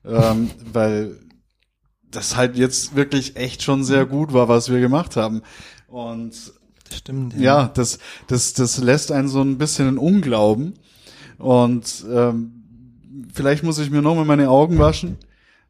ähm, 0.04 0.50
weil 0.72 1.16
das 2.10 2.36
halt 2.36 2.56
jetzt 2.56 2.96
wirklich 2.96 3.36
echt 3.36 3.62
schon 3.62 3.82
sehr 3.82 4.04
gut 4.04 4.32
war, 4.32 4.48
was 4.48 4.70
wir 4.70 4.80
gemacht 4.80 5.16
haben. 5.16 5.42
Und 5.88 6.34
Stimmt. 6.94 7.34
Ja. 7.34 7.40
ja, 7.40 7.70
das, 7.74 7.98
das, 8.26 8.54
das 8.54 8.78
lässt 8.78 9.12
einen 9.12 9.28
so 9.28 9.40
ein 9.42 9.58
bisschen 9.58 9.88
in 9.88 9.98
Unglauben. 9.98 10.74
Und 11.38 12.04
ähm, 12.10 12.52
vielleicht 13.32 13.62
muss 13.62 13.78
ich 13.78 13.90
mir 13.90 14.02
nochmal 14.02 14.24
meine 14.24 14.50
Augen 14.50 14.78
waschen 14.78 15.16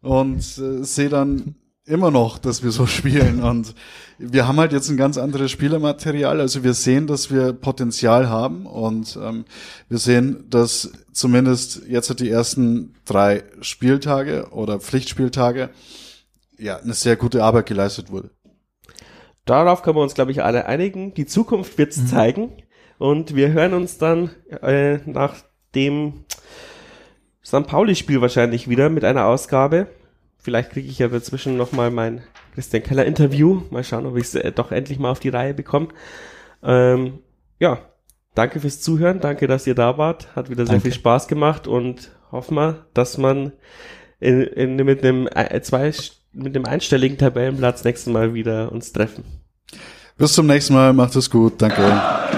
und 0.01 0.41
äh, 0.41 0.85
sehe 0.85 1.09
dann 1.09 1.55
immer 1.85 2.11
noch, 2.11 2.39
dass 2.39 2.63
wir 2.63 2.71
so 2.71 2.87
spielen. 2.87 3.43
Und 3.43 3.75
wir 4.19 4.47
haben 4.47 4.59
halt 4.59 4.73
jetzt 4.73 4.89
ein 4.89 4.97
ganz 4.97 5.19
anderes 5.19 5.51
Spielermaterial. 5.51 6.41
Also 6.41 6.65
wir 6.65 6.75
sehen, 6.75 7.07
dass 7.07 7.31
wir 7.31 7.53
Potenzial 7.53 8.29
haben 8.29 8.67
und 8.67 9.19
ähm, 9.23 9.45
wir 9.89 9.99
sehen, 9.99 10.45
dass 10.49 10.93
zumindest 11.13 11.83
jetzt 11.89 12.21
die 12.21 12.31
ersten 12.31 12.95
drei 13.05 13.45
Spieltage 13.61 14.49
oder 14.51 14.81
Pflichtspieltage 14.81 15.71
ja 16.59 16.77
eine 16.79 16.95
sehr 16.95 17.17
gute 17.17 17.45
Arbeit 17.45 17.67
geleistet 17.67 18.11
wurde. 18.11 18.31
Darauf 19.45 19.83
können 19.83 19.97
wir 19.97 20.03
uns, 20.03 20.15
glaube 20.15 20.33
ich, 20.33 20.43
alle 20.43 20.67
einigen. 20.67 21.15
Die 21.15 21.27
Zukunft 21.27 21.79
wird's 21.79 21.97
mhm. 21.97 22.07
zeigen. 22.07 22.53
Und 22.99 23.37
wir 23.37 23.53
hören 23.53 23.75
uns 23.75 23.97
dann 23.97 24.31
äh, 24.61 24.99
nach 25.07 25.37
dem 25.75 26.25
St. 27.45 27.67
Pauli-Spiel 27.67 28.21
wahrscheinlich 28.21 28.69
wieder 28.69 28.89
mit 28.91 29.05
einer 29.05 29.27
Ausgabe. 29.27 29.89
Vielleicht 30.39 30.71
kriege 30.71 30.89
ich 30.89 30.99
ja 30.99 31.09
dazwischen 31.09 31.57
nochmal 31.57 31.91
mein 31.91 32.23
Christian 32.55 32.83
Keller-Interview. 32.83 33.63
Mal 33.71 33.85
schauen, 33.85 34.07
ob 34.07 34.17
ich 34.17 34.25
es 34.25 34.35
äh, 34.35 34.53
doch 34.53 34.73
endlich 34.73 34.99
mal 34.99 35.11
auf 35.11 35.21
die 35.21 35.29
Reihe 35.29 35.55
bekomme. 35.55 35.89
Ähm, 36.63 37.21
ja, 37.59 37.79
danke 38.35 38.61
fürs 38.61 38.81
Zuhören. 38.81 39.21
Danke, 39.21 39.47
dass 39.47 39.67
ihr 39.67 39.75
da 39.75 39.99
wart. 39.99 40.35
Hat 40.37 40.51
wieder 40.51 40.65
danke. 40.65 40.73
sehr 40.73 40.81
viel 40.81 40.93
Spaß 40.93 41.29
gemacht 41.29 41.67
und 41.67 42.11
hoffen 42.31 42.57
wir, 42.57 42.87
dass 42.95 43.19
man 43.19 43.53
in, 44.21 44.43
in, 44.43 44.77
mit 44.77 45.05
einem 45.05 45.29
äh, 45.35 45.61
zwei, 45.63 45.93
mit 46.33 46.55
dem 46.55 46.65
einstelligen 46.65 47.19
Tabellenplatz 47.19 47.85
nächstes 47.85 48.13
Mal 48.13 48.35
wieder 48.35 48.73
uns 48.73 48.93
treffen. 48.93 49.25
Bis 50.17 50.33
zum 50.33 50.47
nächsten 50.47 50.75
Mal. 50.75 50.93
Macht 50.93 51.15
es 51.17 51.31
gut. 51.31 51.63
Danke. 51.63 52.38